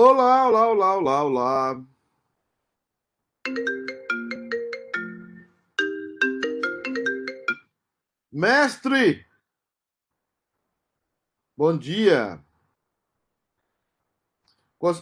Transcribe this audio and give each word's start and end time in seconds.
Olá, 0.00 0.46
olá, 0.46 0.68
olá, 0.68 0.96
olá, 0.96 1.24
olá. 1.24 1.84
Mestre! 8.30 9.26
Bom 11.56 11.76
dia. 11.76 12.40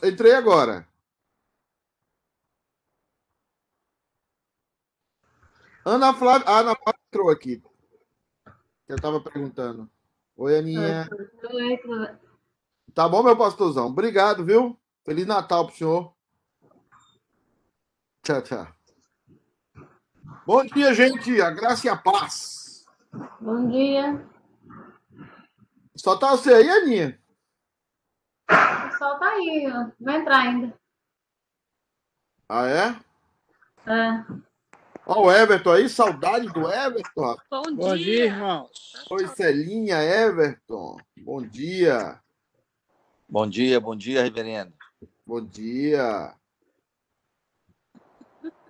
Entrei 0.03 0.33
agora. 0.33 0.89
Ana 5.85 6.15
Flávia, 6.15 6.49
a 6.49 6.61
Ana 6.61 6.75
Flávia 6.75 7.01
entrou 7.09 7.31
aqui. 7.31 7.63
Eu 8.89 8.97
estava 8.97 9.21
perguntando. 9.21 9.91
Oi, 10.39 10.57
Aninha. 10.57 11.07
Oi, 11.53 12.19
Tá 12.95 13.07
bom, 13.07 13.23
meu 13.23 13.37
pastorzão? 13.37 13.89
Obrigado, 13.89 14.43
viu? 14.43 14.81
Feliz 15.07 15.25
Natal 15.25 15.69
pro 15.69 15.77
senhor. 15.77 16.13
Tchau, 18.25 18.43
tchau. 18.43 18.67
Bom 20.45 20.67
dia, 20.67 20.93
gente. 20.93 21.41
A 21.41 21.49
graça 21.53 21.87
e 21.87 21.91
a 21.91 21.97
paz. 21.97 22.85
Bom 23.41 23.69
dia. 23.69 24.29
Só 25.95 26.17
tá 26.17 26.33
você 26.33 26.53
aí, 26.53 26.69
Aninha? 26.69 27.21
O 28.51 28.99
sol 28.99 29.17
tá 29.21 29.29
aí, 29.29 29.73
ó. 29.73 29.93
Vai 30.01 30.17
entrar 30.17 30.39
ainda. 30.39 30.75
Ah, 32.49 32.67
é? 32.67 33.01
É. 33.89 34.25
Ó, 35.07 35.27
o 35.27 35.33
Everton 35.33 35.71
aí, 35.71 35.89
saudade 35.89 36.49
do 36.49 36.69
Everton. 36.69 37.37
Bom 37.49 37.63
dia, 37.63 37.77
Bom 37.77 37.97
dia 37.97 38.25
irmãos. 38.25 39.07
Oi, 39.09 39.29
Celinha, 39.29 40.03
Everton. 40.03 40.97
Bom 41.19 41.43
dia. 41.43 42.21
Bom 43.29 43.47
dia, 43.47 43.81
bom 43.81 43.95
dia, 43.95 44.23
reverendo. 44.25 44.76
Bom 45.29 45.45
dia. 45.45 46.33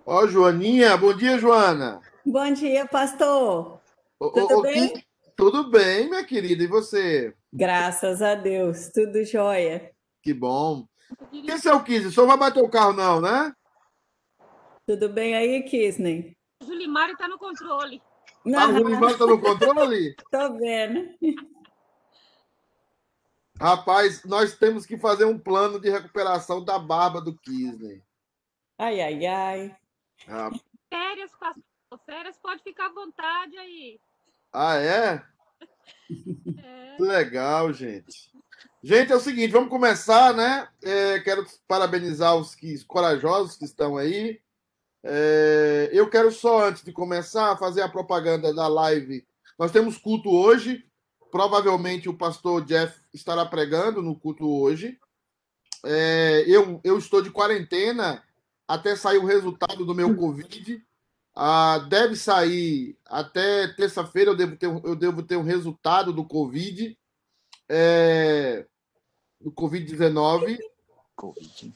Ó, 0.03 0.25
Joaninha, 0.25 0.97
bom 0.97 1.15
dia, 1.15 1.37
Joana. 1.37 2.01
Bom 2.25 2.51
dia, 2.51 2.87
pastor. 2.87 3.79
Tudo 4.17 4.63
bem? 4.63 5.05
Tudo 5.35 5.69
bem, 5.69 6.09
minha 6.09 6.25
querida. 6.25 6.63
E 6.63 6.67
você? 6.67 7.35
Graças 7.53 8.23
a 8.23 8.33
Deus, 8.33 8.89
tudo 8.91 9.23
jóia. 9.23 9.91
Que 10.23 10.33
bom. 10.33 10.87
Esse 11.31 11.69
é 11.69 11.73
o 11.75 11.83
Kisney. 11.83 12.07
O 12.07 12.11
senhor 12.11 12.25
vai 12.25 12.37
bater 12.37 12.63
o 12.63 12.69
carro, 12.69 12.93
não, 12.93 13.21
né? 13.21 13.53
Tudo 14.87 15.09
bem 15.09 15.35
aí, 15.35 15.61
Kisney? 15.61 16.35
O 16.63 16.65
Julimar 16.65 17.11
está 17.11 17.27
no 17.27 17.37
controle. 17.37 18.01
Ah, 18.55 18.67
o 18.67 18.77
Julimar 18.77 19.11
está 19.11 19.27
no 19.27 19.39
controle? 19.39 20.15
Tô 20.31 20.53
vendo. 20.53 21.07
Rapaz, 23.59 24.23
nós 24.23 24.55
temos 24.55 24.85
que 24.85 24.97
fazer 24.97 25.25
um 25.25 25.37
plano 25.37 25.79
de 25.79 25.89
recuperação 25.89 26.63
da 26.63 26.77
barba 26.77 27.19
do 27.19 27.35
Kisney. 27.35 28.03
Ai, 28.77 29.01
ai, 29.01 29.25
ai. 29.25 29.75
Ah. 30.27 30.51
Férias, 30.89 31.31
pastor. 31.39 31.63
Férias 32.05 32.37
pode 32.37 32.61
ficar 32.61 32.87
à 32.87 32.93
vontade 32.93 33.57
aí. 33.57 33.99
Ah, 34.53 34.77
é? 34.77 35.23
é? 36.63 36.97
Legal, 36.99 37.73
gente. 37.73 38.31
Gente, 38.83 39.11
é 39.11 39.15
o 39.15 39.19
seguinte, 39.19 39.51
vamos 39.51 39.69
começar, 39.69 40.33
né? 40.33 40.69
É, 40.83 41.19
quero 41.21 41.45
parabenizar 41.67 42.35
os, 42.35 42.53
que, 42.53 42.75
os 42.75 42.83
corajosos 42.83 43.57
que 43.57 43.65
estão 43.65 43.97
aí. 43.97 44.39
É, 45.03 45.89
eu 45.91 46.09
quero 46.09 46.31
só, 46.31 46.67
antes 46.67 46.83
de 46.83 46.91
começar, 46.91 47.57
fazer 47.57 47.81
a 47.81 47.89
propaganda 47.89 48.53
da 48.53 48.67
live. 48.67 49.25
Nós 49.57 49.71
temos 49.71 49.97
culto 49.97 50.29
hoje, 50.29 50.86
Provavelmente 51.31 52.09
o 52.09 52.17
pastor 52.17 52.63
Jeff 52.65 52.99
estará 53.13 53.45
pregando 53.45 54.01
no 54.01 54.15
culto 54.15 54.49
hoje. 54.49 54.97
É, 55.83 56.43
eu, 56.47 56.79
eu 56.83 56.97
estou 56.97 57.21
de 57.21 57.29
quarentena 57.29 58.23
até 58.67 58.95
sair 58.95 59.17
o 59.17 59.25
resultado 59.25 59.85
do 59.85 59.95
meu 59.95 60.15
Covid. 60.15 60.83
Ah, 61.35 61.79
deve 61.87 62.15
sair 62.15 62.97
até 63.05 63.67
terça-feira. 63.67 64.31
Eu 64.31 64.35
devo 64.35 64.55
ter, 64.55 64.65
eu 64.65 64.95
devo 64.95 65.23
ter 65.23 65.37
um 65.37 65.43
resultado 65.43 66.11
do 66.11 66.25
Covid, 66.25 66.97
é, 67.69 68.65
do 69.39 69.51
Covid-19. 69.51 70.57
COVID. 71.15 71.73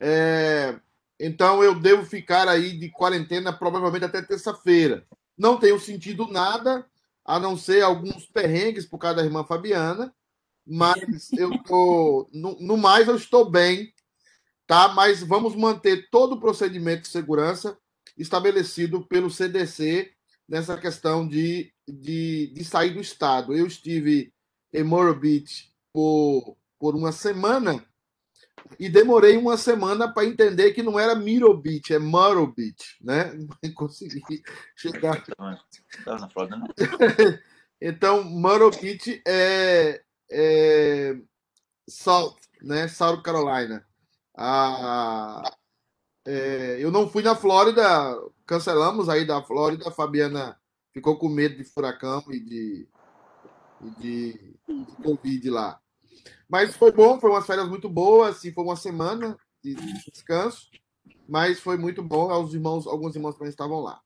É, 0.00 0.78
então 1.18 1.64
eu 1.64 1.74
devo 1.74 2.04
ficar 2.04 2.46
aí 2.46 2.76
de 2.78 2.90
quarentena 2.90 3.52
provavelmente 3.52 4.04
até 4.04 4.22
terça-feira. 4.22 5.04
Não 5.36 5.58
tenho 5.58 5.78
sentido 5.80 6.26
nada 6.28 6.86
a 7.28 7.38
não 7.38 7.58
ser 7.58 7.82
alguns 7.82 8.24
perrengues 8.24 8.86
por 8.86 8.96
causa 8.96 9.18
da 9.18 9.24
irmã 9.24 9.44
Fabiana, 9.44 10.14
mas 10.66 10.96
eu 11.36 11.62
tô, 11.62 12.26
no, 12.32 12.58
no 12.58 12.78
mais 12.78 13.06
eu 13.06 13.16
estou 13.16 13.50
bem, 13.50 13.92
tá? 14.66 14.88
Mas 14.88 15.22
vamos 15.22 15.54
manter 15.54 16.08
todo 16.10 16.36
o 16.36 16.40
procedimento 16.40 17.02
de 17.02 17.08
segurança 17.08 17.78
estabelecido 18.16 19.06
pelo 19.06 19.30
CDC 19.30 20.10
nessa 20.48 20.78
questão 20.78 21.28
de, 21.28 21.70
de, 21.86 22.46
de 22.54 22.64
sair 22.64 22.94
do 22.94 23.00
estado. 23.00 23.54
Eu 23.54 23.66
estive 23.66 24.32
em 24.72 24.82
Morobit 24.82 25.70
por, 25.92 26.56
por 26.78 26.96
uma 26.96 27.12
semana 27.12 27.84
e 28.78 28.88
demorei 28.88 29.36
uma 29.36 29.56
semana 29.56 30.12
para 30.12 30.26
entender 30.26 30.72
que 30.72 30.82
não 30.82 30.98
era 30.98 31.14
Mirobit, 31.14 31.92
é 31.92 31.98
Morobit, 31.98 32.96
né? 33.00 33.32
Consegui 33.74 34.42
chegar. 34.76 35.24
Estava 35.90 36.20
na 36.20 36.28
Flórida, 36.28 36.56
não? 36.56 36.68
então, 37.80 38.22
Morobit 38.24 39.22
é, 39.26 40.02
é 40.30 41.16
South, 41.88 42.36
né? 42.62 42.88
South 42.88 43.22
Carolina. 43.22 43.84
Ah, 44.36 45.42
é, 46.24 46.76
eu 46.78 46.90
não 46.90 47.08
fui 47.08 47.22
na 47.22 47.34
Flórida, 47.34 47.82
cancelamos 48.46 49.08
aí 49.08 49.26
da 49.26 49.42
Flórida. 49.42 49.88
A 49.88 49.92
Fabiana 49.92 50.56
ficou 50.92 51.18
com 51.18 51.28
medo 51.28 51.56
de 51.56 51.64
furacão 51.64 52.22
e 52.28 52.38
de, 52.38 52.88
e 53.80 53.90
de, 54.00 54.32
de 54.68 55.02
Covid 55.02 55.50
lá. 55.50 55.80
Mas 56.48 56.74
foi 56.76 56.90
bom, 56.90 57.20
foi 57.20 57.30
umas 57.30 57.46
férias 57.46 57.68
muito 57.68 57.88
boas, 57.88 58.36
assim, 58.36 58.52
foi 58.52 58.64
uma 58.64 58.76
semana 58.76 59.38
de 59.62 59.74
descanso, 60.10 60.68
mas 61.28 61.60
foi 61.60 61.76
muito 61.76 62.02
bom. 62.02 62.32
Os 62.42 62.54
irmãos, 62.54 62.86
alguns 62.86 63.14
irmãos 63.14 63.34
também 63.34 63.50
estavam 63.50 63.80
lá. 63.80 64.00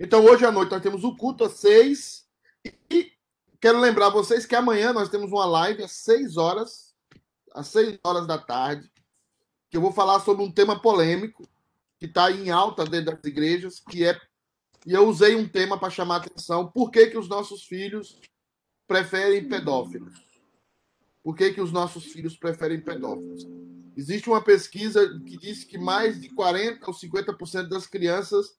Então, 0.00 0.24
hoje 0.24 0.44
à 0.44 0.50
noite 0.50 0.70
nós 0.70 0.82
temos 0.82 1.04
o 1.04 1.14
culto 1.16 1.44
às 1.44 1.52
seis. 1.52 2.26
E 2.90 3.12
quero 3.60 3.78
lembrar 3.78 4.08
vocês 4.08 4.46
que 4.46 4.54
amanhã 4.54 4.92
nós 4.92 5.10
temos 5.10 5.30
uma 5.30 5.44
live 5.44 5.82
às 5.82 5.92
seis 5.92 6.36
horas, 6.36 6.94
às 7.52 7.68
seis 7.68 7.98
horas 8.02 8.26
da 8.26 8.38
tarde, 8.38 8.90
que 9.70 9.76
eu 9.76 9.80
vou 9.80 9.92
falar 9.92 10.20
sobre 10.20 10.42
um 10.42 10.50
tema 10.50 10.80
polêmico 10.80 11.46
que 11.98 12.06
está 12.06 12.30
em 12.30 12.50
alta 12.50 12.84
dentro 12.84 13.14
das 13.16 13.24
igrejas, 13.24 13.80
que 13.80 14.04
é. 14.04 14.18
E 14.86 14.92
eu 14.92 15.06
usei 15.06 15.36
um 15.36 15.48
tema 15.48 15.78
para 15.78 15.90
chamar 15.90 16.16
a 16.16 16.18
atenção: 16.18 16.70
por 16.70 16.90
que, 16.90 17.08
que 17.08 17.18
os 17.18 17.28
nossos 17.28 17.64
filhos 17.64 18.18
preferem 18.88 19.48
pedófilos? 19.48 20.31
Por 21.22 21.36
que, 21.36 21.52
que 21.52 21.60
os 21.60 21.72
nossos 21.72 22.04
filhos 22.06 22.36
preferem 22.36 22.80
pedófilos? 22.80 23.46
Existe 23.96 24.28
uma 24.28 24.42
pesquisa 24.42 25.06
que 25.26 25.36
diz 25.36 25.64
que 25.64 25.78
mais 25.78 26.20
de 26.20 26.28
40% 26.30 26.78
ou 26.86 26.94
50% 26.94 27.68
das 27.68 27.86
crianças 27.86 28.56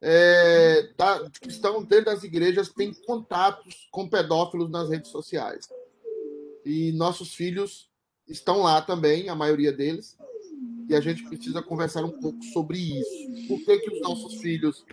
é, 0.00 0.90
que 1.40 1.48
estão 1.48 1.82
dentro 1.82 2.06
das 2.06 2.22
igrejas 2.22 2.68
têm 2.68 2.92
contatos 2.92 3.88
com 3.90 4.08
pedófilos 4.08 4.70
nas 4.70 4.88
redes 4.88 5.10
sociais. 5.10 5.68
E 6.64 6.92
nossos 6.92 7.34
filhos 7.34 7.88
estão 8.28 8.62
lá 8.62 8.80
também, 8.80 9.28
a 9.28 9.34
maioria 9.34 9.72
deles, 9.72 10.16
e 10.88 10.94
a 10.94 11.00
gente 11.00 11.24
precisa 11.24 11.62
conversar 11.62 12.04
um 12.04 12.20
pouco 12.20 12.42
sobre 12.44 12.78
isso. 12.78 13.48
Por 13.48 13.58
que, 13.64 13.78
que 13.78 13.94
os 13.94 14.00
nossos 14.00 14.40
filhos 14.40 14.84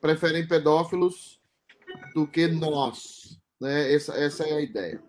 preferem 0.00 0.46
pedófilos 0.46 1.40
do 2.14 2.26
que 2.26 2.46
nós? 2.46 3.38
Né? 3.60 3.92
Essa, 3.92 4.14
essa 4.14 4.44
é 4.44 4.52
a 4.52 4.60
ideia. 4.60 5.02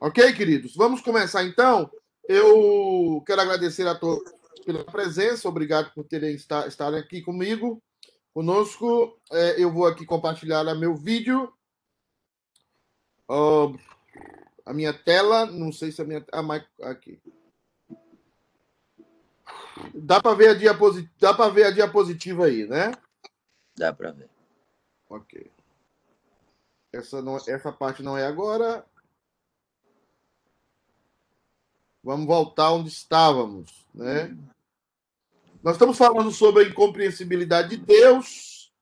Ok, 0.00 0.32
queridos? 0.34 0.76
Vamos 0.76 1.00
começar 1.00 1.42
então. 1.42 1.90
Eu 2.28 3.20
quero 3.26 3.40
agradecer 3.40 3.84
a 3.88 3.96
todos 3.96 4.32
pela 4.64 4.84
presença, 4.84 5.48
obrigado 5.48 5.92
por 5.92 6.04
terem 6.04 6.36
estarem 6.36 7.00
aqui 7.00 7.20
comigo, 7.20 7.82
conosco. 8.32 9.18
É, 9.32 9.60
eu 9.60 9.72
vou 9.72 9.86
aqui 9.86 10.06
compartilhar 10.06 10.60
meu 10.76 10.94
vídeo, 10.94 11.52
uh, 13.28 13.76
a 14.64 14.72
minha 14.72 14.92
tela, 14.92 15.46
não 15.46 15.72
sei 15.72 15.90
se 15.90 16.00
a 16.00 16.04
minha. 16.04 16.24
Ah, 16.32 16.42
aqui. 16.82 17.20
Dá 19.92 20.22
para 20.22 20.36
ver 20.36 20.50
a 20.50 20.54
diapositiva, 20.54 21.12
dá 21.18 21.34
ver 21.48 21.64
a 21.64 21.70
diapositiva 21.72 22.46
aí, 22.46 22.68
né? 22.68 22.92
Dá 23.76 23.92
para 23.92 24.12
ver. 24.12 24.30
Ok. 25.10 25.50
Essa 26.92 27.20
não, 27.20 27.36
essa 27.36 27.72
parte 27.72 28.00
não 28.00 28.16
é 28.16 28.24
agora. 28.24 28.86
Vamos 32.08 32.26
voltar 32.26 32.72
onde 32.72 32.88
estávamos, 32.88 33.86
né? 33.94 34.28
Hum. 34.28 34.48
Nós 35.62 35.74
estamos 35.74 35.98
falando 35.98 36.32
sobre 36.32 36.64
a 36.64 36.66
incompreensibilidade 36.66 37.76
de 37.76 37.84
Deus. 37.84 38.72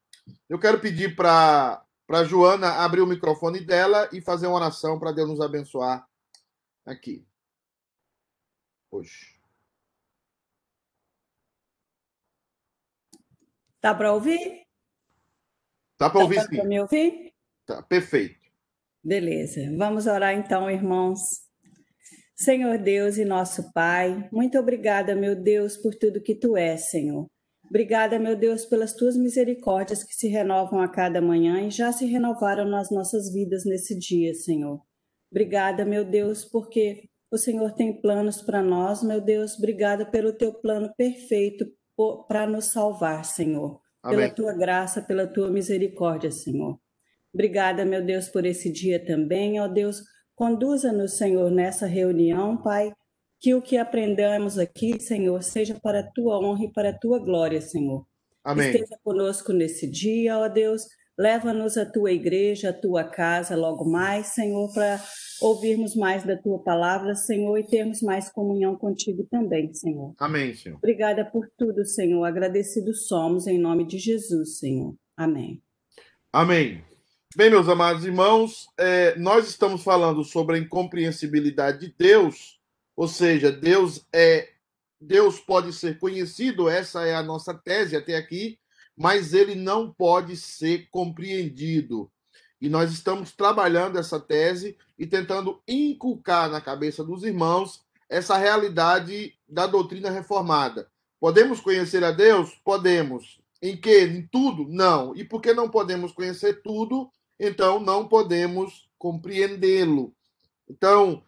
Eu 0.49 0.61
quero 0.61 0.79
pedir 0.79 1.17
para 1.17 1.85
para 2.07 2.23
Joana 2.23 2.85
abrir 2.85 3.01
o 3.01 3.07
microfone 3.07 3.59
dela 3.59 4.09
e 4.13 4.21
fazer 4.21 4.47
uma 4.47 4.55
oração 4.55 4.97
para 4.97 5.11
Deus 5.11 5.29
nos 5.29 5.41
abençoar 5.41 6.09
aqui 6.85 7.27
hoje. 8.93 9.37
Tá 13.81 13.91
Dá 13.91 13.95
para 13.97 14.13
ouvir? 14.13 14.67
Dá 15.99 16.11
para 16.11 16.23
ouvir, 16.23 16.37
Tá, 16.37 16.43
tá 16.43 16.49
sim. 16.49 16.57
Para 16.59 16.65
me 16.65 16.81
ouvir? 16.81 17.35
Tá, 17.67 17.83
perfeito. 17.83 18.49
Beleza. 19.03 19.63
Vamos 19.77 20.07
orar 20.07 20.33
então, 20.33 20.71
irmãos. 20.71 21.46
Senhor 22.37 22.77
Deus 22.77 23.17
e 23.17 23.25
nosso 23.25 23.73
Pai, 23.73 24.29
muito 24.31 24.59
obrigada, 24.59 25.15
meu 25.15 25.35
Deus, 25.35 25.75
por 25.77 25.95
tudo 25.95 26.21
que 26.21 26.35
tu 26.35 26.55
és, 26.55 26.91
Senhor. 26.91 27.27
Obrigada, 27.69 28.19
meu 28.19 28.37
Deus, 28.37 28.67
pelas 28.67 28.93
tuas 28.93 29.17
misericórdias 29.17 30.05
que 30.05 30.15
se 30.15 30.29
renovam 30.29 30.81
a 30.81 30.89
cada 30.89 31.21
manhã 31.21 31.67
e 31.67 31.71
já 31.71 31.91
se 31.91 32.05
renovaram 32.05 32.67
nas 32.67 32.91
nossas 32.91 33.33
vidas 33.33 33.65
nesse 33.65 33.99
dia, 33.99 34.35
Senhor. 34.35 34.81
Obrigada, 35.31 35.85
meu 35.85 36.05
Deus, 36.05 36.45
porque 36.45 37.09
o 37.31 37.39
Senhor 37.39 37.73
tem 37.73 38.01
planos 38.01 38.43
para 38.43 38.63
nós, 38.63 39.03
meu 39.03 39.21
Deus. 39.21 39.57
Obrigada 39.57 40.05
pelo 40.05 40.33
teu 40.33 40.53
plano 40.53 40.93
perfeito 40.97 41.67
para 42.29 42.47
nos 42.47 42.67
salvar, 42.67 43.25
Senhor. 43.25 43.81
Amém. 44.03 44.19
Pela 44.19 44.31
tua 44.35 44.53
graça, 44.53 45.01
pela 45.03 45.27
tua 45.27 45.51
misericórdia, 45.51 46.31
Senhor. 46.31 46.79
Obrigada, 47.35 47.85
meu 47.85 48.05
Deus, 48.05 48.29
por 48.29 48.47
esse 48.47 48.71
dia 48.71 49.05
também, 49.05 49.59
ó 49.59 49.67
Deus. 49.67 50.03
Conduza-nos, 50.37 51.15
Senhor, 51.17 51.51
nessa 51.51 51.87
reunião, 51.87 52.57
Pai 52.57 52.93
que 53.41 53.55
o 53.55 53.63
que 53.63 53.77
aprendamos 53.77 54.59
aqui, 54.59 55.01
Senhor, 55.01 55.43
seja 55.43 55.79
para 55.81 56.01
a 56.01 56.03
tua 56.03 56.39
honra 56.39 56.65
e 56.65 56.73
para 56.73 56.91
a 56.91 56.99
tua 56.99 57.19
glória, 57.19 57.61
Senhor. 57.61 58.07
Amém. 58.43 58.71
Esteja 58.71 58.99
conosco 59.03 59.53
nesse 59.53 59.91
dia, 59.91 60.39
ó 60.39 60.49
Deus. 60.49 60.87
Leva-nos 61.19 61.79
à 61.79 61.87
tua 61.87 62.13
igreja, 62.13 62.71
à 62.71 62.73
tua 62.73 63.03
casa 63.03 63.57
logo 63.57 63.85
mais, 63.85 64.29
Senhor, 64.29 64.73
para 64.73 65.03
ouvirmos 65.41 65.97
mais 65.97 66.25
da 66.25 66.37
tua 66.37 66.63
palavra, 66.63 67.15
Senhor, 67.15 67.57
e 67.59 67.67
termos 67.67 68.03
mais 68.03 68.29
comunhão 68.29 68.77
contigo 68.77 69.27
também, 69.31 69.73
Senhor. 69.73 70.15
Amém, 70.19 70.55
Senhor. 70.55 70.77
Obrigada 70.77 71.25
por 71.25 71.49
tudo, 71.57 71.87
Senhor. 71.87 72.23
Agradecidos 72.25 73.07
somos 73.09 73.47
em 73.47 73.59
nome 73.59 73.87
de 73.87 73.99
Jesus, 73.99 74.59
Senhor. 74.59 74.95
Amém. 75.17 75.63
Amém. 76.33 76.85
Bem, 77.35 77.51
meus 77.51 77.69
amados 77.69 78.05
irmãos, 78.05 78.69
é, 78.79 79.17
nós 79.17 79.49
estamos 79.49 79.83
falando 79.83 80.25
sobre 80.25 80.57
a 80.57 80.59
incompreensibilidade 80.59 81.81
de 81.81 81.95
Deus 81.99 82.57
ou 82.97 83.07
seja, 83.07 83.53
Deus 83.53 84.07
é 84.13 84.49
Deus 84.99 85.39
pode 85.39 85.75
ser 85.75 85.99
conhecido, 85.99 86.71
essa 86.71 87.05
é 87.05 87.15
a 87.15 87.23
nossa 87.23 87.53
tese 87.53 87.95
até 87.95 88.17
aqui, 88.17 88.59
mas 88.97 89.35
ele 89.35 89.55
não 89.55 89.93
pode 89.93 90.35
ser 90.39 90.89
compreendido. 90.91 92.11
E 92.59 92.71
nós 92.71 92.91
estamos 92.91 93.33
trabalhando 93.33 93.99
essa 93.99 94.19
tese 94.19 94.79
e 94.99 95.07
tentando 95.07 95.61
inculcar 95.69 96.49
na 96.49 96.63
cabeça 96.63 97.05
dos 97.05 97.23
irmãos 97.23 97.85
essa 98.09 98.39
realidade 98.39 99.35
da 99.47 99.67
doutrina 99.67 100.11
reformada. 100.11 100.91
Podemos 101.21 101.61
conhecer 101.61 102.03
a 102.03 102.11
Deus? 102.11 102.59
Podemos. 102.65 103.39
Em 103.61 103.77
que? 103.77 104.01
Em 104.01 104.27
tudo? 104.27 104.67
Não. 104.67 105.15
E 105.15 105.23
porque 105.23 105.53
não 105.53 105.69
podemos 105.69 106.13
conhecer 106.13 106.63
tudo, 106.63 107.11
então 107.39 107.81
não 107.81 108.09
podemos 108.09 108.89
compreendê-lo. 108.99 110.15
Então, 110.69 111.23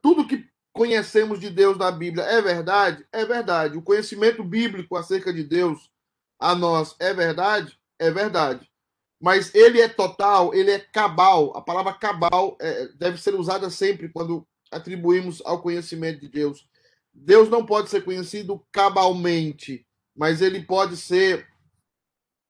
tudo 0.00 0.26
que 0.26 0.46
conhecemos 0.72 1.38
de 1.38 1.50
Deus 1.50 1.76
na 1.76 1.90
Bíblia 1.90 2.24
é 2.24 2.40
verdade? 2.40 3.06
É 3.12 3.24
verdade. 3.24 3.76
O 3.76 3.82
conhecimento 3.82 4.42
bíblico 4.42 4.96
acerca 4.96 5.32
de 5.32 5.44
Deus 5.44 5.90
a 6.38 6.54
nós 6.54 6.96
é 6.98 7.12
verdade? 7.12 7.78
É 7.98 8.10
verdade. 8.10 8.68
Mas 9.20 9.54
ele 9.54 9.80
é 9.80 9.88
total, 9.88 10.52
ele 10.52 10.72
é 10.72 10.80
cabal. 10.80 11.56
A 11.56 11.60
palavra 11.60 11.92
cabal 11.94 12.56
é, 12.60 12.88
deve 12.88 13.20
ser 13.20 13.34
usada 13.34 13.70
sempre 13.70 14.08
quando 14.08 14.46
atribuímos 14.70 15.40
ao 15.44 15.62
conhecimento 15.62 16.20
de 16.20 16.28
Deus. 16.28 16.66
Deus 17.14 17.48
não 17.48 17.64
pode 17.64 17.90
ser 17.90 18.02
conhecido 18.02 18.64
cabalmente, 18.72 19.86
mas 20.16 20.40
ele 20.40 20.62
pode 20.62 20.96
ser 20.96 21.46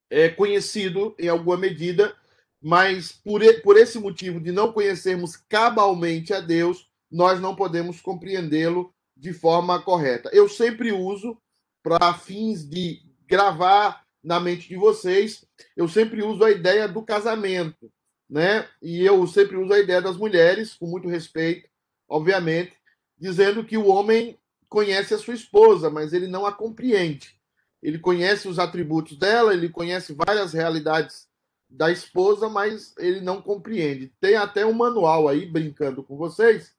é, 0.09 0.29
conhecido 0.29 1.15
em 1.19 1.29
alguma 1.29 1.57
medida. 1.57 2.17
Mas 2.63 3.11
por, 3.11 3.43
por 3.63 3.77
esse 3.77 3.99
motivo 3.99 4.41
de 4.41 4.53
não 4.53 4.73
conhecermos 4.73 5.37
cabalmente 5.37 6.33
a 6.33 6.41
Deus, 6.41 6.89
nós 7.11 7.41
não 7.41 7.57
podemos 7.57 8.01
compreendê-lo 8.01 8.95
de 9.17 9.33
forma 9.33 9.83
correta. 9.83 10.31
Eu 10.33 10.49
sempre 10.49 10.93
uso, 10.93 11.37
para 11.83 12.15
fins 12.15 12.65
de 12.69 13.03
gravar 13.27 14.05
na 14.23 14.39
mente 14.39 14.69
de 14.69 14.77
vocês, 14.77 15.45
eu 15.77 15.89
sempre 15.89 16.23
uso 16.23 16.45
a 16.45 16.51
ideia 16.51 16.87
do 16.87 17.03
casamento, 17.03 17.91
né? 18.31 18.69
E 18.81 19.05
eu 19.05 19.27
sempre 19.27 19.57
uso 19.57 19.73
a 19.73 19.81
ideia 19.81 20.01
das 20.01 20.17
mulheres, 20.17 20.75
com 20.75 20.87
muito 20.87 21.09
respeito, 21.09 21.69
obviamente, 22.09 22.73
dizendo 23.19 23.65
que 23.65 23.77
o 23.77 23.89
homem 23.89 24.39
conhece 24.69 25.13
a 25.13 25.19
sua 25.19 25.35
esposa, 25.35 25.91
mas 25.91 26.13
ele 26.13 26.29
não 26.29 26.47
a 26.47 26.53
compreende. 26.53 27.37
Ele 27.83 27.99
conhece 27.99 28.47
os 28.47 28.61
atributos 28.61 29.19
dela, 29.19 29.53
ele 29.53 29.69
conhece 29.69 30.15
várias 30.15 30.53
realidades 30.53 31.27
da 31.73 31.91
esposa, 31.91 32.49
mas 32.49 32.95
ele 32.99 33.21
não 33.21 33.41
compreende. 33.41 34.13
Tem 34.21 34.37
até 34.37 34.65
um 34.65 34.73
manual 34.73 35.29
aí, 35.29 35.47
brincando 35.47 36.03
com 36.03 36.17
vocês, 36.17 36.73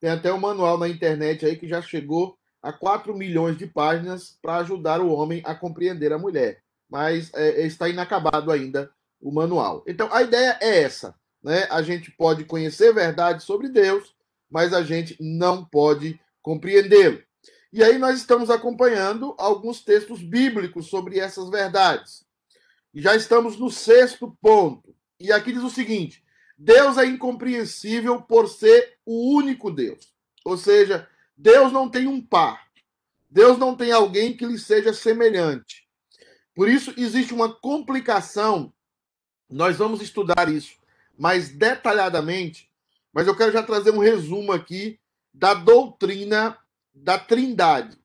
tem 0.00 0.10
até 0.10 0.32
um 0.32 0.38
manual 0.38 0.78
na 0.78 0.88
internet 0.88 1.44
aí 1.44 1.56
que 1.56 1.68
já 1.68 1.82
chegou 1.82 2.38
a 2.62 2.72
4 2.72 3.14
milhões 3.16 3.56
de 3.56 3.66
páginas 3.66 4.38
para 4.40 4.58
ajudar 4.58 5.00
o 5.00 5.10
homem 5.10 5.42
a 5.44 5.54
compreender 5.54 6.12
a 6.12 6.18
mulher. 6.18 6.62
Mas 6.88 7.32
é, 7.34 7.66
está 7.66 7.88
inacabado 7.88 8.50
ainda 8.50 8.90
o 9.20 9.32
manual. 9.32 9.82
Então 9.86 10.08
a 10.12 10.22
ideia 10.22 10.56
é 10.60 10.82
essa. 10.82 11.14
Né? 11.42 11.66
A 11.70 11.82
gente 11.82 12.10
pode 12.12 12.44
conhecer 12.44 12.94
verdade 12.94 13.42
sobre 13.42 13.68
Deus, 13.68 14.14
mas 14.50 14.72
a 14.72 14.82
gente 14.82 15.16
não 15.20 15.64
pode 15.64 16.20
compreendê-lo. 16.42 17.20
E 17.72 17.82
aí 17.82 17.98
nós 17.98 18.16
estamos 18.16 18.50
acompanhando 18.50 19.34
alguns 19.36 19.84
textos 19.84 20.22
bíblicos 20.22 20.86
sobre 20.86 21.18
essas 21.18 21.50
verdades. 21.50 22.24
Já 22.94 23.14
estamos 23.14 23.58
no 23.58 23.70
sexto 23.70 24.36
ponto. 24.40 24.94
E 25.20 25.32
aqui 25.32 25.52
diz 25.52 25.62
o 25.62 25.70
seguinte: 25.70 26.24
Deus 26.56 26.96
é 26.96 27.04
incompreensível 27.04 28.22
por 28.22 28.48
ser 28.48 28.98
o 29.04 29.34
único 29.34 29.70
Deus. 29.70 30.12
Ou 30.44 30.56
seja, 30.56 31.08
Deus 31.36 31.72
não 31.72 31.88
tem 31.88 32.06
um 32.06 32.20
par. 32.20 32.66
Deus 33.30 33.58
não 33.58 33.76
tem 33.76 33.92
alguém 33.92 34.36
que 34.36 34.46
lhe 34.46 34.58
seja 34.58 34.92
semelhante. 34.92 35.86
Por 36.54 36.68
isso, 36.68 36.94
existe 36.96 37.34
uma 37.34 37.52
complicação. 37.52 38.72
Nós 39.48 39.76
vamos 39.76 40.00
estudar 40.00 40.48
isso 40.48 40.78
mais 41.18 41.50
detalhadamente, 41.50 42.70
mas 43.12 43.26
eu 43.26 43.36
quero 43.36 43.52
já 43.52 43.62
trazer 43.62 43.90
um 43.90 43.98
resumo 43.98 44.52
aqui 44.52 45.00
da 45.34 45.52
doutrina 45.52 46.56
da 46.94 47.18
Trindade. 47.18 47.98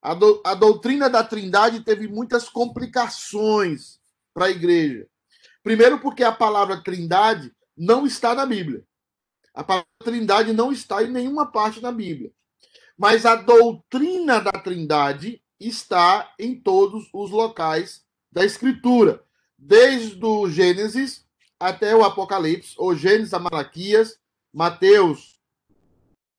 A, 0.00 0.14
do, 0.14 0.40
a 0.44 0.54
doutrina 0.54 1.10
da 1.10 1.22
Trindade 1.22 1.80
teve 1.80 2.06
muitas 2.08 2.48
complicações 2.48 3.99
para 4.40 4.46
a 4.46 4.52
igreja. 4.52 5.06
Primeiro, 5.62 5.98
porque 5.98 6.24
a 6.24 6.32
palavra 6.32 6.82
Trindade 6.82 7.52
não 7.76 8.06
está 8.06 8.34
na 8.34 8.46
Bíblia. 8.46 8.82
A 9.52 9.62
palavra 9.62 9.86
Trindade 10.02 10.54
não 10.54 10.72
está 10.72 11.02
em 11.02 11.10
nenhuma 11.10 11.52
parte 11.52 11.78
da 11.78 11.92
Bíblia. 11.92 12.32
Mas 12.96 13.26
a 13.26 13.34
doutrina 13.34 14.40
da 14.40 14.52
Trindade 14.52 15.42
está 15.60 16.32
em 16.38 16.58
todos 16.58 17.10
os 17.12 17.30
locais 17.30 18.02
da 18.32 18.42
Escritura, 18.42 19.22
desde 19.58 20.24
o 20.24 20.48
Gênesis 20.48 21.26
até 21.58 21.94
o 21.94 22.02
Apocalipse, 22.02 22.74
ou 22.78 22.96
Gênesis 22.96 23.34
a 23.34 23.38
Malaquias, 23.38 24.18
Mateus 24.50 25.38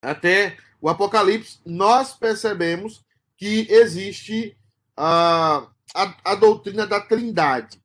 até 0.02 0.58
o 0.82 0.90
Apocalipse, 0.90 1.60
nós 1.64 2.14
percebemos 2.14 3.06
que 3.38 3.68
existe 3.70 4.58
a, 4.98 5.68
a, 5.94 6.32
a 6.32 6.34
doutrina 6.34 6.88
da 6.88 7.00
Trindade. 7.00 7.81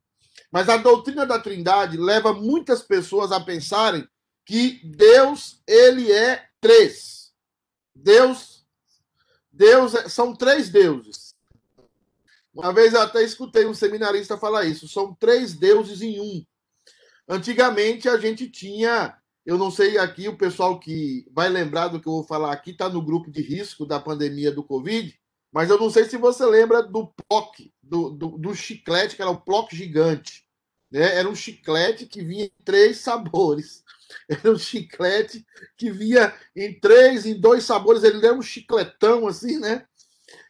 Mas 0.57 0.69
a 0.69 0.77
doutrina 0.77 1.23
da 1.23 1.37
Trindade 1.37 1.97
leva 1.97 2.33
muitas 2.33 2.81
pessoas 2.81 3.31
a 3.31 3.39
pensarem 3.39 4.07
que 4.43 4.81
Deus, 4.83 5.61
ele 5.67 6.11
é 6.11 6.47
três. 6.59 7.31
Deus, 7.93 8.65
Deus 9.51 9.93
é, 9.93 10.09
são 10.09 10.35
três 10.35 10.71
deuses. 10.71 11.35
Uma 12.51 12.73
vez 12.73 12.95
eu 12.95 13.01
até 13.01 13.21
escutei 13.21 13.67
um 13.67 13.73
seminarista 13.75 14.35
falar 14.35 14.65
isso, 14.65 14.87
são 14.87 15.13
três 15.13 15.53
deuses 15.53 16.01
em 16.01 16.19
um. 16.19 16.43
Antigamente 17.29 18.09
a 18.09 18.17
gente 18.17 18.49
tinha, 18.49 19.15
eu 19.45 19.59
não 19.59 19.69
sei 19.69 19.99
aqui, 19.99 20.27
o 20.27 20.39
pessoal 20.39 20.79
que 20.79 21.27
vai 21.31 21.49
lembrar 21.49 21.89
do 21.89 22.01
que 22.01 22.07
eu 22.07 22.13
vou 22.13 22.23
falar 22.23 22.51
aqui, 22.51 22.71
está 22.71 22.89
no 22.89 23.05
grupo 23.05 23.29
de 23.29 23.43
risco 23.43 23.85
da 23.85 23.99
pandemia 23.99 24.51
do 24.51 24.63
Covid, 24.63 25.15
mas 25.53 25.69
eu 25.69 25.77
não 25.77 25.91
sei 25.91 26.05
se 26.05 26.17
você 26.17 26.43
lembra 26.47 26.81
do 26.81 27.13
POC, 27.29 27.71
do, 27.83 28.09
do, 28.09 28.39
do 28.39 28.55
chiclete, 28.55 29.15
que 29.15 29.21
era 29.21 29.29
o 29.29 29.39
POC 29.39 29.75
gigante. 29.75 30.46
Né? 30.91 31.15
Era 31.15 31.29
um 31.29 31.35
chiclete 31.35 32.05
que 32.05 32.23
vinha 32.23 32.45
em 32.45 32.63
três 32.63 32.97
sabores. 32.97 33.83
Era 34.29 34.51
um 34.51 34.57
chiclete 34.57 35.45
que 35.75 35.91
vinha 35.91 36.33
em 36.55 36.79
três, 36.79 37.25
em 37.25 37.39
dois 37.39 37.63
sabores. 37.63 38.03
Ele 38.03 38.25
era 38.25 38.33
um 38.33 38.41
chicletão, 38.41 39.27
assim, 39.27 39.59
né? 39.59 39.85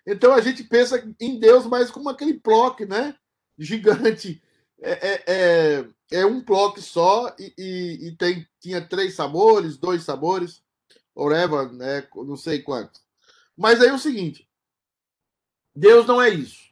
Então 0.06 0.32
a 0.32 0.42
gente 0.42 0.64
pensa 0.64 1.04
em 1.20 1.40
Deus 1.40 1.66
mais 1.66 1.90
como 1.90 2.08
aquele 2.08 2.34
bloco, 2.34 2.86
né? 2.86 3.16
Gigante. 3.58 4.42
É, 4.80 4.92
é, 4.92 5.24
é, 5.28 5.88
é 6.20 6.26
um 6.26 6.44
bloco 6.44 6.80
só 6.80 7.36
e, 7.40 7.54
e, 7.58 8.08
e, 8.08 8.16
tem, 8.16 8.48
tinha 8.60 8.80
três 8.80 9.16
sabores, 9.16 9.76
dois 9.76 10.04
sabores, 10.04 10.62
whatever, 11.16 11.74
né? 11.74 12.08
Não 12.16 12.38
sei 12.38 12.62
quantos. 12.62 13.02
Mas 13.58 13.82
aí 13.82 13.88
é 13.88 13.94
o 13.94 14.00
seguinte: 14.00 14.48
Deus 15.76 16.06
não 16.06 16.22
é 16.22 16.30
isso. 16.30 16.68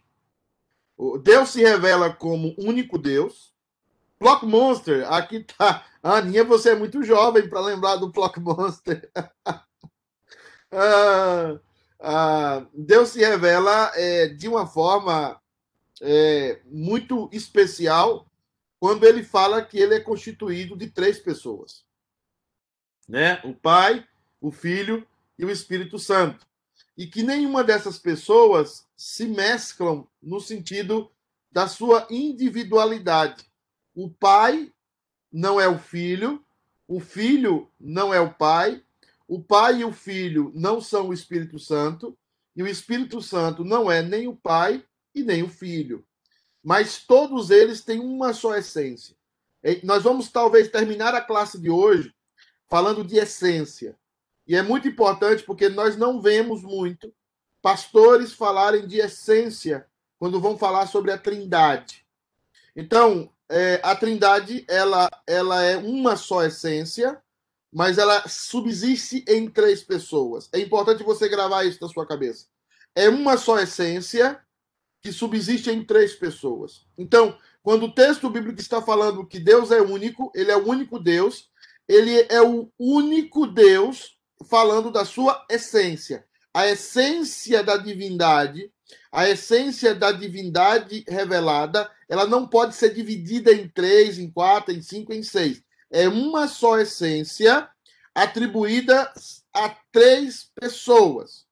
Deus 1.24 1.50
se 1.50 1.62
revela 1.62 2.14
como 2.14 2.56
único 2.58 2.98
Deus. 2.98 3.55
Plock 4.20 4.46
Monster, 4.46 5.12
aqui 5.12 5.44
tá. 5.44 5.86
Aninha, 6.02 6.44
você 6.44 6.72
é 6.72 6.76
muito 6.76 7.04
jovem 7.04 7.50
para 7.50 7.60
lembrar 7.60 7.96
do 7.98 8.12
Plock 8.12 8.40
Monster. 8.40 9.10
ah, 10.72 11.60
ah, 12.00 12.66
Deus 12.74 13.10
se 13.10 13.20
revela 13.20 13.92
é, 13.96 14.28
de 14.28 14.48
uma 14.48 14.68
forma 14.68 15.42
é, 16.02 16.62
muito 16.66 17.30
especial 17.32 18.30
quando 18.80 19.06
ele 19.06 19.24
fala 19.24 19.64
que 19.64 19.80
ele 19.80 19.96
é 19.96 20.00
constituído 20.00 20.78
de 20.78 20.88
três 20.88 21.20
pessoas, 21.20 21.84
né? 23.08 23.42
O 23.44 23.54
Pai, 23.54 24.06
o 24.40 24.52
Filho 24.52 25.08
e 25.40 25.46
o 25.46 25.50
Espírito 25.50 25.98
Santo, 25.98 26.46
e 26.98 27.08
que 27.08 27.24
nenhuma 27.24 27.64
dessas 27.64 27.98
pessoas 27.98 28.86
se 28.96 29.26
mesclam 29.28 30.08
no 30.22 30.40
sentido 30.40 31.12
da 31.52 31.68
sua 31.68 32.06
individualidade. 32.10 33.46
O 33.96 34.10
Pai 34.10 34.72
não 35.32 35.60
é 35.60 35.68
o 35.68 35.80
Filho, 35.80 36.44
o 36.88 37.00
Filho 37.00 37.72
não 37.80 38.14
é 38.14 38.20
o 38.20 38.34
Pai, 38.34 38.84
o 39.28 39.42
Pai 39.42 39.80
e 39.80 39.86
o 39.86 39.92
Filho 39.92 40.52
não 40.54 40.80
são 40.80 41.08
o 41.08 41.14
Espírito 41.14 41.58
Santo, 41.58 42.16
e 42.56 42.62
o 42.62 42.68
Espírito 42.68 43.22
Santo 43.22 43.64
não 43.64 43.92
é 43.92 44.02
nem 44.02 44.28
o 44.28 44.36
Pai 44.36 44.86
e 45.14 45.24
nem 45.24 45.42
o 45.42 45.50
Filho. 45.50 46.06
Mas 46.64 47.04
todos 47.04 47.50
eles 47.50 47.82
têm 47.82 48.00
uma 48.00 48.34
só 48.34 48.56
essência. 48.56 49.16
Nós 49.84 50.04
vamos 50.04 50.30
talvez 50.30 50.70
terminar 50.70 51.16
a 51.16 51.22
classe 51.22 51.60
de 51.60 51.70
hoje 51.70 52.14
falando 52.68 53.04
de 53.04 53.18
essência. 53.18 53.98
E 54.48 54.56
é 54.56 54.62
muito 54.62 54.88
importante 54.88 55.44
porque 55.44 55.70
nós 55.70 55.98
não 55.98 56.22
vemos 56.22 56.62
muito 56.62 57.12
pastores 57.62 58.32
falarem 58.32 58.86
de 58.86 58.98
essência 58.98 59.88
quando 60.20 60.40
vão 60.40 60.56
falar 60.56 60.86
sobre 60.86 61.12
a 61.12 61.18
Trindade. 61.18 62.06
Então, 62.76 63.32
é, 63.50 63.80
a 63.84 63.96
Trindade 63.96 64.66
ela, 64.68 65.10
ela 65.28 65.62
é 65.64 65.78
uma 65.78 66.16
só 66.16 66.44
essência, 66.44 67.22
mas 67.72 67.98
ela 67.98 68.28
subsiste 68.28 69.24
em 69.28 69.50
três 69.50 69.84
pessoas. 69.84 70.50
É 70.54 70.60
importante 70.60 71.04
você 71.04 71.28
gravar 71.28 71.64
isso 71.66 71.80
na 71.82 71.90
sua 71.90 72.08
cabeça. 72.08 72.48
É 72.96 73.10
uma 73.10 73.38
só 73.38 73.60
essência 73.60 74.40
que 75.02 75.12
subsiste 75.12 75.70
em 75.70 75.84
três 75.84 76.16
pessoas. 76.16 76.86
Então, 76.98 77.38
quando 77.62 77.86
o 77.86 77.92
texto 77.94 78.30
bíblico 78.30 78.60
está 78.60 78.82
falando 78.82 79.26
que 79.26 79.40
Deus 79.40 79.72
é 79.72 79.82
único, 79.82 80.32
ele 80.34 80.52
é 80.52 80.56
o 80.56 80.68
único 80.68 81.00
Deus, 81.00 81.50
ele 81.88 82.26
é 82.30 82.42
o 82.42 82.72
único 82.80 83.46
Deus 83.46 84.18
falando 84.50 84.92
da 84.92 85.06
sua 85.06 85.46
essência. 85.50 86.26
A 86.54 86.68
essência 86.68 87.64
da 87.64 87.78
divindade, 87.78 88.72
a 89.16 89.30
essência 89.30 89.96
da 89.96 90.12
divindade 90.12 91.06
revelada, 91.08 91.90
ela 92.10 92.28
não 92.28 92.46
pode 92.46 92.76
ser 92.76 92.94
dividida 92.94 93.50
em 93.54 93.66
três, 93.66 94.20
em 94.20 94.30
quatro, 94.30 94.74
em 94.74 94.82
cinco, 94.82 95.14
em 95.14 95.24
seis. 95.24 95.64
É 95.90 96.10
uma 96.10 96.50
só 96.50 96.78
essência 96.78 97.70
atribuída 98.14 99.10
a 99.54 99.70
três 99.90 100.52
pessoas. 100.54 101.46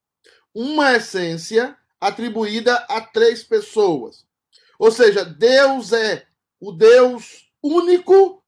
Uma 0.54 0.98
essência 0.98 1.78
atribuída 2.02 2.76
a 2.90 3.00
três 3.00 3.46
pessoas. 3.46 4.26
Ou 4.78 4.92
seja, 4.92 5.24
Deus 5.24 5.94
é 5.94 6.28
o 6.60 6.70
Deus 6.74 7.50
único, 7.64 8.44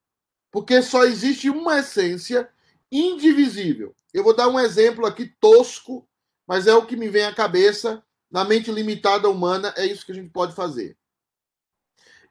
porque 0.51 0.81
só 0.81 1.05
existe 1.05 1.49
uma 1.49 1.79
essência 1.79 2.49
indivisível. 2.91 3.95
Eu 4.13 4.25
vou 4.25 4.35
dar 4.35 4.49
um 4.49 4.59
exemplo 4.59 5.05
aqui 5.05 5.33
tosco, 5.39 6.05
mas 6.45 6.67
é 6.67 6.75
o 6.75 6.85
que 6.85 6.97
me 6.97 7.07
vem 7.07 7.23
à 7.23 7.33
cabeça. 7.33 8.03
Na 8.35 8.43
mente 8.43 8.69
limitada 8.69 9.29
humana, 9.29 9.73
é 9.77 9.85
isso 9.85 10.05
que 10.05 10.11
a 10.11 10.15
gente 10.15 10.29
pode 10.29 10.53
fazer. 10.53 10.97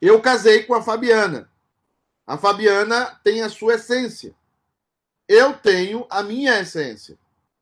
Eu 0.03 0.21
casei 0.21 0.63
com 0.65 0.75
a 0.75 0.83
Fabiana. 0.83 1.51
A 2.27 2.37
Fabiana 2.37 3.19
tem 3.25 3.41
a 3.41 3.49
sua 3.49 3.77
essência. 3.77 4.37
Eu 5.27 5.55
tenho 5.55 6.07
a 6.11 6.23
minha 6.23 6.61
essência. 6.61 7.19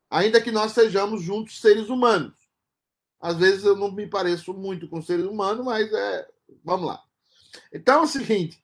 Ainda 0.09 0.41
que 0.41 0.51
nós 0.51 0.73
sejamos 0.73 1.21
juntos 1.23 1.61
seres 1.61 1.87
humanos. 1.87 2.33
Às 3.17 3.37
vezes 3.37 3.63
eu 3.63 3.77
não 3.77 3.89
me 3.89 4.07
pareço 4.07 4.53
muito 4.53 4.89
com 4.89 5.01
seres 5.01 5.23
humanos, 5.23 5.63
mas 5.63 5.89
é. 5.93 6.27
Vamos 6.65 6.87
lá. 6.87 7.01
Então 7.71 8.01
é 8.01 8.03
o 8.03 8.07
seguinte. 8.07 8.61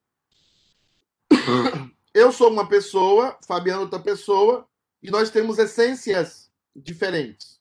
Eu 2.14 2.34
sou 2.34 2.52
uma 2.52 2.68
pessoa, 2.68 3.40
Fabiano 3.48 3.84
outra 3.84 4.00
pessoa, 4.00 4.68
e 5.02 5.10
nós 5.10 5.30
temos 5.30 5.58
essências 5.58 6.52
diferentes. 6.76 7.59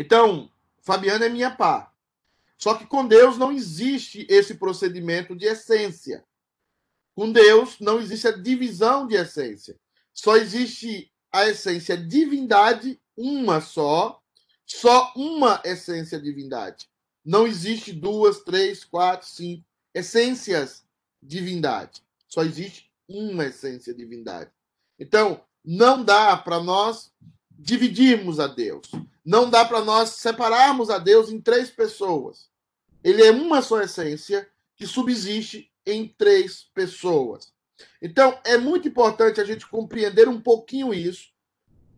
Então, 0.00 0.50
Fabiana 0.80 1.26
é 1.26 1.28
minha 1.28 1.50
pá. 1.50 1.92
Só 2.56 2.74
que 2.74 2.86
com 2.86 3.06
Deus 3.06 3.36
não 3.36 3.52
existe 3.52 4.26
esse 4.30 4.54
procedimento 4.54 5.36
de 5.36 5.44
essência. 5.44 6.24
Com 7.14 7.30
Deus 7.30 7.78
não 7.80 8.00
existe 8.00 8.26
a 8.26 8.32
divisão 8.32 9.06
de 9.06 9.14
essência. 9.14 9.78
Só 10.14 10.38
existe 10.38 11.12
a 11.30 11.46
essência 11.46 11.98
divindade, 11.98 12.98
uma 13.14 13.60
só, 13.60 14.22
só 14.64 15.12
uma 15.14 15.60
essência 15.66 16.18
divindade. 16.18 16.88
Não 17.22 17.46
existe 17.46 17.92
duas, 17.92 18.40
três, 18.40 18.82
quatro, 18.82 19.28
cinco 19.28 19.62
essências 19.92 20.82
divindade. 21.22 22.02
Só 22.26 22.42
existe 22.42 22.90
uma 23.06 23.44
essência 23.44 23.92
divindade. 23.92 24.50
Então, 24.98 25.44
não 25.62 26.02
dá 26.02 26.38
para 26.38 26.58
nós 26.58 27.12
dividirmos 27.60 28.40
a 28.40 28.46
Deus. 28.46 28.90
Não 29.24 29.48
dá 29.48 29.64
para 29.64 29.84
nós 29.84 30.10
separarmos 30.10 30.88
a 30.88 30.98
Deus 30.98 31.30
em 31.30 31.40
três 31.40 31.70
pessoas. 31.70 32.48
Ele 33.04 33.22
é 33.22 33.30
uma 33.30 33.60
só 33.60 33.80
essência 33.80 34.48
que 34.76 34.86
subsiste 34.86 35.70
em 35.86 36.08
três 36.08 36.64
pessoas. 36.74 37.52
Então, 38.00 38.38
é 38.44 38.56
muito 38.56 38.88
importante 38.88 39.40
a 39.40 39.44
gente 39.44 39.66
compreender 39.66 40.28
um 40.28 40.40
pouquinho 40.40 40.92
isso. 40.92 41.28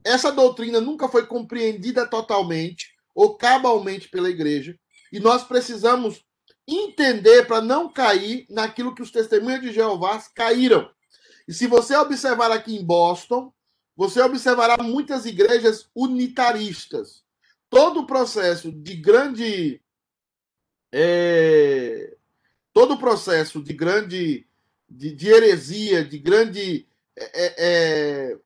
Essa 0.05 0.33
doutrina 0.33 0.81
nunca 0.81 1.09
foi 1.09 1.27
compreendida 1.27 2.07
totalmente 2.07 2.93
ou 3.15 3.37
cabalmente 3.37 4.09
pela 4.09 4.31
igreja, 4.31 4.77
e 5.13 5.21
nós 5.21 5.45
precisamos 5.45 6.25
entender 6.67 7.47
para 7.47 7.61
não 7.61 7.93
cair 7.93 8.47
naquilo 8.49 8.95
que 8.95 9.03
os 9.03 9.11
testemunhos 9.11 9.61
de 9.61 9.73
Jeová 9.73 10.19
caíram. 10.35 10.91
E 11.47 11.53
se 11.53 11.67
você 11.67 11.95
observar 11.97 12.51
aqui 12.51 12.75
em 12.75 12.85
Boston, 12.85 13.53
você 13.97 14.21
observará 14.21 14.83
muitas 14.83 15.27
igrejas 15.27 15.89
unitaristas. 15.95 17.23
Todo 17.69 18.01
o 18.01 18.07
processo 18.07 18.71
de 18.71 18.97
grande. 18.97 19.81
É, 20.91 22.17
todo 22.73 22.95
o 22.95 22.99
processo 22.99 23.63
de 23.63 23.73
grande. 23.73 24.47
de, 24.89 25.13
de 25.15 25.29
heresia, 25.29 26.05
de 26.05 26.19
grande. 26.19 26.87
É, 27.17 27.45
é, 27.45 27.55
é, 27.59 28.39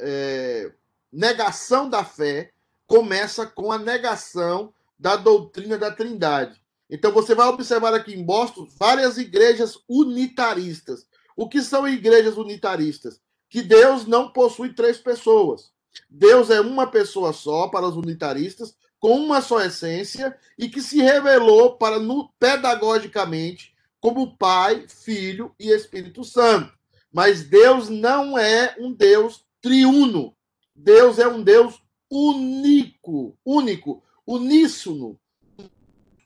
é 0.00 0.72
negação 1.14 1.88
da 1.88 2.04
fé, 2.04 2.50
começa 2.86 3.46
com 3.46 3.70
a 3.70 3.78
negação 3.78 4.74
da 4.98 5.16
doutrina 5.16 5.78
da 5.78 5.90
Trindade. 5.90 6.60
Então 6.90 7.12
você 7.12 7.34
vai 7.34 7.46
observar 7.48 7.94
aqui 7.94 8.12
em 8.12 8.22
Boston 8.22 8.68
várias 8.78 9.16
igrejas 9.16 9.78
unitaristas. 9.88 11.06
O 11.36 11.48
que 11.48 11.62
são 11.62 11.88
igrejas 11.88 12.36
unitaristas? 12.36 13.20
Que 13.54 13.62
Deus 13.62 14.04
não 14.04 14.32
possui 14.32 14.74
três 14.74 14.98
pessoas. 14.98 15.70
Deus 16.10 16.50
é 16.50 16.60
uma 16.60 16.88
pessoa 16.88 17.32
só 17.32 17.68
para 17.68 17.86
os 17.86 17.94
unitaristas, 17.96 18.74
com 18.98 19.16
uma 19.16 19.40
só 19.40 19.60
essência 19.60 20.36
e 20.58 20.68
que 20.68 20.82
se 20.82 21.00
revelou 21.00 21.76
para 21.76 22.00
no, 22.00 22.28
pedagogicamente 22.36 23.72
como 24.00 24.36
Pai, 24.36 24.86
Filho 24.88 25.54
e 25.56 25.70
Espírito 25.70 26.24
Santo. 26.24 26.76
Mas 27.12 27.44
Deus 27.44 27.88
não 27.88 28.36
é 28.36 28.74
um 28.76 28.92
Deus 28.92 29.44
triuno. 29.62 30.34
Deus 30.74 31.20
é 31.20 31.28
um 31.28 31.40
Deus 31.40 31.80
único, 32.10 33.38
único, 33.44 34.02
uníssono, 34.26 35.16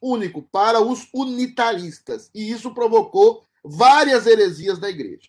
único 0.00 0.42
para 0.44 0.80
os 0.80 1.06
unitaristas. 1.12 2.30
E 2.34 2.50
isso 2.50 2.72
provocou 2.72 3.44
várias 3.62 4.26
heresias 4.26 4.78
da 4.78 4.88
igreja. 4.88 5.28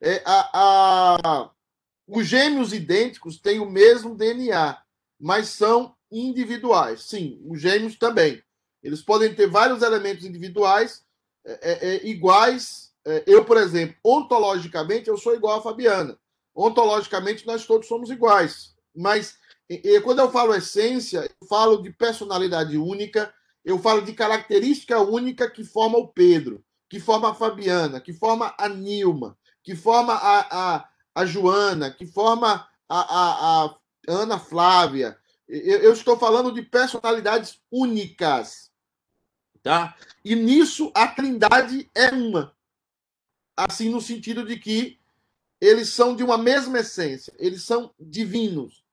É, 0.00 0.22
a, 0.24 0.50
a, 0.52 1.50
os 2.06 2.26
gêmeos 2.26 2.72
idênticos 2.72 3.38
têm 3.38 3.60
o 3.60 3.70
mesmo 3.70 4.14
DNA, 4.14 4.80
mas 5.18 5.48
são 5.48 5.94
individuais. 6.10 7.02
Sim, 7.02 7.40
os 7.46 7.60
gêmeos 7.60 7.96
também. 7.96 8.42
Eles 8.82 9.02
podem 9.02 9.34
ter 9.34 9.48
vários 9.48 9.82
elementos 9.82 10.24
individuais 10.24 11.04
é, 11.44 11.72
é, 11.72 11.96
é 11.96 12.06
iguais. 12.06 12.92
É, 13.04 13.24
eu, 13.26 13.44
por 13.44 13.56
exemplo, 13.56 13.96
ontologicamente, 14.04 15.08
eu 15.08 15.16
sou 15.16 15.34
igual 15.34 15.58
a 15.58 15.62
Fabiana. 15.62 16.18
Ontologicamente, 16.54 17.46
nós 17.46 17.66
todos 17.66 17.88
somos 17.88 18.10
iguais. 18.10 18.74
Mas 18.94 19.36
e, 19.68 20.00
quando 20.00 20.20
eu 20.20 20.30
falo 20.30 20.54
essência, 20.54 21.28
eu 21.40 21.46
falo 21.46 21.82
de 21.82 21.90
personalidade 21.90 22.76
única, 22.78 23.32
eu 23.64 23.78
falo 23.78 24.00
de 24.00 24.12
característica 24.12 24.98
única 25.00 25.50
que 25.50 25.62
forma 25.62 25.98
o 25.98 26.08
Pedro 26.08 26.64
que 26.88 26.98
forma 26.98 27.30
a 27.30 27.34
Fabiana, 27.34 28.00
que 28.00 28.12
forma 28.12 28.54
a 28.58 28.68
Nilma, 28.68 29.36
que 29.62 29.74
forma 29.74 30.14
a, 30.14 30.76
a, 30.76 30.88
a 31.14 31.26
Joana, 31.26 31.90
que 31.90 32.06
forma 32.06 32.68
a, 32.88 33.00
a, 33.00 33.64
a 33.66 33.76
Ana 34.08 34.38
Flávia. 34.38 35.18
Eu, 35.46 35.78
eu, 35.78 35.92
estou 35.92 36.18
falando 36.18 36.52
de 36.52 36.62
personalidades 36.62 37.60
únicas. 37.70 38.70
Tá? 39.62 39.96
E 40.24 40.34
nisso 40.34 40.90
a 40.94 41.06
Trindade 41.08 41.90
é 41.94 42.10
uma. 42.10 42.54
Assim 43.56 43.88
no 43.90 44.00
sentido 44.00 44.44
de 44.44 44.58
que 44.58 44.98
eles 45.60 45.88
são 45.88 46.14
de 46.14 46.22
uma 46.22 46.38
mesma 46.38 46.78
essência, 46.78 47.34
eles 47.38 47.64
são 47.64 47.92
divinos. 47.98 48.84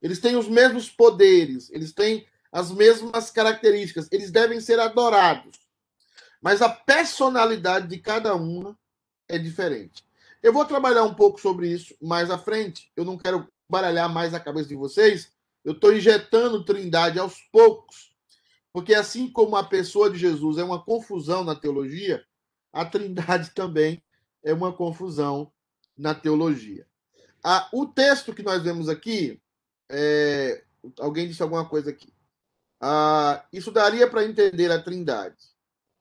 Eles 0.00 0.18
têm 0.18 0.36
os 0.36 0.48
mesmos 0.48 0.88
poderes, 0.88 1.70
eles 1.70 1.92
têm 1.92 2.26
as 2.50 2.70
mesmas 2.70 3.30
características, 3.30 4.08
eles 4.10 4.30
devem 4.30 4.60
ser 4.60 4.80
adorados. 4.80 5.58
Mas 6.40 6.62
a 6.62 6.68
personalidade 6.68 7.88
de 7.88 7.98
cada 7.98 8.34
uma 8.34 8.78
é 9.28 9.36
diferente. 9.36 10.05
Eu 10.46 10.52
vou 10.52 10.64
trabalhar 10.64 11.02
um 11.02 11.12
pouco 11.12 11.40
sobre 11.40 11.68
isso 11.68 11.96
mais 12.00 12.30
à 12.30 12.38
frente. 12.38 12.88
Eu 12.94 13.04
não 13.04 13.18
quero 13.18 13.48
baralhar 13.68 14.08
mais 14.08 14.32
a 14.32 14.38
cabeça 14.38 14.68
de 14.68 14.76
vocês. 14.76 15.32
Eu 15.64 15.72
estou 15.72 15.92
injetando 15.92 16.64
trindade 16.64 17.18
aos 17.18 17.40
poucos. 17.50 18.14
Porque 18.72 18.94
assim 18.94 19.28
como 19.28 19.56
a 19.56 19.64
pessoa 19.64 20.08
de 20.08 20.16
Jesus 20.16 20.56
é 20.58 20.62
uma 20.62 20.80
confusão 20.80 21.42
na 21.42 21.56
teologia, 21.56 22.24
a 22.72 22.84
trindade 22.84 23.50
também 23.56 24.00
é 24.44 24.54
uma 24.54 24.72
confusão 24.72 25.50
na 25.98 26.14
teologia. 26.14 26.86
Ah, 27.42 27.68
o 27.72 27.84
texto 27.84 28.32
que 28.32 28.44
nós 28.44 28.62
vemos 28.62 28.88
aqui, 28.88 29.42
é... 29.90 30.62
alguém 31.00 31.26
disse 31.26 31.42
alguma 31.42 31.68
coisa 31.68 31.90
aqui. 31.90 32.14
Ah, 32.80 33.44
isso 33.52 33.72
daria 33.72 34.08
para 34.08 34.24
entender 34.24 34.70
a 34.70 34.80
trindade. 34.80 35.34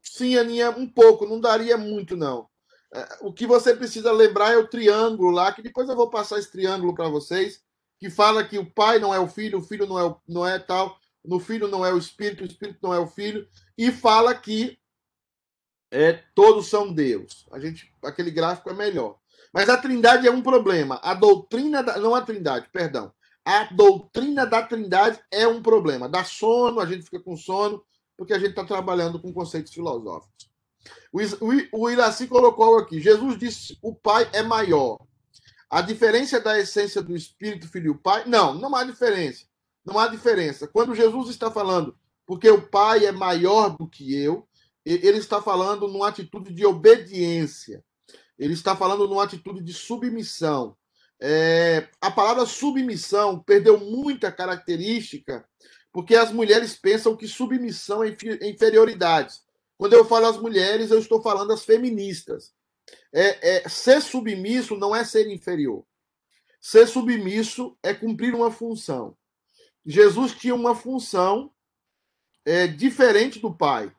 Sim, 0.04 0.38
Aninha, 0.38 0.70
um 0.70 0.88
pouco, 0.88 1.26
não 1.26 1.42
daria 1.42 1.76
muito, 1.80 2.16
não. 2.16 2.48
O 3.22 3.34
que 3.34 3.46
você 3.46 3.76
precisa 3.76 4.12
lembrar 4.12 4.54
é 4.54 4.58
o 4.58 4.68
triângulo 4.68 5.32
lá, 5.32 5.52
que 5.52 5.62
depois 5.62 5.90
eu 5.90 5.96
vou 5.96 6.10
passar 6.10 6.40
esse 6.40 6.52
triângulo 6.52 6.94
para 6.94 7.10
vocês, 7.10 7.62
que 8.00 8.10
fala 8.10 8.44
que 8.44 8.58
o 8.58 8.70
pai 8.70 9.00
não 9.00 9.14
é 9.14 9.20
o 9.20 9.28
filho, 9.28 9.60
o 9.60 9.62
filho 9.62 9.86
não 9.86 10.00
é, 10.00 10.04
o, 10.04 10.18
não 10.28 10.48
é 10.48 10.60
tal, 10.60 10.98
no 11.24 11.40
filho 11.40 11.68
não 11.68 11.86
é 11.86 11.94
o 11.94 11.98
espírito, 11.98 12.44
o 12.44 12.48
espírito 12.48 12.80
não 12.82 12.94
é 12.94 13.00
o 13.00 13.08
filho, 13.08 13.48
e 13.78 13.92
fala 13.92 14.34
que 14.34 14.78
é, 15.92 16.14
todos 16.34 16.68
são 16.68 16.92
Deus. 16.92 17.46
A 17.52 17.60
gente, 17.60 17.92
aquele 18.04 18.32
gráfico 18.32 18.70
é 18.70 18.74
melhor. 18.74 19.18
Mas 19.54 19.70
a 19.70 19.78
trindade 19.78 20.28
é 20.28 20.32
um 20.32 20.42
problema. 20.42 21.00
A 21.02 21.14
doutrina, 21.14 21.82
da, 21.82 21.98
não 21.98 22.14
a 22.14 22.22
trindade, 22.22 22.68
perdão. 22.70 23.14
A 23.46 23.64
doutrina 23.66 24.46
da 24.46 24.62
trindade 24.62 25.20
é 25.32 25.48
um 25.48 25.62
problema. 25.62 26.10
Dá 26.10 26.24
sono, 26.24 26.80
a 26.80 26.86
gente 26.86 27.04
fica 27.04 27.20
com 27.20 27.38
sono, 27.38 27.82
porque 28.18 28.34
a 28.34 28.40
gente 28.40 28.50
está 28.50 28.66
trabalhando 28.66 29.20
com 29.20 29.32
conceitos 29.32 29.74
filosóficos. 29.74 30.45
O, 31.12 31.20
o, 31.80 31.90
Iraci 31.90 32.28
colocou 32.28 32.78
aqui: 32.78 33.00
Jesus 33.00 33.38
disse 33.38 33.78
o 33.82 33.94
Pai 33.94 34.30
é 34.34 34.42
maior. 34.42 35.00
A 35.70 35.82
diferença 35.82 36.40
da 36.40 36.60
essência 36.60 37.02
do 37.02 37.16
Espírito, 37.16 37.68
Filho 37.68 37.94
e 37.94 37.98
Pai? 37.98 38.24
Não, 38.26 38.54
não 38.54 38.76
há 38.76 38.84
diferença. 38.84 39.46
Não 39.86 40.00
há 40.00 40.08
diferença. 40.08 40.68
Quando 40.68 40.96
Jesus 40.96 41.30
está 41.30 41.52
falando, 41.52 41.98
porque 42.26 42.50
o 42.50 42.62
Pai 42.62 43.06
é 43.06 43.12
maior 43.12 43.76
do 43.78 43.88
que 43.88 44.16
eu, 44.16 44.48
ele 44.86 45.18
está 45.18 45.42
falando 45.42 45.88
numa 45.88 46.10
atitude 46.10 46.54
de 46.54 46.66
obediência. 46.66 47.84
Ele 48.38 48.54
está 48.54 48.76
falando 48.76 49.08
numa 49.08 49.24
atitude 49.24 49.62
de 49.62 49.74
submissão. 49.74 50.78
É, 51.20 51.88
a 52.02 52.12
palavra 52.12 52.46
submissão 52.46 53.40
perdeu 53.40 53.80
muita 53.80 54.32
característica 54.32 55.46
porque 55.96 56.14
as 56.14 56.30
mulheres 56.30 56.76
pensam 56.76 57.16
que 57.16 57.26
submissão 57.26 58.04
é 58.04 58.14
inferioridade. 58.42 59.36
Quando 59.78 59.94
eu 59.94 60.06
falo 60.06 60.28
as 60.28 60.38
mulheres, 60.38 60.92
eu 60.92 61.00
estou 61.00 61.22
falando 61.22 61.52
as 61.52 61.66
feministas. 61.66 62.54
É, 63.12 63.66
é, 63.66 63.70
ser 63.70 64.02
submisso 64.02 64.76
não 64.76 64.96
é 64.96 65.04
ser 65.04 65.30
inferior. 65.30 65.86
Ser 66.62 66.88
submisso 66.88 67.78
é 67.84 67.94
cumprir 67.94 68.34
uma 68.34 68.52
função. 68.52 69.16
Jesus 69.86 70.34
tinha 70.34 70.56
uma 70.56 70.74
função 70.74 71.52
é, 72.44 72.68
diferente 72.68 73.40
do 73.40 73.54
Pai. 73.54 73.94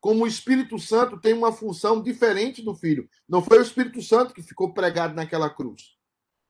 Como 0.00 0.24
o 0.24 0.26
Espírito 0.26 0.78
Santo 0.78 1.20
tem 1.20 1.32
uma 1.32 1.52
função 1.52 2.02
diferente 2.02 2.62
do 2.62 2.74
Filho. 2.74 3.08
Não 3.28 3.42
foi 3.42 3.58
o 3.58 3.62
Espírito 3.62 4.00
Santo 4.00 4.32
que 4.32 4.42
ficou 4.42 4.72
pregado 4.72 5.14
naquela 5.14 5.50
cruz. 5.50 5.96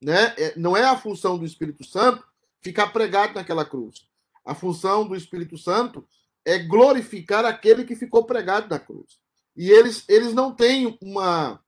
Né? 0.00 0.34
É, 0.36 0.58
não 0.58 0.76
é 0.76 0.84
a 0.84 0.96
função 0.96 1.38
do 1.38 1.44
Espírito 1.44 1.84
Santo 1.84 2.24
ficar 2.60 2.88
pregado 2.88 3.34
naquela 3.34 3.64
cruz. 3.64 4.06
A 4.44 4.54
função 4.54 5.06
do 5.06 5.16
Espírito 5.16 5.56
Santo 5.58 6.06
é 6.44 6.58
glorificar 6.58 7.44
aquele 7.44 7.84
que 7.84 7.96
ficou 7.96 8.24
pregado 8.24 8.68
na 8.68 8.78
cruz. 8.78 9.18
E 9.56 9.70
eles, 9.70 10.04
eles 10.08 10.32
não 10.32 10.54
têm 10.54 10.96
uma, 11.02 11.60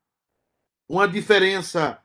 uma 0.89 1.07
diferença 1.07 2.01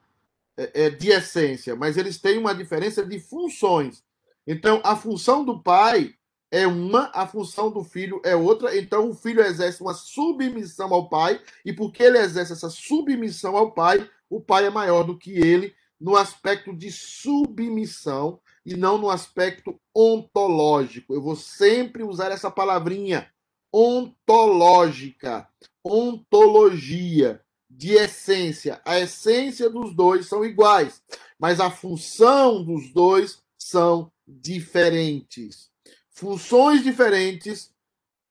é, 0.58 0.86
é, 0.86 0.89
de 0.89 1.10
essência, 1.10 1.75
mas 1.75 1.97
eles 1.97 2.19
têm 2.19 2.38
uma 2.38 2.56
diferença 2.56 3.06
de 3.06 3.19
funções. 3.19 4.04
Então, 4.47 4.82
a 4.84 4.95
função 4.95 5.43
do 5.43 5.62
pai 5.62 6.13
é 6.51 6.65
uma, 6.65 7.12
a 7.13 7.28
função 7.28 7.69
do 7.69 7.84
filho 7.84 8.21
é 8.23 8.36
outra. 8.36 8.78
Então, 8.78 9.10
o 9.10 9.13
filho 9.13 9.41
exerce 9.41 9.82
uma 9.82 9.93
submissão 9.93 10.93
ao 10.93 11.10
pai, 11.10 11.41
e 11.63 11.73
porque 11.73 12.04
ele 12.04 12.17
exerce 12.17 12.54
essa 12.54 12.69
submissão 12.69 13.56
ao 13.56 13.71
pai, 13.71 14.10
o 14.30 14.39
pai 14.39 14.65
é 14.65 14.69
maior 14.69 15.04
do 15.04 15.17
que 15.17 15.32
ele 15.32 15.75
no 15.99 16.15
aspecto 16.15 16.75
de 16.75 16.91
submissão 16.91 18.39
e 18.65 18.75
não 18.75 18.97
no 18.97 19.10
aspecto 19.10 19.80
ontológico. 19.93 21.13
Eu 21.13 21.21
vou 21.21 21.36
sempre 21.36 22.04
usar 22.04 22.32
essa 22.32 22.49
palavrinha 22.49 23.30
ontológica, 23.71 25.47
ontologia, 25.84 27.41
de 27.69 27.93
essência. 27.93 28.82
A 28.86 28.99
essência 28.99 29.69
dos 29.69 29.93
dois 29.93 30.28
são 30.28 30.45
iguais, 30.45 31.01
mas 31.38 31.60
a 31.60 31.69
função 31.69 32.63
dos 32.63 32.91
dois 32.91 33.39
são 33.58 34.12
diferentes. 34.28 35.69
Funções 36.10 36.84
diferentes, 36.84 37.71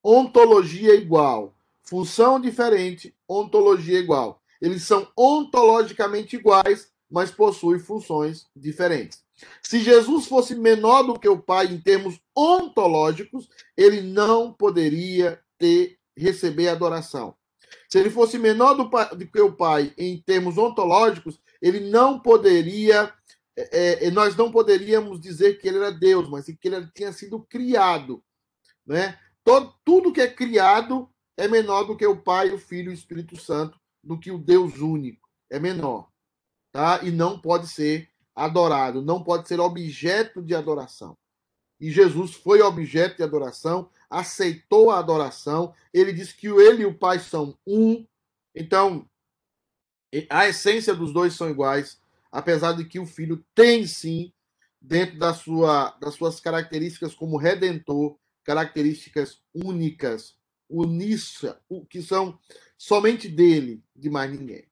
ontologia 0.03 0.95
igual. 0.95 1.55
Função 1.83 2.41
diferente, 2.41 3.15
ontologia 3.29 3.99
igual. 3.99 4.41
Eles 4.61 4.85
são 4.85 5.07
ontologicamente 5.15 6.37
iguais, 6.37 6.89
mas 7.11 7.31
possuem 7.31 7.79
funções 7.79 8.47
diferentes. 8.57 9.24
Se 9.63 9.81
Jesus 9.81 10.27
fosse 10.27 10.55
menor 10.55 11.03
do 11.03 11.19
que 11.19 11.29
o 11.29 11.41
Pai 11.41 11.67
em 11.67 11.81
termos 11.81 12.21
ontológicos, 12.37 13.49
ele 13.77 14.01
não 14.01 14.53
poderia 14.53 15.41
ter 15.59 15.99
receber 16.17 16.69
adoração. 16.69 17.35
Se 17.89 17.99
ele 17.99 18.11
fosse 18.11 18.39
menor 18.39 18.75
do, 18.75 18.85
do 19.17 19.27
que 19.27 19.41
o 19.41 19.53
Pai 19.53 19.93
em 19.97 20.21
termos 20.21 20.59
ontológicos, 20.59 21.41
ele 21.61 21.81
não 21.81 22.21
poderia, 22.21 23.13
é, 23.57 24.07
é, 24.07 24.11
nós 24.11 24.37
não 24.37 24.51
poderíamos 24.51 25.21
dizer 25.21 25.59
que 25.59 25.69
ele 25.69 25.79
era 25.79 25.91
Deus, 25.91 26.29
mas 26.29 26.47
que 26.47 26.59
ele 26.69 26.89
tinha 26.95 27.13
sido 27.13 27.41
criado, 27.49 28.23
né? 28.87 29.19
Todo, 29.43 29.75
tudo 29.85 30.13
que 30.13 30.21
é 30.21 30.29
criado 30.29 31.09
é 31.37 31.47
menor 31.49 31.85
do 31.85 31.97
que 31.97 32.07
o 32.07 32.21
Pai, 32.21 32.51
o 32.51 32.59
Filho 32.59 32.91
e 32.91 32.95
o 32.95 32.95
Espírito 32.95 33.41
Santo, 33.41 33.79
do 34.03 34.19
que 34.19 34.31
o 34.31 34.39
Deus 34.39 34.79
único. 34.79 35.29
É 35.51 35.59
menor, 35.59 36.09
tá? 36.73 37.01
E 37.03 37.11
não 37.11 37.39
pode 37.39 37.69
ser 37.69 38.09
adorado, 38.35 39.03
não 39.03 39.23
pode 39.23 39.49
ser 39.49 39.61
objeto 39.61 40.43
de 40.43 40.55
adoração. 40.55 41.17
E 41.81 41.91
Jesus 41.91 42.35
foi 42.35 42.63
objeto 42.63 43.17
de 43.17 43.23
adoração, 43.23 43.91
aceitou 44.09 44.91
a 44.91 44.99
adoração, 44.99 45.75
ele 45.93 46.13
disse 46.13 46.35
que 46.35 46.47
ele 46.47 46.83
e 46.83 46.87
o 46.87 46.99
Pai 46.99 47.19
são 47.19 47.59
um. 47.67 48.07
Então, 48.55 49.09
a 50.31 50.49
essência 50.49 50.95
dos 50.95 51.13
dois 51.13 51.35
são 51.35 51.51
iguais, 51.51 52.01
apesar 52.31 52.73
de 52.73 52.85
que 52.85 52.99
o 52.99 53.07
Filho 53.07 53.45
tem 53.55 53.87
sim, 53.87 54.33
dentro 54.81 55.19
da 55.19 55.33
sua, 55.33 55.97
das 56.01 56.15
suas 56.15 56.41
características 56.41 57.15
como 57.15 57.39
redentor, 57.39 58.19
características 58.45 59.41
únicas, 59.55 60.37
uníssa, 60.69 61.61
que 61.89 62.03
são 62.03 62.39
somente 62.77 63.29
dele, 63.29 63.83
de 63.97 64.11
mais 64.11 64.31
ninguém. 64.31 64.67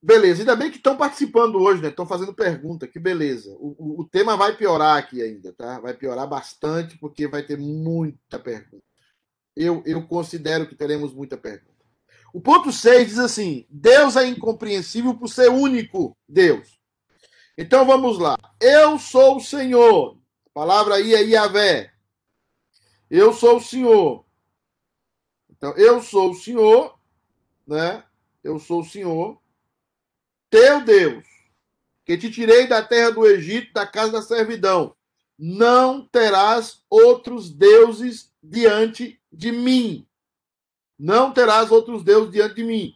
Beleza, 0.00 0.42
ainda 0.42 0.54
bem 0.54 0.70
que 0.70 0.76
estão 0.76 0.96
participando 0.96 1.56
hoje, 1.56 1.82
né? 1.82 1.88
Estão 1.88 2.06
fazendo 2.06 2.32
pergunta, 2.32 2.86
que 2.86 3.00
beleza. 3.00 3.50
O, 3.58 3.74
o, 3.78 4.00
o, 4.02 4.04
tema 4.08 4.36
vai 4.36 4.56
piorar 4.56 4.96
aqui 4.96 5.20
ainda, 5.20 5.52
tá? 5.52 5.80
Vai 5.80 5.92
piorar 5.92 6.28
bastante, 6.28 6.96
porque 6.98 7.26
vai 7.26 7.42
ter 7.42 7.58
muita 7.58 8.38
pergunta. 8.38 8.84
Eu, 9.56 9.82
eu 9.84 10.06
considero 10.06 10.68
que 10.68 10.76
teremos 10.76 11.12
muita 11.12 11.36
pergunta. 11.36 11.84
O 12.32 12.40
ponto 12.40 12.70
6 12.70 13.08
diz 13.08 13.18
assim: 13.18 13.66
Deus 13.68 14.14
é 14.14 14.24
incompreensível 14.24 15.14
por 15.16 15.28
ser 15.28 15.50
único 15.50 16.16
Deus. 16.28 16.78
Então 17.56 17.84
vamos 17.84 18.20
lá. 18.20 18.36
Eu 18.60 19.00
sou 19.00 19.38
o 19.38 19.40
Senhor. 19.40 20.16
A 20.46 20.50
palavra 20.54 20.94
aí 20.94 21.12
é 21.12 21.24
Yahvé. 21.24 21.92
Eu 23.10 23.32
sou 23.32 23.56
o 23.56 23.60
Senhor. 23.60 24.24
Então, 25.50 25.76
eu 25.76 26.00
sou 26.00 26.30
o 26.30 26.34
Senhor, 26.34 26.96
né? 27.66 28.04
Eu 28.44 28.60
sou 28.60 28.82
o 28.82 28.84
Senhor 28.84 29.40
teu 30.50 30.82
Deus, 30.82 31.24
que 32.04 32.16
te 32.16 32.30
tirei 32.30 32.66
da 32.66 32.82
terra 32.82 33.10
do 33.10 33.26
Egito, 33.26 33.72
da 33.72 33.86
casa 33.86 34.12
da 34.12 34.22
servidão. 34.22 34.94
Não 35.38 36.06
terás 36.06 36.82
outros 36.88 37.50
deuses 37.50 38.32
diante 38.42 39.20
de 39.32 39.52
mim. 39.52 40.06
Não 40.98 41.32
terás 41.32 41.70
outros 41.70 42.02
deuses 42.02 42.32
diante 42.32 42.56
de 42.56 42.64
mim. 42.64 42.94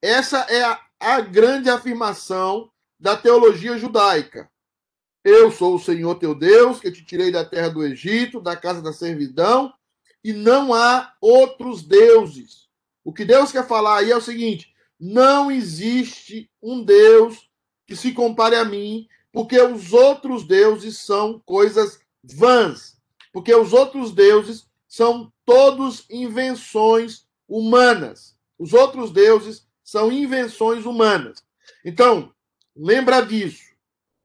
Essa 0.00 0.40
é 0.48 0.62
a, 0.62 0.80
a 1.00 1.20
grande 1.20 1.68
afirmação 1.68 2.70
da 3.00 3.16
teologia 3.16 3.76
judaica. 3.78 4.48
Eu 5.24 5.50
sou 5.50 5.74
o 5.74 5.80
Senhor 5.80 6.14
teu 6.16 6.34
Deus, 6.34 6.78
que 6.78 6.92
te 6.92 7.04
tirei 7.04 7.32
da 7.32 7.44
terra 7.44 7.68
do 7.68 7.84
Egito, 7.84 8.40
da 8.40 8.54
casa 8.54 8.80
da 8.80 8.92
servidão, 8.92 9.74
e 10.22 10.32
não 10.32 10.72
há 10.72 11.14
outros 11.20 11.82
deuses. 11.82 12.68
O 13.02 13.12
que 13.12 13.24
Deus 13.24 13.50
quer 13.50 13.66
falar 13.66 13.98
aí 13.98 14.12
é 14.12 14.16
o 14.16 14.20
seguinte: 14.20 14.72
não 14.98 15.50
existe 15.50 16.50
um 16.62 16.82
Deus 16.82 17.48
que 17.86 17.94
se 17.94 18.12
compare 18.12 18.56
a 18.56 18.64
mim, 18.64 19.06
porque 19.32 19.60
os 19.60 19.92
outros 19.92 20.44
deuses 20.44 20.98
são 20.98 21.40
coisas 21.44 22.00
vãs. 22.22 22.96
Porque 23.32 23.54
os 23.54 23.72
outros 23.72 24.12
deuses 24.12 24.66
são 24.88 25.30
todos 25.44 26.06
invenções 26.10 27.26
humanas. 27.46 28.34
Os 28.58 28.72
outros 28.72 29.10
deuses 29.10 29.66
são 29.84 30.10
invenções 30.10 30.86
humanas. 30.86 31.44
Então, 31.84 32.32
lembra 32.74 33.20
disso. 33.20 33.62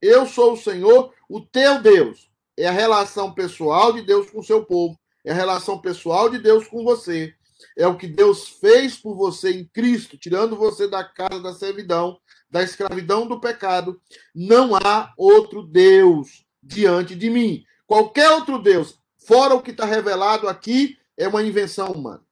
Eu 0.02 0.26
sou 0.26 0.54
o 0.54 0.58
Senhor, 0.58 1.14
o 1.30 1.42
teu 1.42 1.82
Deus. 1.82 2.32
É 2.58 2.68
a 2.68 2.72
relação 2.72 3.34
pessoal 3.34 3.94
de 3.94 4.02
Deus 4.02 4.32
com 4.32 4.40
o 4.40 4.44
seu 4.44 4.66
povo. 4.66 4.98
É 5.24 5.32
a 5.32 5.36
relação 5.36 5.80
pessoal 5.80 6.30
de 6.30 6.40
Deus 6.40 6.68
com 6.68 6.84
você. 6.84 7.36
É 7.78 7.88
o 7.88 7.98
que 7.98 8.08
Deus 8.08 8.48
fez 8.48 8.98
por 8.98 9.16
você 9.16 9.52
em 9.52 9.66
Cristo, 9.66 10.18
tirando 10.18 10.56
você 10.56 10.88
da 10.88 11.04
casa 11.04 11.42
da 11.42 11.54
servidão, 11.54 12.20
da 12.50 12.62
escravidão 12.64 13.28
do 13.28 13.40
pecado. 13.40 14.02
Não 14.34 14.76
há 14.76 15.14
outro 15.18 15.64
Deus 15.64 16.46
diante 16.62 17.16
de 17.16 17.30
mim. 17.30 17.66
Qualquer 17.86 18.30
outro 18.32 18.58
Deus, 18.58 18.98
fora 19.18 19.56
o 19.56 19.62
que 19.62 19.72
está 19.72 19.86
revelado 19.86 20.48
aqui, 20.48 20.98
é 21.18 21.28
uma 21.28 21.44
invenção 21.44 21.92
humana. 21.92 22.24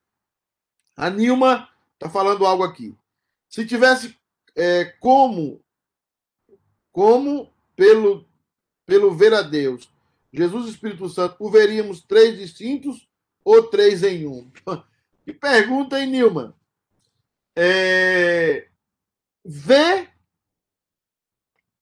A 0.96 1.10
Nilma 1.10 1.70
está 1.94 2.10
falando 2.10 2.46
algo 2.46 2.64
aqui. 2.64 2.96
Se 3.50 3.66
tivesse 3.66 4.16
é, 4.56 4.86
como, 5.00 5.62
como 6.92 7.52
pelo, 7.76 8.26
pelo 8.86 9.16
ver 9.16 9.34
a 9.34 9.42
Deus, 9.42 9.90
Jesus 10.32 10.68
e 10.68 10.70
Espírito 10.72 11.10
Santo, 11.10 11.36
o 11.40 11.50
veríamos 11.50 12.02
três 12.02 12.38
distintos 12.38 13.08
ou 13.44 13.64
três 13.64 14.04
em 14.04 14.28
um? 14.28 14.52
Que 15.30 15.34
pergunta, 15.36 16.00
hein, 16.00 16.08
Nilma? 16.10 16.58
É... 17.56 18.68
Ver 19.46 20.12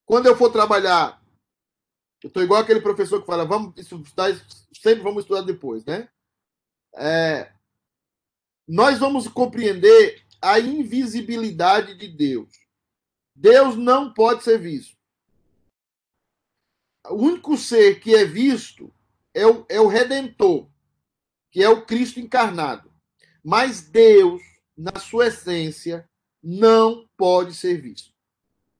quando 0.04 0.26
eu 0.26 0.36
for 0.36 0.52
trabalhar. 0.52 1.18
Eu 2.22 2.28
estou 2.28 2.42
igual 2.42 2.60
aquele 2.60 2.82
professor 2.82 3.20
que 3.22 3.26
fala, 3.26 3.46
vamos 3.46 3.72
estudar, 3.78 4.34
sempre 4.74 5.02
vamos 5.02 5.22
estudar 5.22 5.40
depois, 5.40 5.82
né? 5.86 6.10
É... 6.94 7.50
Nós 8.68 8.98
vamos 8.98 9.26
compreender 9.26 10.22
a 10.42 10.60
invisibilidade 10.60 11.96
de 11.96 12.06
Deus. 12.06 12.50
Deus 13.34 13.76
não 13.76 14.12
pode 14.12 14.44
ser 14.44 14.58
visto 14.58 14.94
o 17.08 17.14
único 17.14 17.56
ser 17.56 17.98
que 18.00 18.14
é 18.14 18.26
visto 18.26 18.92
é 19.32 19.46
o, 19.46 19.64
é 19.70 19.80
o 19.80 19.86
Redentor, 19.86 20.68
que 21.50 21.62
é 21.62 21.68
o 21.70 21.86
Cristo 21.86 22.20
encarnado. 22.20 22.87
Mas 23.42 23.82
Deus, 23.82 24.42
na 24.76 24.98
sua 24.98 25.28
essência, 25.28 26.08
não 26.42 27.08
pode 27.16 27.54
ser 27.54 27.80
visto. 27.80 28.12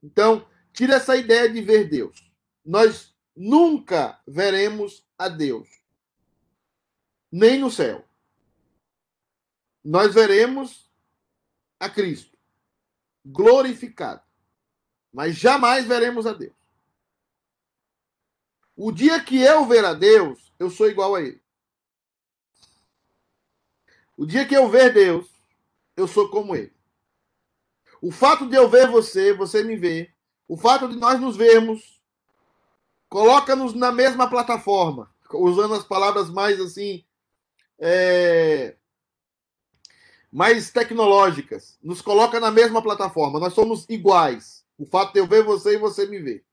Então, 0.01 0.47
tira 0.73 0.95
essa 0.95 1.15
ideia 1.15 1.49
de 1.49 1.61
ver 1.61 1.89
Deus. 1.89 2.31
Nós 2.65 3.13
nunca 3.35 4.19
veremos 4.27 5.05
a 5.17 5.27
Deus, 5.27 5.67
nem 7.31 7.59
no 7.59 7.71
céu. 7.71 8.05
Nós 9.83 10.13
veremos 10.13 10.89
a 11.79 11.89
Cristo 11.89 12.37
glorificado, 13.25 14.21
mas 15.11 15.35
jamais 15.35 15.85
veremos 15.85 16.25
a 16.25 16.33
Deus. 16.33 16.55
O 18.75 18.91
dia 18.91 19.21
que 19.21 19.37
eu 19.41 19.65
ver 19.65 19.83
a 19.83 19.93
Deus, 19.93 20.53
eu 20.57 20.69
sou 20.69 20.89
igual 20.89 21.15
a 21.15 21.21
Ele. 21.21 21.41
O 24.19 24.25
dia 24.25 24.45
que 24.45 24.53
eu 24.53 24.67
ver 24.67 24.93
Deus, 24.93 25.27
eu 25.95 26.05
sou 26.05 26.27
como 26.27 26.53
Ele. 26.53 26.73
O 28.01 28.11
fato 28.11 28.45
de 28.49 28.57
eu 28.57 28.67
ver 28.67 28.89
você, 28.89 29.31
você 29.33 29.63
me 29.63 29.77
ver, 29.77 30.13
o 30.45 30.57
fato 30.57 30.89
de 30.89 30.97
nós 30.97 31.21
nos 31.21 31.37
vermos, 31.37 32.01
coloca-nos 33.07 33.73
na 33.73 33.93
mesma 33.93 34.29
plataforma, 34.29 35.09
usando 35.33 35.73
as 35.73 35.85
palavras 35.85 36.29
mais 36.29 36.59
assim, 36.59 37.05
é, 37.79 38.75
mais 40.29 40.69
tecnológicas, 40.69 41.77
nos 41.81 42.01
coloca 42.01 42.41
na 42.41 42.51
mesma 42.51 42.81
plataforma. 42.81 43.39
Nós 43.39 43.53
somos 43.53 43.85
iguais. 43.87 44.65
O 44.77 44.85
fato 44.85 45.13
de 45.13 45.19
eu 45.19 45.27
ver 45.27 45.43
você 45.43 45.75
e 45.75 45.77
você 45.77 46.05
me 46.05 46.19
ver 46.19 46.45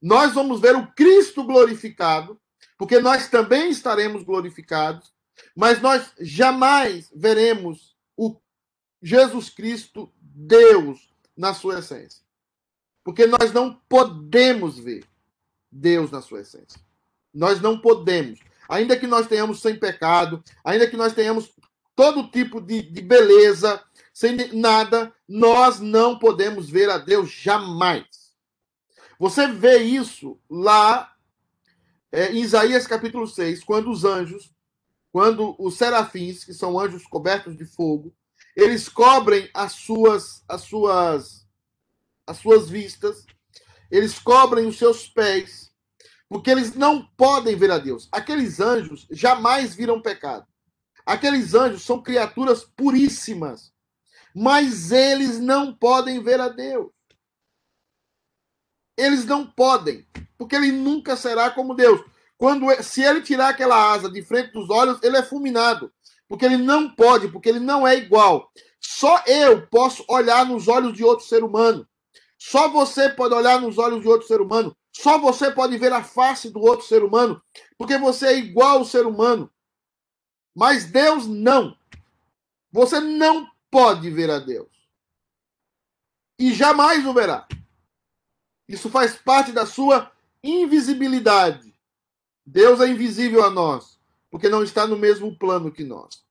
nós 0.00 0.34
vamos 0.34 0.60
ver 0.60 0.76
o 0.76 0.86
Cristo 0.92 1.42
glorificado, 1.42 2.40
porque 2.78 3.00
nós 3.00 3.28
também 3.28 3.70
estaremos 3.70 4.22
glorificados, 4.22 5.12
mas 5.54 5.80
nós 5.80 6.12
jamais 6.20 7.10
veremos 7.14 7.96
o 8.16 8.36
Jesus 9.02 9.48
Cristo, 9.48 10.12
Deus, 10.20 11.08
na 11.36 11.54
sua 11.54 11.78
essência. 11.78 12.22
Porque 13.04 13.26
nós 13.26 13.52
não 13.52 13.74
podemos 13.88 14.78
ver 14.78 15.04
Deus 15.70 16.10
na 16.10 16.20
sua 16.20 16.40
essência. 16.40 16.80
Nós 17.32 17.60
não 17.60 17.78
podemos. 17.78 18.40
Ainda 18.68 18.96
que 18.96 19.06
nós 19.06 19.26
tenhamos 19.26 19.60
sem 19.60 19.78
pecado, 19.78 20.42
ainda 20.64 20.88
que 20.88 20.96
nós 20.96 21.12
tenhamos 21.12 21.52
todo 21.94 22.28
tipo 22.30 22.60
de, 22.60 22.82
de 22.82 23.00
beleza, 23.00 23.82
sem 24.12 24.36
nada, 24.52 25.14
nós 25.28 25.78
não 25.80 26.18
podemos 26.18 26.68
ver 26.68 26.90
a 26.90 26.98
Deus 26.98 27.30
jamais. 27.30 28.06
Você 29.18 29.46
vê 29.46 29.78
isso 29.78 30.38
lá 30.48 31.14
é, 32.10 32.32
em 32.32 32.42
Isaías 32.42 32.86
capítulo 32.86 33.26
6, 33.26 33.64
quando 33.64 33.90
os 33.90 34.04
anjos, 34.04 34.52
quando 35.16 35.56
os 35.58 35.78
serafins, 35.78 36.44
que 36.44 36.52
são 36.52 36.78
anjos 36.78 37.06
cobertos 37.06 37.56
de 37.56 37.64
fogo, 37.64 38.14
eles 38.54 38.86
cobrem 38.86 39.48
as 39.54 39.72
suas, 39.72 40.44
as 40.46 40.60
suas, 40.60 41.48
as 42.26 42.36
suas 42.36 42.68
vistas, 42.68 43.24
eles 43.90 44.18
cobrem 44.18 44.66
os 44.66 44.76
seus 44.76 45.08
pés, 45.08 45.72
porque 46.28 46.50
eles 46.50 46.74
não 46.74 47.06
podem 47.16 47.56
ver 47.56 47.70
a 47.70 47.78
Deus. 47.78 48.10
Aqueles 48.12 48.60
anjos 48.60 49.06
jamais 49.10 49.74
viram 49.74 50.02
pecado. 50.02 50.46
Aqueles 51.06 51.54
anjos 51.54 51.82
são 51.82 52.02
criaturas 52.02 52.62
puríssimas, 52.62 53.72
mas 54.34 54.92
eles 54.92 55.40
não 55.40 55.74
podem 55.74 56.22
ver 56.22 56.42
a 56.42 56.50
Deus. 56.50 56.92
Eles 58.94 59.24
não 59.24 59.46
podem, 59.46 60.06
porque 60.36 60.56
ele 60.56 60.72
nunca 60.72 61.16
será 61.16 61.50
como 61.50 61.74
Deus. 61.74 62.04
Quando 62.38 62.66
se 62.82 63.02
ele 63.02 63.22
tirar 63.22 63.48
aquela 63.48 63.92
asa 63.92 64.10
de 64.10 64.22
frente 64.22 64.52
dos 64.52 64.68
olhos, 64.68 64.98
ele 65.02 65.16
é 65.16 65.22
fulminado, 65.22 65.92
porque 66.28 66.44
ele 66.44 66.58
não 66.58 66.88
pode, 66.90 67.28
porque 67.28 67.48
ele 67.48 67.60
não 67.60 67.86
é 67.86 67.96
igual. 67.96 68.50
Só 68.80 69.22
eu 69.26 69.66
posso 69.66 70.04
olhar 70.08 70.44
nos 70.44 70.68
olhos 70.68 70.92
de 70.92 71.02
outro 71.02 71.24
ser 71.24 71.42
humano. 71.42 71.88
Só 72.38 72.68
você 72.68 73.08
pode 73.08 73.34
olhar 73.34 73.60
nos 73.60 73.78
olhos 73.78 74.02
de 74.02 74.08
outro 74.08 74.26
ser 74.26 74.40
humano. 74.40 74.76
Só 74.92 75.18
você 75.18 75.50
pode 75.50 75.76
ver 75.76 75.92
a 75.92 76.02
face 76.02 76.50
do 76.50 76.60
outro 76.60 76.86
ser 76.86 77.02
humano, 77.02 77.42
porque 77.76 77.98
você 77.98 78.28
é 78.28 78.38
igual 78.38 78.78
ao 78.78 78.84
ser 78.84 79.06
humano. 79.06 79.50
Mas 80.54 80.84
Deus 80.84 81.26
não. 81.26 81.76
Você 82.72 83.00
não 83.00 83.50
pode 83.70 84.10
ver 84.10 84.30
a 84.30 84.38
Deus. 84.38 84.68
E 86.38 86.52
jamais 86.52 87.04
o 87.06 87.12
verá. 87.12 87.46
Isso 88.68 88.88
faz 88.90 89.16
parte 89.16 89.52
da 89.52 89.66
sua 89.66 90.10
invisibilidade. 90.42 91.75
Deus 92.46 92.80
é 92.80 92.86
invisível 92.86 93.42
a 93.42 93.50
nós, 93.50 93.98
porque 94.30 94.48
não 94.48 94.62
está 94.62 94.86
no 94.86 94.96
mesmo 94.96 95.36
plano 95.36 95.72
que 95.72 95.82
nós. 95.82 96.24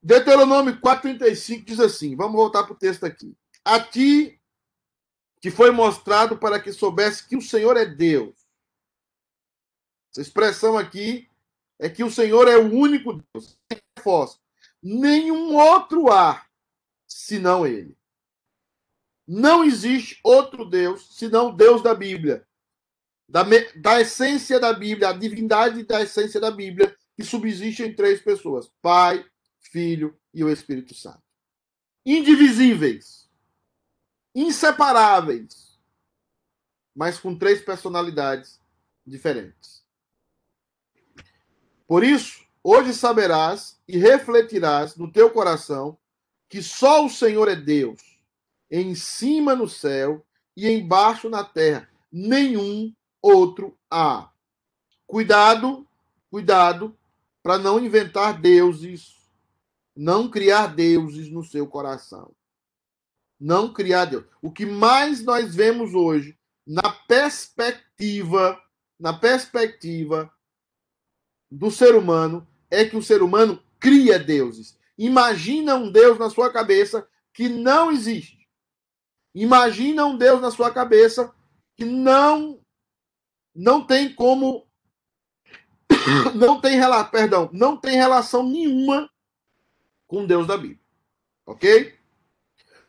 Deuteronômio 0.00 0.80
4,35 0.80 1.64
diz 1.64 1.80
assim: 1.80 2.14
vamos 2.14 2.34
voltar 2.34 2.62
para 2.62 2.72
o 2.72 2.78
texto 2.78 3.04
aqui. 3.04 3.36
A 3.64 3.80
ti 3.80 4.40
que 5.40 5.50
foi 5.50 5.72
mostrado 5.72 6.38
para 6.38 6.60
que 6.60 6.72
soubesse 6.72 7.26
que 7.26 7.36
o 7.36 7.42
Senhor 7.42 7.76
é 7.76 7.84
Deus. 7.84 8.34
Essa 10.12 10.20
expressão 10.20 10.78
aqui 10.78 11.28
é 11.80 11.88
que 11.88 12.04
o 12.04 12.10
Senhor 12.10 12.46
é 12.46 12.56
o 12.56 12.72
único 12.72 13.20
Deus. 13.34 13.58
Nenhum 14.80 15.56
outro 15.56 16.12
há 16.12 16.46
senão 17.08 17.66
Ele. 17.66 17.96
Não 19.26 19.64
existe 19.64 20.20
outro 20.22 20.64
Deus 20.64 21.16
senão 21.16 21.48
o 21.48 21.52
Deus 21.52 21.82
da 21.82 21.94
Bíblia. 21.94 22.46
Da, 23.28 23.42
da 23.76 24.00
essência 24.00 24.60
da 24.60 24.72
Bíblia, 24.72 25.08
a 25.08 25.12
divindade 25.12 25.84
da 25.84 26.02
essência 26.02 26.40
da 26.40 26.50
Bíblia, 26.50 26.94
que 27.16 27.24
subsiste 27.24 27.82
em 27.82 27.94
três 27.94 28.20
pessoas: 28.20 28.70
Pai, 28.82 29.24
Filho 29.60 30.18
e 30.34 30.44
o 30.44 30.50
Espírito 30.50 30.94
Santo. 30.94 31.22
Indivisíveis, 32.04 33.30
inseparáveis, 34.34 35.78
mas 36.94 37.18
com 37.18 37.36
três 37.36 37.62
personalidades 37.62 38.60
diferentes. 39.06 39.82
Por 41.86 42.04
isso, 42.04 42.44
hoje 42.62 42.94
saberás 42.94 43.80
e 43.86 43.98
refletirás 43.98 44.96
no 44.96 45.10
teu 45.10 45.30
coração 45.30 45.98
que 46.48 46.62
só 46.62 47.04
o 47.04 47.10
Senhor 47.10 47.48
é 47.48 47.56
Deus 47.56 48.00
em 48.70 48.94
cima 48.94 49.54
no 49.54 49.68
céu 49.68 50.24
e 50.56 50.68
embaixo 50.68 51.28
na 51.28 51.44
terra. 51.44 51.88
Nenhum 52.10 52.92
outro 53.22 53.78
há. 53.88 54.28
Cuidado, 55.06 55.86
cuidado 56.28 56.96
para 57.42 57.58
não 57.58 57.78
inventar 57.78 58.40
deuses, 58.40 59.30
não 59.96 60.28
criar 60.28 60.74
deuses 60.74 61.30
no 61.30 61.44
seu 61.44 61.66
coração. 61.66 62.34
Não 63.38 63.72
criar 63.72 64.04
Deus. 64.06 64.24
O 64.40 64.50
que 64.50 64.64
mais 64.64 65.24
nós 65.24 65.54
vemos 65.54 65.94
hoje 65.94 66.38
na 66.66 66.90
perspectiva, 66.90 68.60
na 68.98 69.12
perspectiva 69.12 70.32
do 71.50 71.70
ser 71.70 71.94
humano 71.96 72.46
é 72.70 72.84
que 72.84 72.96
o 72.96 73.02
ser 73.02 73.22
humano 73.22 73.62
cria 73.80 74.18
deuses. 74.18 74.78
Imagina 74.96 75.74
um 75.74 75.90
Deus 75.90 76.18
na 76.18 76.30
sua 76.30 76.50
cabeça 76.52 77.06
que 77.34 77.48
não 77.48 77.90
existe. 77.90 78.48
Imagina 79.34 80.06
um 80.06 80.16
Deus 80.16 80.40
na 80.40 80.50
sua 80.50 80.70
cabeça 80.70 81.34
que 81.74 81.84
não 81.84 82.61
não 83.54 83.86
tem 83.86 84.12
como 84.14 84.66
não 86.34 86.60
tem 86.60 86.80
perdão, 87.10 87.48
não 87.52 87.76
tem 87.76 87.96
relação 87.96 88.42
nenhuma 88.42 89.10
com 90.06 90.26
Deus 90.26 90.46
da 90.46 90.56
Bíblia. 90.56 90.80
OK? 91.46 91.94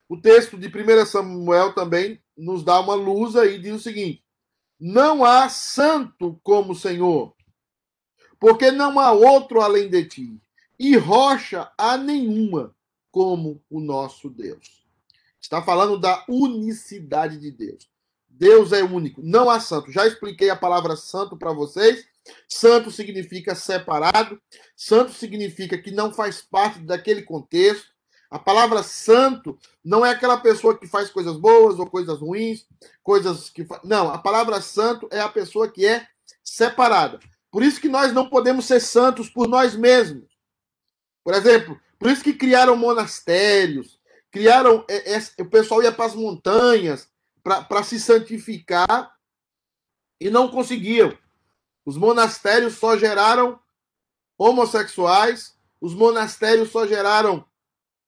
O 0.07 0.17
texto 0.17 0.57
de 0.57 0.67
1 0.67 1.05
Samuel 1.05 1.73
também 1.73 2.21
nos 2.37 2.63
dá 2.63 2.79
uma 2.79 2.95
luz 2.95 3.35
aí 3.35 3.59
diz 3.59 3.75
o 3.75 3.79
seguinte: 3.79 4.23
Não 4.79 5.23
há 5.23 5.49
santo 5.49 6.39
como 6.43 6.73
o 6.73 6.75
Senhor, 6.75 7.33
porque 8.39 8.71
não 8.71 8.99
há 8.99 9.11
outro 9.11 9.61
além 9.61 9.89
de 9.89 10.05
ti, 10.05 10.41
e 10.77 10.95
rocha 10.95 11.71
há 11.77 11.97
nenhuma 11.97 12.75
como 13.11 13.63
o 13.69 13.79
nosso 13.79 14.29
Deus. 14.29 14.83
Está 15.39 15.61
falando 15.61 15.99
da 15.99 16.25
unicidade 16.27 17.37
de 17.37 17.51
Deus. 17.51 17.92
Deus 18.35 18.71
é 18.71 18.83
único, 18.83 19.21
não 19.23 19.49
há 19.49 19.59
santo. 19.59 19.91
Já 19.91 20.07
expliquei 20.07 20.49
a 20.49 20.55
palavra 20.55 20.95
santo 20.95 21.37
para 21.37 21.53
vocês. 21.53 22.05
Santo 22.47 22.89
significa 22.89 23.53
separado, 23.53 24.41
santo 24.75 25.11
significa 25.11 25.77
que 25.77 25.91
não 25.91 26.13
faz 26.13 26.41
parte 26.41 26.79
daquele 26.79 27.21
contexto. 27.21 27.91
A 28.31 28.39
palavra 28.39 28.81
santo 28.81 29.59
não 29.83 30.05
é 30.05 30.11
aquela 30.11 30.37
pessoa 30.37 30.77
que 30.77 30.87
faz 30.87 31.09
coisas 31.09 31.37
boas 31.37 31.77
ou 31.77 31.85
coisas 31.85 32.19
ruins, 32.19 32.65
coisas 33.03 33.49
que. 33.49 33.65
Fa... 33.65 33.79
Não, 33.83 34.09
a 34.09 34.17
palavra 34.17 34.61
santo 34.61 35.07
é 35.11 35.19
a 35.19 35.29
pessoa 35.29 35.69
que 35.69 35.85
é 35.85 36.07
separada. 36.43 37.19
Por 37.51 37.61
isso 37.61 37.79
que 37.79 37.89
nós 37.89 38.11
não 38.13 38.29
podemos 38.29 38.65
ser 38.65 38.79
santos 38.79 39.29
por 39.29 39.47
nós 39.47 39.75
mesmos. 39.75 40.25
Por 41.23 41.33
exemplo, 41.33 41.79
por 41.99 42.09
isso 42.09 42.23
que 42.23 42.33
criaram 42.33 42.75
monastérios, 42.75 43.99
criaram. 44.31 44.83
É, 44.89 45.15
é, 45.15 45.21
o 45.39 45.45
pessoal 45.45 45.83
ia 45.83 45.91
para 45.91 46.05
as 46.05 46.15
montanhas 46.15 47.07
para 47.43 47.83
se 47.83 47.99
santificar 47.99 49.13
e 50.19 50.29
não 50.29 50.49
conseguiam. 50.49 51.15
Os 51.85 51.97
monastérios 51.97 52.75
só 52.75 52.97
geraram 52.97 53.59
homossexuais, 54.37 55.55
os 55.81 55.93
monastérios 55.93 56.71
só 56.71 56.87
geraram 56.87 57.45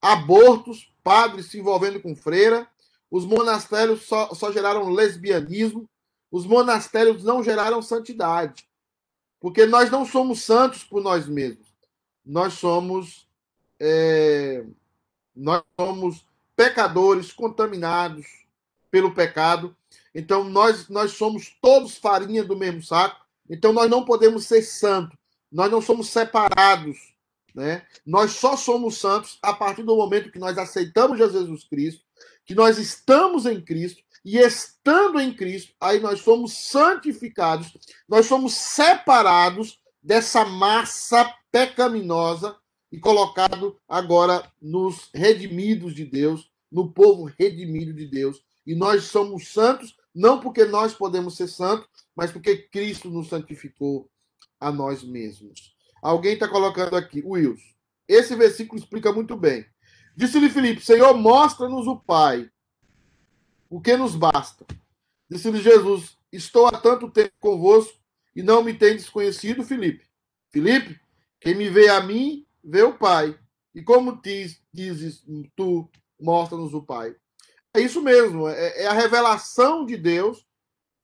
abortos, 0.02 0.91
padres 1.04 1.48
se 1.48 1.60
envolvendo 1.60 2.02
com 2.02 2.15
freira, 2.15 2.67
os 3.12 3.26
monastérios 3.26 4.04
só, 4.04 4.34
só 4.34 4.52
geraram 4.52 4.89
lesbianismo, 4.89 5.89
os 6.32 6.45
monastérios 6.45 7.24
não 7.24 7.43
geraram 7.43 7.82
santidade. 7.82 8.67
Porque 9.39 9.65
nós 9.65 9.91
não 9.91 10.06
somos 10.06 10.41
santos 10.41 10.84
por 10.84 11.02
nós 11.04 11.28
mesmos. 11.28 11.67
Nós 12.26 12.54
somos. 12.54 13.28
É, 13.80 14.65
nós 15.36 15.62
somos 15.78 16.26
pecadores 16.56 17.32
contaminados 17.34 18.44
pelo 18.95 19.13
pecado. 19.13 19.75
Então, 20.13 20.45
nós, 20.45 20.88
nós 20.88 21.12
somos 21.12 21.53
todos 21.62 21.97
farinha 21.97 22.45
do 22.45 22.55
mesmo 22.55 22.81
saco. 22.81 23.19
Então, 23.49 23.73
nós 23.73 23.89
não 23.89 24.05
podemos 24.05 24.45
ser 24.45 24.62
santos. 24.62 25.17
Nós 25.51 25.69
não 25.69 25.81
somos 25.81 26.08
separados 26.08 26.97
né? 27.53 27.84
Nós 28.05 28.31
só 28.31 28.58
somos 28.58 28.97
santos 28.97 29.39
a 29.41 29.53
partir 29.53 29.81
do 29.81 29.95
momento 29.95 30.29
que 30.29 30.38
nós 30.38 30.58
aceitamos 30.58 31.17
Jesus 31.17 31.63
Cristo, 31.63 32.03
que 32.45 32.53
nós 32.53 32.77
estamos 32.77 33.45
em 33.45 33.62
Cristo, 33.62 34.03
e 34.25 34.38
estando 34.38 35.19
em 35.21 35.34
Cristo, 35.34 35.73
aí 35.79 35.99
nós 35.99 36.19
somos 36.19 36.51
santificados, 36.51 37.71
nós 38.10 38.25
somos 38.25 38.55
separados 38.55 39.79
dessa 40.03 40.43
massa 40.43 41.34
pecaminosa 41.49 42.58
e 42.91 42.99
colocado 42.99 43.79
agora 43.88 44.51
nos 44.60 45.10
redimidos 45.13 45.95
de 45.95 46.03
Deus, 46.03 46.51
no 46.71 46.91
povo 46.91 47.31
redimido 47.39 47.93
de 47.93 48.08
Deus. 48.08 48.43
E 48.65 48.75
nós 48.75 49.06
somos 49.06 49.49
santos 49.49 49.95
não 50.15 50.39
porque 50.39 50.63
nós 50.63 50.93
podemos 50.93 51.36
ser 51.36 51.47
santos, 51.47 51.88
mas 52.15 52.32
porque 52.32 52.58
Cristo 52.58 53.10
nos 53.10 53.28
santificou 53.28 54.10
a 54.60 54.71
nós 54.71 55.04
mesmos. 55.04 55.75
Alguém 56.01 56.34
está 56.34 56.47
colocando 56.47 56.95
aqui, 56.95 57.21
Wilson. 57.21 57.75
Esse 58.08 58.36
versículo 58.36 58.80
explica 58.80 59.12
muito 59.12 59.36
bem. 59.36 59.65
Disse-lhe 60.15 60.49
Filipe: 60.49 60.84
Senhor, 60.84 61.13
mostra-nos 61.15 61.86
o 61.88 61.97
Pai, 61.97 62.49
o 63.69 63.82
que 63.82 63.97
nos 63.97 64.15
basta. 64.15 64.65
Disse-lhe 65.30 65.62
Jesus: 65.62 66.17
Estou 66.32 66.67
há 66.67 66.71
tanto 66.71 67.10
tempo 67.10 67.34
convosco 67.39 67.99
e 68.34 68.41
não 68.41 68.63
me 68.63 68.73
tendes 68.73 69.10
conhecido, 69.10 69.63
Filipe. 69.63 70.06
Filipe, 70.49 70.99
quem 71.41 71.56
me 71.56 71.69
vê 71.69 71.89
a 71.89 72.01
mim, 72.01 72.45
vê 72.63 72.84
o 72.84 72.97
Pai. 72.97 73.38
E 73.73 73.82
como 73.82 74.21
diz, 74.21 74.62
dizes 74.73 75.25
tu, 75.56 75.89
mostra-nos 76.19 76.73
o 76.73 76.82
Pai. 76.82 77.15
É 77.76 77.82
isso 77.82 78.02
mesmo, 78.02 78.48
é, 78.48 78.84
é 78.84 78.88
a 78.88 78.94
revelação 78.94 79.86
de 79.86 79.98
Deus 79.98 80.48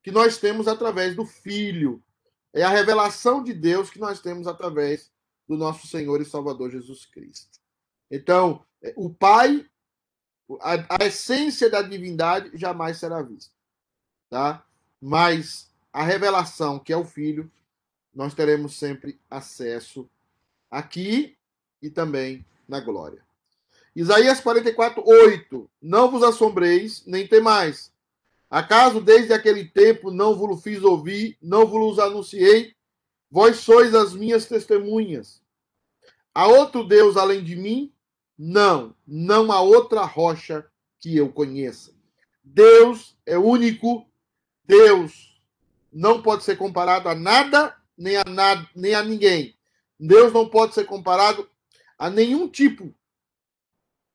que 0.01 0.09
nós 0.09 0.37
temos 0.37 0.69
através 0.69 1.13
do 1.13 1.25
Filho. 1.25 2.01
É 2.53 2.63
a 2.63 2.69
revelação 2.69 3.43
de 3.43 3.53
Deus 3.53 3.89
que 3.89 3.99
nós 3.99 4.21
temos 4.21 4.47
através 4.47 5.11
do 5.49 5.57
nosso 5.57 5.85
Senhor 5.85 6.21
e 6.21 6.25
Salvador 6.25 6.71
Jesus 6.71 7.05
Cristo. 7.05 7.59
Então, 8.09 8.65
é, 8.81 8.93
o 8.95 9.09
Pai, 9.09 9.69
a, 10.61 11.03
a 11.03 11.05
essência 11.05 11.69
da 11.69 11.81
divindade 11.81 12.57
jamais 12.57 12.97
será 12.97 13.21
vista. 13.21 13.53
Tá? 14.29 14.65
Mas 15.01 15.69
a 15.91 16.03
revelação, 16.03 16.79
que 16.79 16.93
é 16.93 16.97
o 16.97 17.03
Filho, 17.03 17.51
nós 18.15 18.33
teremos 18.33 18.77
sempre 18.77 19.19
acesso 19.29 20.09
aqui 20.69 21.37
e 21.81 21.89
também 21.89 22.45
na 22.65 22.79
glória. 22.79 23.21
Isaías 23.95 24.39
44, 24.39 25.03
8. 25.05 25.69
Não 25.81 26.09
vos 26.09 26.23
assombreis, 26.23 27.03
nem 27.05 27.27
temais, 27.27 27.91
Acaso 28.51 28.99
desde 28.99 29.31
aquele 29.31 29.63
tempo 29.63 30.11
não 30.11 30.35
vos 30.35 30.61
fiz 30.61 30.83
ouvir, 30.83 31.37
não 31.41 31.65
vos 31.65 31.97
anunciei? 31.97 32.75
Vós 33.31 33.59
sois 33.59 33.95
as 33.95 34.13
minhas 34.13 34.45
testemunhas. 34.45 35.41
Há 36.35 36.47
outro 36.47 36.83
Deus 36.83 37.15
além 37.15 37.41
de 37.41 37.55
mim? 37.55 37.93
Não, 38.37 38.93
não 39.07 39.53
há 39.53 39.61
outra 39.61 40.03
rocha 40.03 40.65
que 40.99 41.15
eu 41.15 41.31
conheça. 41.31 41.93
Deus 42.43 43.15
é 43.25 43.37
único, 43.37 44.05
Deus 44.65 45.41
não 45.91 46.21
pode 46.21 46.43
ser 46.43 46.57
comparado 46.57 47.07
a 47.07 47.15
nada, 47.15 47.73
nem 47.97 48.17
a 48.17 48.25
nada, 48.25 48.69
nem 48.75 48.93
a 48.93 49.01
ninguém. 49.01 49.55
Deus 49.97 50.33
não 50.33 50.49
pode 50.49 50.73
ser 50.73 50.83
comparado 50.83 51.49
a 51.97 52.09
nenhum 52.09 52.49
tipo. 52.49 52.93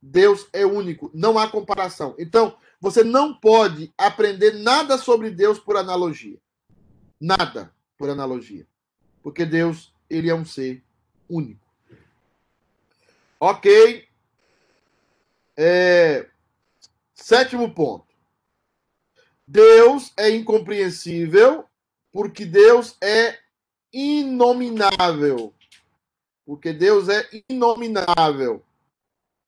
Deus 0.07 0.47
é 0.53 0.65
único, 0.65 1.11
não 1.13 1.37
há 1.37 1.49
comparação. 1.49 2.15
Então, 2.17 2.57
você 2.81 3.03
não 3.03 3.35
pode 3.35 3.93
aprender 3.99 4.53
nada 4.53 4.97
sobre 4.97 5.31
Deus 5.31 5.59
por 5.59 5.77
analogia. 5.77 6.39
Nada 7.21 7.75
por 7.99 8.09
analogia. 8.09 8.67
Porque 9.21 9.45
Deus, 9.45 9.93
ele 10.09 10.31
é 10.31 10.35
um 10.35 10.45
ser 10.45 10.85
único. 11.29 11.61
Ok. 13.41 14.07
É... 15.57 16.29
Sétimo 17.13 17.75
ponto. 17.75 18.07
Deus 19.45 20.13
é 20.17 20.31
incompreensível 20.31 21.65
porque 22.13 22.45
Deus 22.45 22.97
é 23.03 23.41
inominável. 23.93 25.53
Porque 26.45 26.73
Deus 26.73 27.09
é 27.09 27.29
inominável. 27.49 28.63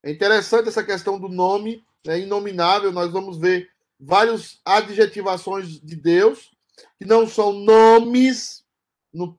É 0.02 0.10
interessante 0.10 0.68
essa 0.68 0.84
questão 0.84 1.18
do 1.18 1.28
nome 1.28 1.84
é 2.06 2.18
inominável. 2.18 2.92
Nós 2.92 3.10
vamos 3.10 3.38
ver 3.38 3.68
várias 3.98 4.60
adjetivações 4.64 5.80
de 5.80 5.96
Deus, 5.96 6.50
que 6.98 7.04
não 7.04 7.26
são 7.26 7.52
nomes 7.52 8.64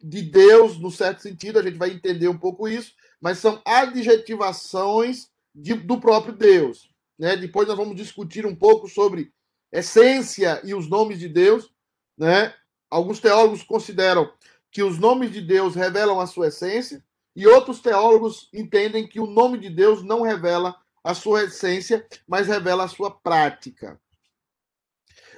de 0.02 0.22
Deus, 0.22 0.78
no 0.78 0.91
certo 0.91 1.22
sentido, 1.22 1.60
a 1.60 1.63
gente 1.63 1.78
vai 1.78 1.91
entender 1.91 2.28
um 2.28 2.38
pouco 2.38 2.67
isso, 2.67 2.93
mas 3.22 3.38
são 3.38 3.62
adjetivações 3.63 5.30
de, 5.54 5.74
do 5.74 6.00
próprio 6.00 6.34
Deus. 6.34 6.89
Né? 7.17 7.38
Depois 7.38 7.67
nós 7.67 7.78
vamos 7.78 7.95
discutir 7.95 8.45
um 8.45 8.56
pouco 8.56 8.88
sobre 8.88 9.32
essência 9.72 10.60
e 10.63 10.74
os 10.74 10.89
nomes 10.89 11.19
de 11.19 11.30
Deus. 11.30 11.72
Né? 12.17 12.54
Alguns 12.89 13.19
teólogos 13.19 13.63
consideram 13.63 14.32
que 14.72 14.84
os 14.84 14.98
nomes 14.98 15.32
de 15.32 15.41
Deus 15.41 15.76
revelam 15.76 16.19
a 16.19 16.28
sua 16.28 16.48
essência, 16.48 17.04
e 17.36 17.48
outros 17.48 17.80
teólogos 17.80 18.50
entendem 18.54 19.08
que 19.08 19.20
o 19.20 19.28
nome 19.28 19.58
de 19.58 19.70
Deus 19.70 20.04
não 20.04 20.22
revela 20.22 20.76
a 21.04 21.13
sua 21.13 21.44
essência, 21.44 22.06
mas 22.28 22.48
revela 22.48 22.84
a 22.84 22.88
sua 22.88 23.12
prática. 23.12 24.00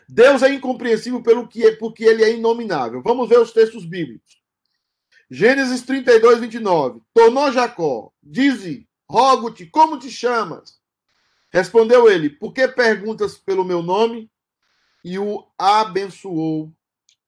Deus 0.08 0.44
é 0.44 0.54
incompreensível 0.54 1.22
pelo 1.22 1.48
que 1.48 1.66
é, 1.66 1.76
porque 1.76 2.04
ele 2.04 2.24
é 2.24 2.34
inominável. 2.34 3.02
Vamos 3.02 3.30
ver 3.30 3.40
os 3.40 3.54
textos 3.54 3.86
bíblicos. 3.86 4.42
Gênesis 5.30 5.84
32, 5.84 6.42
29. 6.42 7.02
Tornou 7.14 7.52
Jacó, 7.52 8.12
dize, 8.22 8.86
rogo-te, 9.10 9.66
como 9.66 9.98
te 9.98 10.12
chamas? 10.12 10.82
Respondeu 11.50 12.10
ele, 12.10 12.30
por 12.30 12.54
que 12.54 12.68
perguntas 12.68 13.38
pelo 13.38 13.64
meu 13.64 13.82
nome? 13.82 14.30
E 15.04 15.18
o 15.18 15.48
abençoou 15.58 16.72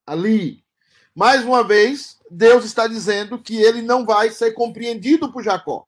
ali. 0.06 0.64
Mais 1.16 1.46
uma 1.46 1.64
vez, 1.64 2.20
Deus 2.34 2.66
está 2.66 2.88
dizendo 2.88 3.40
que 3.40 3.56
ele 3.56 3.82
não 3.82 4.06
vai 4.06 4.30
ser 4.30 4.54
compreendido 4.54 5.32
por 5.32 5.44
Jacó. 5.44 5.86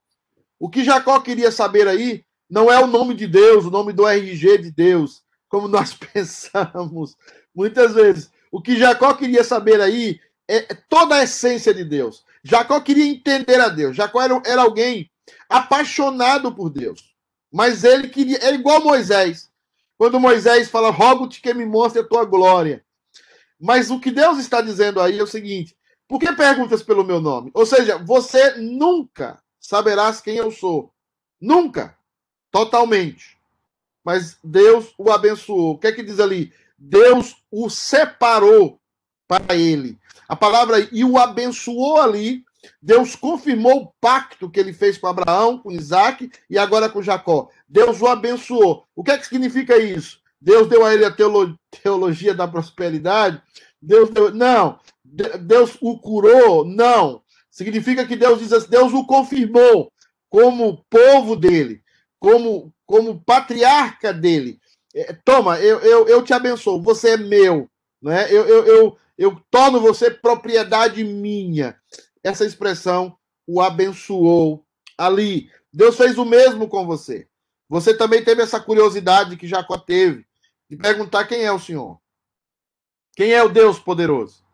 O 0.60 0.70
que 0.70 0.84
Jacó 0.84 1.20
queria 1.20 1.52
saber 1.52 1.88
aí 1.88 2.24
não 2.50 2.72
é 2.72 2.80
o 2.82 2.88
nome 2.88 3.16
de 3.16 3.28
Deus, 3.28 3.66
o 3.66 3.72
nome 3.72 3.92
do 3.92 4.08
RG 4.08 4.60
de 4.60 4.72
Deus, 4.72 5.24
como 5.50 5.68
nós 5.68 5.94
pensamos 6.14 7.16
muitas 7.54 7.94
vezes. 7.94 8.30
O 8.52 8.62
que 8.62 8.78
Jacó 8.78 9.14
queria 9.14 9.44
saber 9.44 9.82
aí 9.82 10.20
é 10.48 10.62
toda 10.88 11.16
a 11.16 11.24
essência 11.24 11.74
de 11.74 11.84
Deus. 11.84 12.24
Jacó 12.44 12.80
queria 12.80 13.06
entender 13.06 13.60
a 13.60 13.70
Deus. 13.70 13.96
Jacó 13.96 14.22
era, 14.22 14.40
era 14.46 14.62
alguém 14.62 15.10
apaixonado 15.50 16.54
por 16.54 16.70
Deus. 16.70 17.16
Mas 17.52 17.84
ele 17.84 18.08
queria. 18.08 18.38
É 18.38 18.54
igual 18.54 18.84
Moisés. 18.84 19.50
Quando 19.98 20.20
Moisés 20.20 20.70
fala, 20.70 20.92
rogo-te 20.92 21.42
que 21.42 21.54
me 21.54 21.66
mostre 21.66 22.02
a 22.02 22.08
tua 22.08 22.24
glória. 22.24 22.84
Mas 23.60 23.90
o 23.90 24.00
que 24.00 24.12
Deus 24.12 24.38
está 24.38 24.62
dizendo 24.62 25.02
aí 25.02 25.18
é 25.18 25.24
o 25.24 25.28
seguinte: 25.28 25.76
por 26.08 26.20
que 26.20 26.32
perguntas 26.34 26.84
pelo 26.84 27.04
meu 27.04 27.20
nome? 27.20 27.52
Ou 27.54 27.66
seja, 27.66 27.98
você 27.98 28.56
nunca 28.56 29.42
saberás 29.60 30.22
quem 30.22 30.38
eu 30.38 30.52
sou. 30.52 30.92
Nunca. 31.42 31.98
Totalmente. 32.52 33.38
Mas 34.04 34.38
Deus 34.44 34.94
o 34.98 35.12
abençoou. 35.12 35.74
O 35.74 35.78
que 35.78 35.88
é 35.88 35.92
que 35.92 36.04
diz 36.04 36.20
ali? 36.20 36.54
Deus 36.78 37.36
o 37.52 37.70
separou 37.70 38.80
para 39.28 39.56
ele. 39.56 39.98
A 40.28 40.36
palavra 40.36 40.88
e 40.92 41.04
o 41.04 41.18
abençoou 41.18 42.00
ali. 42.00 42.44
Deus 42.82 43.16
confirmou 43.16 43.84
o 43.84 43.94
pacto 44.00 44.50
que 44.50 44.60
ele 44.60 44.74
fez 44.74 44.98
com 44.98 45.08
Abraão, 45.08 45.58
com 45.58 45.72
Isaac 45.72 46.32
e 46.50 46.58
agora 46.58 46.90
com 46.90 47.02
Jacó. 47.02 47.50
Deus 47.68 48.02
o 48.02 48.08
abençoou. 48.08 48.88
O 48.96 49.04
que 49.04 49.12
é 49.12 49.18
que 49.18 49.28
significa 49.28 49.78
isso? 49.78 50.20
Deus 50.40 50.68
deu 50.68 50.86
a 50.86 50.94
ele 50.94 51.06
a 51.06 51.16
teologia 51.82 52.34
da 52.34 52.48
prosperidade? 52.48 53.42
Deus 53.82 54.10
deu... 54.10 54.34
Não. 54.34 54.80
Deus 55.42 55.78
o 55.82 55.98
curou? 56.00 56.66
Não. 56.66 57.22
Significa 57.50 58.06
que 58.06 58.16
Deus 58.16 58.40
diz 58.40 58.52
assim, 58.52 58.70
Deus 58.70 58.94
o 58.94 59.06
confirmou 59.06 59.92
como 60.30 60.84
povo 60.90 61.36
dele, 61.36 61.82
como, 62.20 62.74
como 62.86 63.24
patriarca 63.24 64.14
dele. 64.14 64.60
É, 64.94 65.14
toma, 65.14 65.60
eu, 65.60 65.80
eu, 65.80 66.08
eu 66.08 66.24
te 66.24 66.34
abençoo, 66.34 66.82
você 66.82 67.12
é 67.12 67.18
meu. 67.18 67.70
Né? 68.02 68.32
Eu, 68.32 68.46
eu, 68.46 68.66
eu, 68.66 68.98
eu 69.18 69.42
torno 69.50 69.80
você 69.80 70.12
propriedade 70.12 71.04
minha. 71.04 71.78
Essa 72.24 72.46
expressão 72.46 73.18
o 73.48 73.62
abençoou 73.62 74.66
ali. 74.98 75.50
Deus 75.72 75.96
fez 75.96 76.18
o 76.18 76.26
mesmo 76.26 76.68
com 76.68 76.86
você. 76.86 77.28
Você 77.70 77.96
também 77.96 78.24
teve 78.24 78.42
essa 78.42 78.60
curiosidade 78.60 79.38
que 79.38 79.48
Jacó 79.48 79.78
teve 79.78 80.26
de 80.70 80.78
perguntar 80.78 81.26
quem 81.26 81.44
é 81.44 81.52
o 81.52 81.60
Senhor. 81.60 82.00
Quem 83.16 83.32
é 83.32 83.44
o 83.44 83.50
Deus 83.50 83.80
poderoso? 83.80 84.45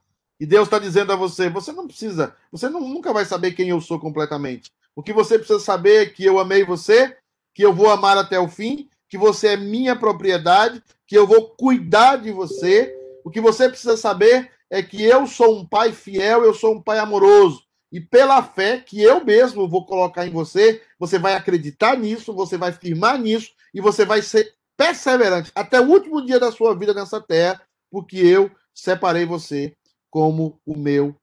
E 0.42 0.46
Deus 0.48 0.66
está 0.68 0.80
dizendo 0.80 1.14
a 1.14 1.16
você: 1.16 1.52
você 1.52 1.72
não 1.72 1.86
precisa, 1.86 2.36
você 2.52 2.68
não, 2.68 2.82
nunca 2.82 3.14
vai 3.14 3.24
saber 3.26 3.52
quem 3.52 3.70
eu 3.70 3.80
sou 3.80 4.00
completamente. 4.00 4.72
O 4.96 5.04
que 5.04 5.14
você 5.14 5.38
precisa 5.38 5.60
saber 5.60 6.02
é 6.02 6.06
que 6.08 6.26
eu 6.26 6.40
amei 6.40 6.66
você, 6.66 7.16
que 7.54 7.64
eu 7.64 7.72
vou 7.72 7.92
amar 7.92 8.18
até 8.18 8.40
o 8.40 8.50
fim, 8.50 8.90
que 9.08 9.20
você 9.20 9.50
é 9.50 9.58
minha 9.58 9.96
propriedade, 9.96 10.82
que 11.06 11.16
eu 11.16 11.28
vou 11.28 11.50
cuidar 11.50 12.16
de 12.16 12.32
você, 12.32 12.92
o 13.24 13.30
que 13.30 13.40
você 13.40 13.70
precisa 13.70 13.96
saber 13.96 14.50
é 14.68 14.82
que 14.82 15.04
eu 15.04 15.28
sou 15.28 15.60
um 15.60 15.66
pai 15.66 15.92
fiel, 15.92 16.44
eu 16.44 16.56
sou 16.56 16.74
um 16.74 16.82
pai 16.82 16.98
amoroso. 16.98 17.62
E 17.92 18.02
pela 18.02 18.42
fé 18.42 18.80
que 18.80 19.00
eu 19.00 19.24
mesmo 19.24 19.70
vou 19.70 19.86
colocar 19.86 20.26
em 20.26 20.32
você, 20.32 20.82
você 20.98 21.20
vai 21.20 21.36
acreditar 21.36 21.96
nisso, 21.96 22.34
você 22.34 22.58
vai 22.58 22.72
firmar 22.72 23.20
nisso 23.20 23.52
e 23.76 23.80
você 23.80 24.06
vai 24.06 24.24
ser 24.24 24.56
perseverante 24.76 25.52
até 25.54 25.80
o 25.80 25.88
último 25.88 26.26
dia 26.26 26.40
da 26.40 26.52
sua 26.52 26.76
vida 26.76 26.96
nessa 26.96 27.22
terra, 27.22 27.62
porque 27.92 28.18
eu 28.18 28.50
separei 28.74 29.26
você 29.26 29.76
como 30.12 30.60
o 30.66 30.78
meu 30.78 31.16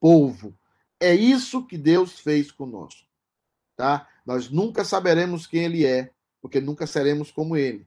povo. 0.00 0.54
É 1.00 1.14
isso 1.14 1.64
que 1.66 1.78
Deus 1.78 2.18
fez 2.18 2.50
conosco, 2.50 3.08
tá? 3.76 4.06
Nós 4.26 4.50
nunca 4.50 4.84
saberemos 4.84 5.46
quem 5.46 5.64
ele 5.64 5.86
é, 5.86 6.10
porque 6.42 6.60
nunca 6.60 6.86
seremos 6.86 7.30
como 7.30 7.56
ele. 7.56 7.86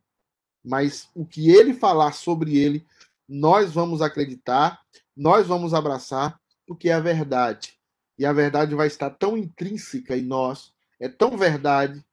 Mas 0.64 1.10
o 1.14 1.26
que 1.26 1.50
ele 1.50 1.74
falar 1.74 2.14
sobre 2.14 2.58
ele, 2.58 2.86
nós 3.28 3.72
vamos 3.72 4.02
acreditar, 4.02 4.82
nós 5.16 5.46
vamos 5.46 5.74
abraçar, 5.74 6.40
porque 6.66 6.90
é 6.90 6.94
a 6.94 7.00
verdade. 7.00 7.78
E 8.18 8.26
a 8.26 8.34
verdade 8.34 8.74
vai 8.74 8.88
estar 8.88 9.12
tão 9.12 9.38
intrínseca 9.38 10.18
em 10.18 10.24
nós, 10.24 10.74
é 11.00 11.08
tão 11.08 11.38
verdade, 11.38 12.04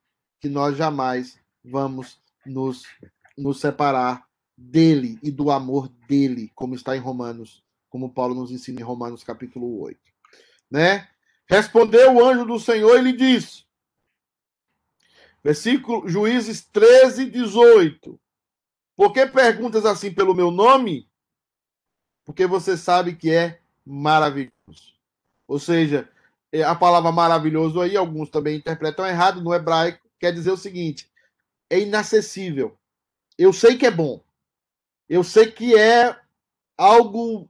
que 0.40 0.48
nós 0.50 0.76
jamais 0.76 1.38
vamos 1.64 2.20
nos, 2.44 2.82
nos 3.38 3.58
separar 3.58 4.26
dele 4.56 5.18
e 5.22 5.30
do 5.30 5.50
amor 5.50 5.88
dele, 6.06 6.52
como 6.54 6.74
está 6.74 6.94
em 6.94 7.00
Romanos, 7.00 7.63
como 7.94 8.12
Paulo 8.12 8.34
nos 8.34 8.50
ensina 8.50 8.80
em 8.80 8.82
Romanos 8.82 9.22
capítulo 9.22 9.80
8. 9.82 9.96
Né? 10.68 11.08
Respondeu 11.46 12.12
o 12.12 12.24
anjo 12.24 12.44
do 12.44 12.58
Senhor 12.58 12.98
e 12.98 13.02
lhe 13.02 13.12
disse, 13.12 13.64
versículo 15.44 16.08
Juízes 16.08 16.66
13, 16.72 17.26
18. 17.26 18.20
Por 18.96 19.12
que 19.12 19.24
perguntas 19.26 19.86
assim 19.86 20.12
pelo 20.12 20.34
meu 20.34 20.50
nome? 20.50 21.08
Porque 22.24 22.48
você 22.48 22.76
sabe 22.76 23.14
que 23.14 23.30
é 23.30 23.60
maravilhoso. 23.86 24.50
Ou 25.46 25.60
seja, 25.60 26.10
é, 26.50 26.64
a 26.64 26.74
palavra 26.74 27.12
maravilhoso 27.12 27.80
aí, 27.80 27.96
alguns 27.96 28.28
também 28.28 28.56
interpretam 28.56 29.06
errado 29.06 29.40
no 29.40 29.54
hebraico, 29.54 30.04
quer 30.18 30.32
dizer 30.32 30.50
o 30.50 30.56
seguinte: 30.56 31.08
é 31.70 31.78
inacessível. 31.78 32.76
Eu 33.38 33.52
sei 33.52 33.78
que 33.78 33.86
é 33.86 33.90
bom. 33.92 34.20
Eu 35.08 35.22
sei 35.22 35.48
que 35.48 35.78
é 35.78 36.18
algo 36.76 37.48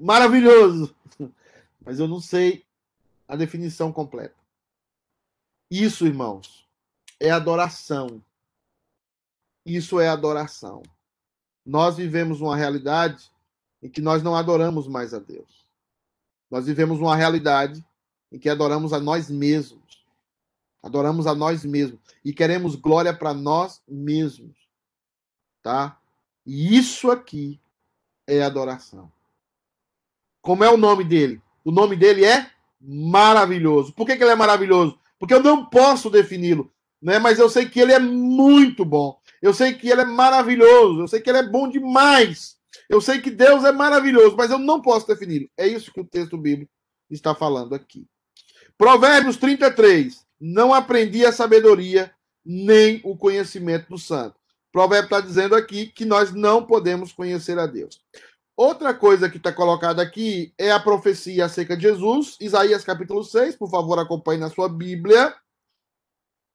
maravilhoso, 0.00 0.94
mas 1.84 2.00
eu 2.00 2.08
não 2.08 2.20
sei 2.20 2.64
a 3.28 3.36
definição 3.36 3.92
completa. 3.92 4.34
Isso, 5.70 6.06
irmãos, 6.06 6.66
é 7.20 7.30
adoração. 7.30 8.22
Isso 9.64 10.00
é 10.00 10.08
adoração. 10.08 10.82
Nós 11.64 11.96
vivemos 11.96 12.40
uma 12.40 12.56
realidade 12.56 13.30
em 13.82 13.88
que 13.88 14.00
nós 14.00 14.22
não 14.22 14.34
adoramos 14.34 14.88
mais 14.88 15.14
a 15.14 15.18
Deus. 15.18 15.64
Nós 16.50 16.66
vivemos 16.66 16.98
uma 16.98 17.14
realidade 17.14 17.84
em 18.32 18.38
que 18.38 18.48
adoramos 18.48 18.92
a 18.92 18.98
nós 18.98 19.30
mesmos. 19.30 20.04
Adoramos 20.82 21.26
a 21.26 21.34
nós 21.34 21.64
mesmos 21.64 22.00
e 22.24 22.32
queremos 22.32 22.74
glória 22.74 23.16
para 23.16 23.34
nós 23.34 23.82
mesmos. 23.86 24.56
Tá? 25.62 26.00
E 26.44 26.76
isso 26.76 27.10
aqui 27.10 27.60
é 28.26 28.42
adoração. 28.42 29.12
Como 30.40 30.64
é 30.64 30.70
o 30.70 30.76
nome 30.76 31.04
dele? 31.04 31.40
O 31.64 31.70
nome 31.70 31.96
dele 31.96 32.24
é 32.24 32.50
maravilhoso. 32.80 33.92
Por 33.92 34.06
que, 34.06 34.16
que 34.16 34.22
ele 34.22 34.32
é 34.32 34.36
maravilhoso? 34.36 34.98
Porque 35.18 35.34
eu 35.34 35.42
não 35.42 35.66
posso 35.66 36.08
defini-lo, 36.08 36.72
né? 37.00 37.18
mas 37.18 37.38
eu 37.38 37.50
sei 37.50 37.68
que 37.68 37.78
ele 37.78 37.92
é 37.92 37.98
muito 37.98 38.84
bom. 38.84 39.18
Eu 39.42 39.52
sei 39.52 39.74
que 39.74 39.88
ele 39.88 40.00
é 40.00 40.04
maravilhoso. 40.04 41.00
Eu 41.00 41.08
sei 41.08 41.20
que 41.20 41.28
ele 41.28 41.38
é 41.38 41.46
bom 41.46 41.68
demais. 41.68 42.56
Eu 42.88 43.00
sei 43.00 43.20
que 43.20 43.30
Deus 43.30 43.64
é 43.64 43.72
maravilhoso, 43.72 44.36
mas 44.36 44.50
eu 44.50 44.58
não 44.58 44.80
posso 44.80 45.06
defini-lo. 45.06 45.48
É 45.56 45.66
isso 45.66 45.92
que 45.92 46.00
o 46.00 46.06
texto 46.06 46.36
bíblico 46.36 46.70
está 47.10 47.34
falando 47.34 47.74
aqui. 47.74 48.06
Provérbios 48.78 49.36
33. 49.36 50.24
Não 50.40 50.72
aprendi 50.72 51.26
a 51.26 51.32
sabedoria 51.32 52.10
nem 52.44 53.00
o 53.04 53.16
conhecimento 53.16 53.88
do 53.90 53.98
santo. 53.98 54.36
O 54.70 54.72
provérbio 54.72 55.06
está 55.06 55.20
dizendo 55.20 55.54
aqui 55.54 55.86
que 55.86 56.04
nós 56.04 56.32
não 56.32 56.64
podemos 56.64 57.12
conhecer 57.12 57.58
a 57.58 57.66
Deus. 57.66 58.00
Outra 58.60 58.92
coisa 58.92 59.30
que 59.30 59.38
está 59.38 59.50
colocada 59.50 60.02
aqui 60.02 60.52
é 60.58 60.70
a 60.70 60.78
profecia 60.78 61.46
acerca 61.46 61.74
de 61.74 61.84
Jesus, 61.84 62.36
Isaías 62.38 62.84
capítulo 62.84 63.24
6, 63.24 63.56
por 63.56 63.70
favor, 63.70 63.98
acompanhe 63.98 64.38
na 64.38 64.50
sua 64.50 64.68
Bíblia. 64.68 65.34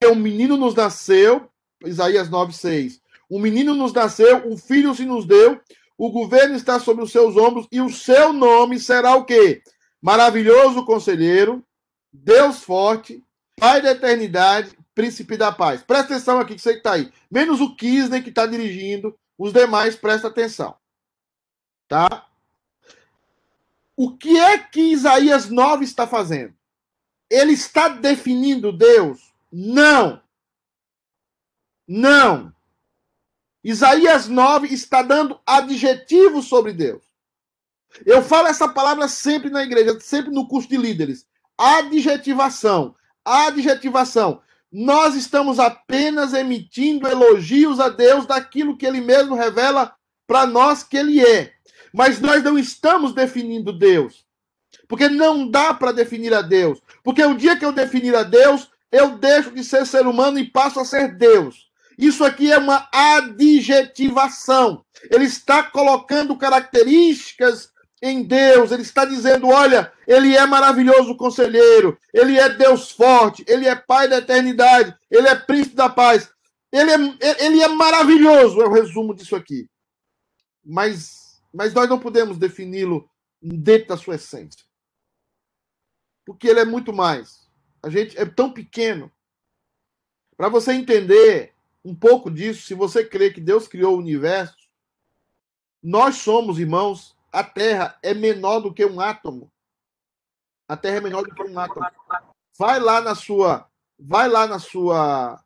Um 0.03 0.13
menino 0.13 0.55
nos 0.55 0.75
nasceu, 0.75 1.49
Isaías 1.83 2.29
9, 2.29 2.53
6. 2.53 3.01
Um 3.27 3.39
menino 3.39 3.73
nos 3.73 3.91
nasceu, 3.91 4.47
um 4.47 4.55
filho 4.55 4.93
se 4.93 5.03
nos 5.03 5.25
deu, 5.25 5.59
o 5.97 6.11
governo 6.11 6.55
está 6.55 6.79
sobre 6.79 7.03
os 7.03 7.11
seus 7.11 7.35
ombros 7.37 7.67
e 7.71 7.81
o 7.81 7.89
seu 7.89 8.31
nome 8.31 8.79
será 8.79 9.15
o 9.15 9.25
quê? 9.25 9.63
Maravilhoso 9.99 10.85
conselheiro, 10.85 11.65
Deus 12.13 12.61
forte, 12.61 13.19
Pai 13.59 13.81
da 13.81 13.93
eternidade, 13.93 14.77
príncipe 14.93 15.37
da 15.37 15.51
paz. 15.51 15.81
Presta 15.81 16.13
atenção 16.13 16.39
aqui 16.39 16.53
que 16.53 16.61
você 16.61 16.73
está 16.73 16.91
aí. 16.91 17.11
Menos 17.31 17.61
o 17.61 17.75
Kisney 17.75 18.21
que 18.21 18.29
está 18.29 18.45
dirigindo, 18.45 19.17
os 19.39 19.51
demais 19.51 19.95
presta 19.95 20.27
atenção. 20.27 20.75
Tá? 21.87 22.27
O 23.95 24.15
que 24.17 24.37
é 24.37 24.57
que 24.57 24.91
Isaías 24.91 25.49
9 25.49 25.85
está 25.85 26.05
fazendo? 26.05 26.53
Ele 27.29 27.53
está 27.53 27.87
definindo 27.87 28.71
Deus? 28.71 29.33
Não. 29.51 30.21
Não. 31.87 32.53
Isaías 33.63 34.27
9 34.27 34.67
está 34.67 35.01
dando 35.01 35.39
adjetivos 35.45 36.45
sobre 36.45 36.73
Deus. 36.73 37.03
Eu 38.05 38.21
falo 38.21 38.47
essa 38.47 38.67
palavra 38.67 39.07
sempre 39.07 39.49
na 39.49 39.63
igreja, 39.63 39.99
sempre 39.99 40.31
no 40.31 40.47
curso 40.47 40.67
de 40.69 40.77
líderes. 40.77 41.25
Adjetivação. 41.57 42.95
Adjetivação. 43.23 44.41
Nós 44.71 45.15
estamos 45.15 45.57
apenas 45.57 46.33
emitindo 46.33 47.07
elogios 47.07 47.79
a 47.79 47.89
Deus 47.89 48.25
daquilo 48.25 48.77
que 48.77 48.85
ele 48.85 48.99
mesmo 48.99 49.33
revela 49.33 49.95
para 50.27 50.45
nós 50.45 50.83
que 50.83 50.97
ele 50.97 51.25
é. 51.25 51.54
Mas 51.95 52.19
nós 52.19 52.43
não 52.43 52.59
estamos 52.59 53.13
definindo 53.13 53.71
Deus. 53.71 54.25
Porque 54.85 55.07
não 55.07 55.49
dá 55.49 55.73
para 55.73 55.93
definir 55.93 56.33
a 56.33 56.41
Deus. 56.41 56.81
Porque 57.01 57.23
o 57.23 57.33
dia 57.33 57.55
que 57.55 57.63
eu 57.63 57.71
definir 57.71 58.13
a 58.13 58.23
Deus, 58.23 58.69
eu 58.91 59.17
deixo 59.17 59.51
de 59.51 59.63
ser 59.63 59.85
ser 59.85 60.05
humano 60.05 60.37
e 60.37 60.43
passo 60.43 60.81
a 60.81 60.85
ser 60.85 61.15
Deus. 61.15 61.69
Isso 61.97 62.25
aqui 62.25 62.51
é 62.51 62.57
uma 62.57 62.89
adjetivação. 62.91 64.83
Ele 65.09 65.23
está 65.23 65.63
colocando 65.63 66.35
características 66.35 67.71
em 68.01 68.23
Deus. 68.23 68.73
Ele 68.73 68.81
está 68.81 69.05
dizendo: 69.05 69.47
olha, 69.47 69.89
ele 70.05 70.35
é 70.35 70.45
maravilhoso 70.45 71.15
conselheiro, 71.15 71.97
ele 72.13 72.37
é 72.37 72.49
Deus 72.49 72.91
forte, 72.91 73.45
ele 73.47 73.67
é 73.67 73.75
Pai 73.75 74.09
da 74.09 74.17
eternidade, 74.17 74.93
ele 75.09 75.29
é 75.29 75.35
príncipe 75.35 75.77
da 75.77 75.89
paz. 75.89 76.29
Ele 76.73 76.91
é, 76.91 77.45
ele 77.45 77.61
é 77.61 77.69
maravilhoso, 77.69 78.61
é 78.61 78.65
o 78.65 78.73
resumo 78.73 79.15
disso 79.15 79.33
aqui. 79.33 79.65
Mas, 80.61 81.24
mas 81.55 81.73
nós 81.73 81.89
não 81.89 81.97
podemos 81.97 82.37
defini-lo 82.37 83.09
dentro 83.41 83.87
da 83.87 83.97
sua 83.97 84.15
essência. 84.15 84.61
Porque 86.25 86.49
ele 86.49 86.59
é 86.59 86.65
muito 86.65 86.91
mais. 86.91 87.49
A 87.81 87.89
gente 87.89 88.17
é 88.17 88.25
tão 88.25 88.51
pequeno. 88.51 89.09
Para 90.35 90.49
você 90.49 90.73
entender 90.73 91.55
um 91.83 91.95
pouco 91.95 92.29
disso, 92.29 92.67
se 92.67 92.73
você 92.73 93.05
crê 93.05 93.31
que 93.31 93.39
Deus 93.39 93.69
criou 93.69 93.95
o 93.95 93.99
universo, 93.99 94.67
nós 95.81 96.17
somos, 96.17 96.59
irmãos, 96.59 97.15
a 97.31 97.41
Terra 97.41 97.97
é 98.03 98.13
menor 98.13 98.59
do 98.59 98.73
que 98.73 98.85
um 98.85 98.99
átomo. 98.99 99.49
A 100.67 100.75
Terra 100.75 100.97
é 100.97 101.01
menor 101.01 101.23
do 101.23 101.33
que 101.33 101.43
um 101.43 101.57
átomo. 101.57 101.87
Vai 102.59 102.81
lá 102.81 102.99
na 102.99 103.15
sua, 103.15 103.69
vai 103.97 104.27
lá 104.27 104.45
na 104.45 104.59
sua, 104.59 105.41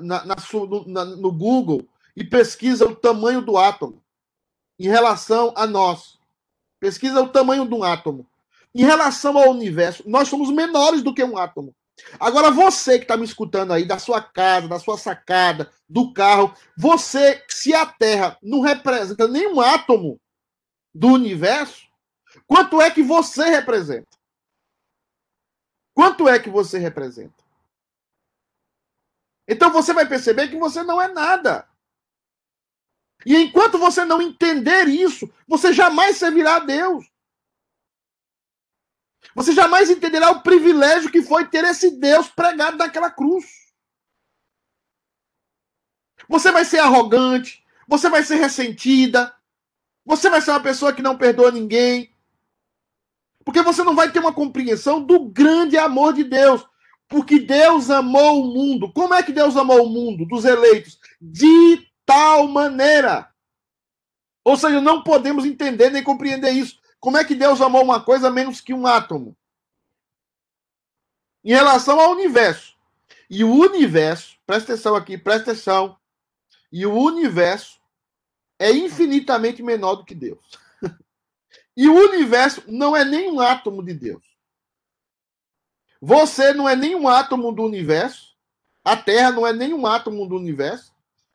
na, 0.00 0.24
na 0.24 0.36
no, 0.52 0.88
na, 0.88 1.04
no 1.04 1.30
Google 1.30 1.86
e 2.16 2.24
pesquisa 2.24 2.86
o 2.86 2.96
tamanho 2.96 3.42
do 3.42 3.58
átomo 3.58 4.03
em 4.78 4.88
relação 4.88 5.52
a 5.56 5.66
nós. 5.66 6.18
Pesquisa 6.80 7.22
o 7.22 7.28
tamanho 7.28 7.66
de 7.66 7.74
um 7.74 7.82
átomo. 7.82 8.26
Em 8.74 8.82
relação 8.82 9.38
ao 9.38 9.50
universo, 9.50 10.02
nós 10.06 10.28
somos 10.28 10.50
menores 10.50 11.02
do 11.02 11.14
que 11.14 11.22
um 11.22 11.38
átomo. 11.38 11.74
Agora, 12.18 12.50
você 12.50 12.98
que 12.98 13.04
está 13.04 13.16
me 13.16 13.24
escutando 13.24 13.72
aí, 13.72 13.84
da 13.84 13.98
sua 13.98 14.20
casa, 14.20 14.66
da 14.66 14.80
sua 14.80 14.98
sacada, 14.98 15.72
do 15.88 16.12
carro, 16.12 16.52
você, 16.76 17.44
se 17.48 17.72
a 17.72 17.86
Terra 17.86 18.36
não 18.42 18.60
representa 18.60 19.28
nenhum 19.28 19.60
átomo 19.60 20.20
do 20.92 21.08
universo, 21.08 21.86
quanto 22.46 22.82
é 22.82 22.90
que 22.90 23.02
você 23.02 23.44
representa? 23.44 24.08
Quanto 25.94 26.28
é 26.28 26.38
que 26.40 26.50
você 26.50 26.78
representa? 26.78 27.44
Então 29.46 29.70
você 29.70 29.92
vai 29.92 30.08
perceber 30.08 30.48
que 30.48 30.58
você 30.58 30.82
não 30.82 31.00
é 31.00 31.06
nada. 31.06 31.68
E 33.24 33.36
enquanto 33.36 33.78
você 33.78 34.04
não 34.04 34.20
entender 34.20 34.88
isso, 34.88 35.30
você 35.48 35.72
jamais 35.72 36.16
servirá 36.16 36.56
a 36.56 36.60
Deus. 36.60 37.04
Você 39.34 39.52
jamais 39.52 39.90
entenderá 39.90 40.30
o 40.30 40.42
privilégio 40.42 41.10
que 41.10 41.22
foi 41.22 41.46
ter 41.46 41.64
esse 41.64 41.90
Deus 41.90 42.28
pregado 42.28 42.76
naquela 42.76 43.10
cruz. 43.10 43.44
Você 46.28 46.50
vai 46.52 46.64
ser 46.64 46.78
arrogante, 46.78 47.64
você 47.88 48.08
vai 48.08 48.22
ser 48.22 48.36
ressentida, 48.36 49.34
você 50.04 50.30
vai 50.30 50.40
ser 50.40 50.50
uma 50.50 50.62
pessoa 50.62 50.92
que 50.92 51.02
não 51.02 51.18
perdoa 51.18 51.50
ninguém. 51.50 52.14
Porque 53.44 53.60
você 53.62 53.82
não 53.82 53.94
vai 53.94 54.10
ter 54.10 54.20
uma 54.20 54.32
compreensão 54.32 55.04
do 55.04 55.28
grande 55.28 55.76
amor 55.76 56.14
de 56.14 56.24
Deus. 56.24 56.64
Porque 57.08 57.38
Deus 57.38 57.90
amou 57.90 58.42
o 58.42 58.54
mundo. 58.54 58.90
Como 58.92 59.12
é 59.12 59.22
que 59.22 59.32
Deus 59.32 59.56
amou 59.56 59.84
o 59.84 59.90
mundo 59.90 60.24
dos 60.24 60.44
eleitos? 60.44 60.98
De 61.20 61.86
tal 62.04 62.48
maneira. 62.48 63.32
Ou 64.44 64.56
seja, 64.56 64.80
não 64.80 65.02
podemos 65.02 65.44
entender 65.44 65.90
nem 65.90 66.02
compreender 66.02 66.50
isso. 66.52 66.78
Como 67.00 67.16
é 67.16 67.24
que 67.24 67.34
Deus 67.34 67.60
amou 67.60 67.82
uma 67.82 68.02
coisa 68.02 68.30
menos 68.30 68.60
que 68.60 68.74
um 68.74 68.86
átomo? 68.86 69.36
Em 71.42 71.52
relação 71.52 72.00
ao 72.00 72.12
universo. 72.12 72.74
E 73.28 73.42
o 73.44 73.52
universo, 73.52 74.36
presta 74.46 74.72
atenção 74.72 74.94
aqui, 74.94 75.18
presta 75.18 75.50
atenção. 75.50 75.98
E 76.70 76.86
o 76.86 76.94
universo 76.94 77.80
é 78.58 78.70
infinitamente 78.70 79.62
menor 79.62 79.96
do 79.96 80.04
que 80.04 80.14
Deus. 80.14 80.42
E 81.76 81.88
o 81.88 81.94
universo 81.94 82.62
não 82.68 82.96
é 82.96 83.04
nem 83.04 83.28
um 83.28 83.40
átomo 83.40 83.82
de 83.82 83.92
Deus. 83.92 84.22
Você 86.00 86.52
não 86.52 86.68
é 86.68 86.76
nem 86.76 86.94
um 86.94 87.08
átomo 87.08 87.50
do 87.50 87.64
universo. 87.64 88.36
A 88.84 88.96
Terra 88.96 89.32
não 89.32 89.44
é 89.44 89.52
nem 89.52 89.74
um 89.74 89.84
átomo 89.84 90.24
do 90.28 90.36
universo. 90.36 90.93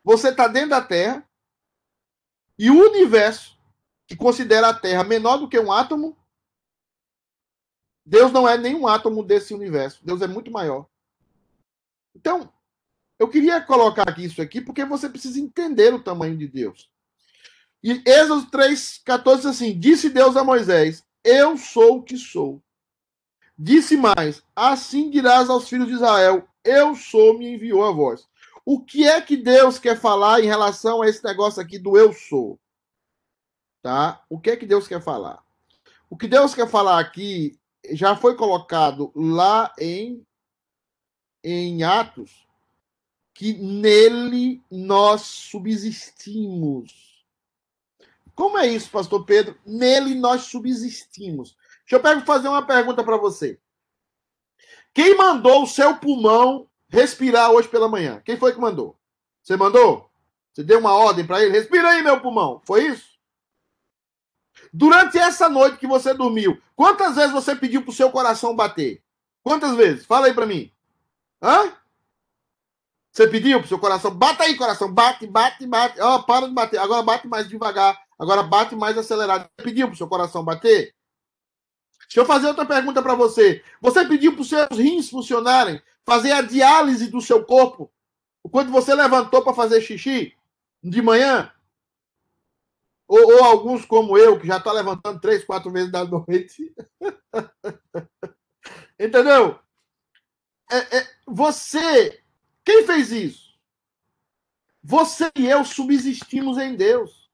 Você 0.10 0.30
está 0.30 0.48
dentro 0.48 0.72
da 0.72 0.82
Terra. 0.82 1.24
E 2.58 2.72
o 2.72 2.84
universo, 2.90 3.56
que 4.08 4.16
considera 4.16 4.70
a 4.70 4.74
Terra 4.74 5.04
menor 5.04 5.38
do 5.38 5.48
que 5.48 5.60
um 5.60 5.72
átomo, 5.72 6.18
Deus 8.04 8.32
não 8.32 8.50
é 8.50 8.58
nem 8.58 8.74
um 8.74 8.88
átomo 8.88 9.24
desse 9.24 9.54
universo. 9.54 10.04
Deus 10.04 10.24
é 10.24 10.28
muito 10.28 10.50
maior. 10.50 10.88
Então, 12.16 12.52
eu 13.20 13.30
queria 13.30 13.62
colocar 13.62 14.10
aqui 14.10 14.26
isso 14.26 14.42
aqui 14.42 14.60
porque 14.60 14.84
você 14.84 15.08
precisa 15.08 15.40
entender 15.40 15.94
o 15.94 16.02
tamanho 16.02 16.36
de 16.36 16.48
Deus. 16.48 16.90
E 17.84 18.02
Êxodo 18.04 18.50
3,14 18.50 19.36
diz 19.36 19.46
assim: 19.46 19.80
Disse 19.80 20.10
Deus 20.10 20.36
a 20.36 20.44
Moisés: 20.44 21.06
Eu 21.24 21.56
sou 21.56 21.98
o 21.98 22.04
que 22.04 22.18
sou. 22.18 22.64
Disse 23.56 23.96
mais: 23.96 24.42
Assim 24.56 25.12
dirás 25.12 25.52
aos 25.52 25.70
filhos 25.70 25.88
de 25.88 25.94
Israel: 25.94 26.50
Eu 26.64 26.96
sou, 26.96 27.38
me 27.38 27.54
enviou 27.54 27.86
a 27.86 27.92
voz. 27.92 28.28
O 28.72 28.80
que 28.80 29.08
é 29.08 29.20
que 29.20 29.36
Deus 29.36 29.80
quer 29.80 30.00
falar 30.00 30.42
em 30.42 30.46
relação 30.46 31.02
a 31.02 31.10
esse 31.10 31.24
negócio 31.24 31.60
aqui 31.60 31.80
do 31.80 31.98
eu 31.98 32.14
sou? 32.14 32.60
Tá? 33.82 34.24
O 34.30 34.40
que 34.40 34.52
é 34.52 34.56
que 34.56 34.68
Deus 34.68 34.88
quer 34.88 35.02
falar? 35.02 35.44
O 36.08 36.16
que 36.16 36.28
Deus 36.28 36.54
quer 36.54 36.70
falar 36.70 37.00
aqui 37.00 37.60
já 37.94 38.16
foi 38.16 38.36
colocado 38.36 39.12
lá 39.16 39.74
em, 39.80 40.24
em 41.44 41.82
Atos, 41.82 42.46
que 43.34 43.54
nele 43.54 44.62
nós 44.70 45.22
subsistimos. 45.22 47.26
Como 48.36 48.56
é 48.56 48.68
isso, 48.68 48.92
pastor 48.92 49.26
Pedro? 49.26 49.58
Nele 49.66 50.14
nós 50.14 50.44
subsistimos. 50.44 51.58
Deixa 51.90 52.08
eu 52.08 52.22
fazer 52.24 52.48
uma 52.48 52.68
pergunta 52.68 53.04
para 53.04 53.18
você. 53.18 53.60
Quem 54.94 55.18
mandou 55.18 55.64
o 55.64 55.68
seu 55.68 55.98
pulmão 55.98 56.69
respirar 56.90 57.52
hoje 57.52 57.68
pela 57.68 57.88
manhã? 57.88 58.22
Quem 58.26 58.38
foi 58.38 58.54
que 58.54 58.60
mandou? 58.60 58.98
Você 59.42 59.56
mandou? 59.56 60.10
Você 60.54 60.64
deu 60.64 60.80
uma 60.80 60.94
ordem 60.94 61.26
para 61.26 61.42
ele? 61.42 61.58
Respira 61.58 61.90
aí, 61.90 62.04
meu 62.04 62.20
pulmão. 62.20 62.62
Foi 62.66 62.88
isso? 62.88 63.10
Durante 64.74 65.18
essa 65.18 65.48
noite 65.48 65.78
que 65.78 65.88
você 65.88 66.14
dormiu, 66.14 66.62
quantas 66.76 67.16
vezes 67.16 67.32
você 67.32 67.56
pediu 67.56 67.82
para 67.82 67.92
o 67.92 67.94
seu 67.94 68.12
coração 68.12 68.56
bater? 68.56 69.02
Quantas 69.42 69.76
vezes? 69.76 70.06
Fala 70.06 70.28
aí 70.28 70.34
para 70.34 70.46
mim. 70.46 70.72
Hã? 71.42 71.72
Você 73.12 73.28
pediu 73.28 73.60
para 73.60 73.66
o 73.66 73.70
seu 73.70 73.80
coração? 73.80 74.12
Bata 74.12 74.44
aí, 74.44 74.56
coração. 74.56 74.92
Bate, 74.92 75.26
bate, 75.26 75.66
bate. 75.66 76.00
Ó, 76.00 76.16
oh, 76.16 76.24
para 76.24 76.48
de 76.48 76.54
bater. 76.54 76.80
Agora 76.80 77.02
bate 77.02 77.28
mais 77.28 77.48
devagar. 77.48 78.00
Agora 78.18 78.44
bate 78.44 78.76
mais 78.76 78.98
acelerado. 78.98 79.50
Você 79.58 79.64
pediu 79.64 79.88
para 79.88 79.94
o 79.94 79.98
seu 79.98 80.08
coração 80.08 80.44
bater? 80.44 80.94
Deixa 82.02 82.20
eu 82.22 82.26
fazer 82.26 82.48
outra 82.48 82.66
pergunta 82.66 83.02
para 83.02 83.16
você. 83.16 83.64
Você 83.82 84.06
pediu 84.06 84.34
para 84.34 84.42
os 84.42 84.50
seus 84.50 84.78
rins 84.78 85.10
funcionarem, 85.10 85.82
fazer 86.06 86.32
a 86.32 86.42
diálise 86.42 87.08
do 87.08 87.22
seu 87.22 87.46
corpo? 87.46 87.92
Quando 88.52 88.72
você 88.72 88.94
levantou 88.96 89.44
para 89.44 89.54
fazer 89.54 89.82
xixi 89.82 90.36
de 90.84 91.02
manhã? 91.02 91.52
Ou, 93.08 93.38
ou, 93.38 93.44
alguns 93.44 93.86
como 93.86 94.18
eu, 94.18 94.40
que 94.40 94.48
já 94.48 94.58
está 94.58 94.72
levantando 94.72 95.20
três, 95.20 95.44
quatro 95.44 95.72
vezes 95.72 95.92
da 95.92 96.06
noite. 96.06 96.74
Entendeu? 99.00 99.60
É, 100.72 100.98
é, 100.98 101.10
você, 101.26 102.22
quem 102.64 102.86
fez 102.86 103.12
isso? 103.12 103.50
Você 104.84 105.32
e 105.36 105.48
eu 105.48 105.66
subsistimos 105.66 106.58
em 106.60 106.76
Deus. 106.76 107.30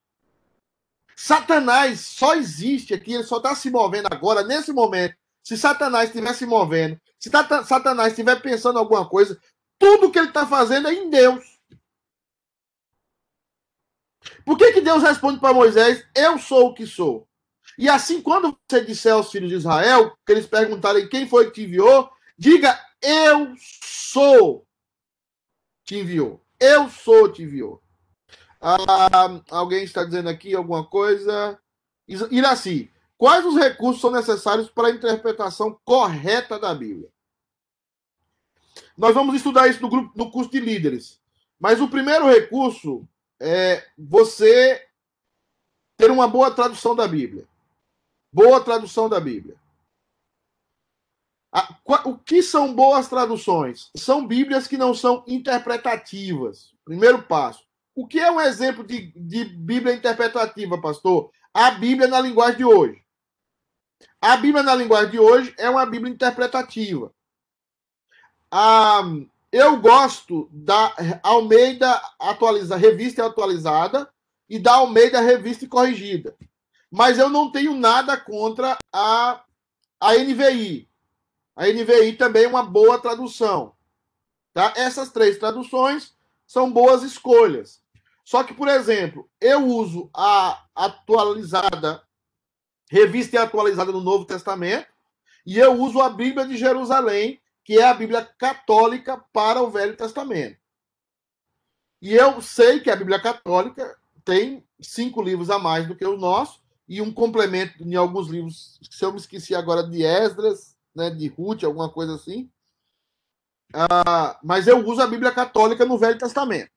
Satanás 1.16 2.02
só 2.02 2.36
existe 2.36 2.94
aqui, 2.94 3.14
ele 3.14 3.24
só 3.24 3.38
está 3.38 3.56
se 3.56 3.70
movendo 3.70 4.08
agora, 4.12 4.44
nesse 4.44 4.72
momento. 4.72 5.16
Se 5.44 5.58
Satanás 5.58 6.10
estiver 6.10 6.34
se 6.34 6.46
movendo, 6.46 7.00
se 7.26 7.32
Satanás 7.66 8.10
estiver 8.10 8.40
pensando 8.40 8.78
alguma 8.78 9.10
coisa, 9.10 9.40
tudo 9.80 10.12
que 10.12 10.20
ele 10.20 10.28
está 10.28 10.46
fazendo 10.46 10.88
é 10.88 10.94
em 10.94 11.10
Deus. 11.10 11.44
Por 14.46 14.56
que, 14.58 14.74
que 14.74 14.82
Deus 14.82 15.02
responde 15.02 15.40
para 15.40 15.54
Moisés: 15.54 16.06
Eu 16.14 16.38
sou 16.38 16.68
o 16.68 16.74
que 16.76 16.86
sou? 16.86 17.28
E 17.80 17.90
assim, 17.90 18.22
quando 18.22 18.56
você 18.70 18.86
disser 18.86 19.14
aos 19.14 19.32
filhos 19.32 19.50
de 19.50 19.56
Israel, 19.56 20.16
que 20.24 20.32
eles 20.32 20.46
perguntarem 20.46 21.10
quem 21.10 21.28
foi 21.28 21.48
que 21.48 21.54
te 21.54 21.64
enviou, 21.64 22.12
diga: 22.38 22.80
Eu 23.02 23.56
sou 23.82 24.68
te 25.84 25.98
enviou. 25.98 26.40
Eu 26.60 26.88
sou 26.90 27.32
te 27.32 27.42
enviou. 27.42 27.82
Ah, 28.62 29.42
alguém 29.50 29.84
está 29.84 30.04
dizendo 30.04 30.30
aqui 30.30 30.56
alguma 30.56 30.86
coisa? 30.86 31.60
Iraci, 32.08 32.92
quais 33.18 33.46
os 33.46 33.56
recursos 33.56 34.00
são 34.00 34.12
necessários 34.12 34.70
para 34.70 34.90
a 34.90 34.92
interpretação 34.92 35.80
correta 35.84 36.60
da 36.60 36.74
Bíblia? 36.74 37.15
Nós 38.98 39.14
vamos 39.14 39.36
estudar 39.36 39.68
isso 39.68 39.82
no, 39.82 39.90
grupo, 39.90 40.12
no 40.16 40.32
curso 40.32 40.52
de 40.52 40.60
líderes. 40.60 41.20
Mas 41.60 41.82
o 41.82 41.88
primeiro 41.88 42.28
recurso 42.28 43.08
é 43.40 43.86
você 43.98 44.86
ter 45.98 46.12
uma 46.12 46.28
boa 46.28 46.52
tradução 46.52 46.96
da 46.96 47.08
Bíblia. 47.08 47.48
Boa 48.32 48.62
tradução 48.64 49.08
da 49.08 49.20
Bíblia. 49.20 49.56
O 52.04 52.18
que 52.18 52.44
são 52.44 52.74
boas 52.74 53.08
traduções? 53.08 53.90
São 53.96 54.28
Bíblias 54.28 54.68
que 54.68 54.78
não 54.78 54.94
são 54.94 55.24
interpretativas. 55.26 56.74
Primeiro 56.84 57.24
passo. 57.24 57.64
O 57.96 58.06
que 58.06 58.20
é 58.20 58.30
um 58.30 58.42
exemplo 58.42 58.84
de, 58.84 59.14
de 59.16 59.46
Bíblia 59.46 59.96
interpretativa, 59.96 60.80
pastor? 60.82 61.32
A 61.54 61.72
Bíblia 61.72 62.10
na 62.10 62.20
linguagem 62.20 62.58
de 62.58 62.66
hoje. 62.66 63.02
A 64.20 64.36
Bíblia 64.36 64.64
na 64.64 64.76
linguagem 64.76 65.12
de 65.12 65.20
hoje 65.20 65.56
é 65.58 65.70
uma 65.70 65.86
Bíblia 65.86 66.12
interpretativa. 66.12 67.14
Ah, 68.58 69.02
eu 69.52 69.82
gosto 69.82 70.48
da 70.50 70.96
Almeida 71.22 72.02
atualizada, 72.18 72.80
revista 72.80 73.26
atualizada 73.26 74.10
e 74.50 74.58
da 74.58 74.76
Almeida 74.76 75.20
revista 75.20 75.68
corrigida. 75.68 76.34
Mas 76.90 77.20
eu 77.20 77.30
não 77.30 77.52
tenho 77.52 77.76
nada 77.76 78.16
contra 78.16 78.78
a, 78.94 79.44
a 80.00 80.14
NVI. 80.14 80.88
A 81.54 81.68
NVI 81.68 82.14
também 82.14 82.46
é 82.46 82.48
uma 82.48 82.64
boa 82.64 82.98
tradução. 82.98 83.74
Tá? 84.54 84.72
Essas 84.78 85.12
três 85.12 85.38
traduções 85.38 86.16
são 86.48 86.72
boas 86.72 87.04
escolhas. 87.04 87.82
Só 88.24 88.42
que, 88.42 88.54
por 88.54 88.70
exemplo, 88.70 89.30
eu 89.42 89.66
uso 89.66 90.10
a 90.16 90.64
atualizada, 90.74 92.02
revista 92.90 93.44
atualizada 93.44 93.92
no 93.92 94.00
Novo 94.00 94.24
Testamento, 94.24 94.88
e 95.46 95.60
eu 95.60 95.74
uso 95.74 96.00
a 96.00 96.10
Bíblia 96.10 96.48
de 96.48 96.56
Jerusalém, 96.56 97.42
que 97.66 97.80
é 97.80 97.84
a 97.84 97.94
Bíblia 97.96 98.24
católica 98.38 99.18
para 99.34 99.62
o 99.62 99.72
Velho 99.72 99.98
Testamento. 99.98 100.58
E 102.00 102.14
eu 102.14 102.40
sei 102.40 102.80
que 102.80 102.92
a 102.92 102.96
Bíblia 102.96 103.20
católica 103.20 103.98
tem 104.24 104.64
cinco 104.80 105.20
livros 105.20 105.50
a 105.50 105.58
mais 105.58 105.88
do 105.88 105.96
que 105.96 106.06
o 106.06 106.16
nosso, 106.16 106.64
e 106.88 107.02
um 107.02 107.12
complemento 107.12 107.84
em 107.84 107.96
alguns 107.96 108.28
livros, 108.28 108.80
se 108.92 109.04
eu 109.04 109.12
me 109.12 109.18
esqueci 109.18 109.56
agora 109.56 109.82
de 109.82 110.04
Esdras, 110.04 110.78
né, 110.96 111.10
de 111.10 111.28
Ruth, 111.28 111.64
alguma 111.64 111.90
coisa 111.90 112.14
assim. 112.14 112.48
Ah, 113.74 114.40
mas 114.44 114.68
eu 114.68 114.86
uso 114.88 115.02
a 115.02 115.08
Bíblia 115.08 115.32
católica 115.32 115.84
no 115.84 115.98
Velho 115.98 116.20
Testamento. 116.20 116.70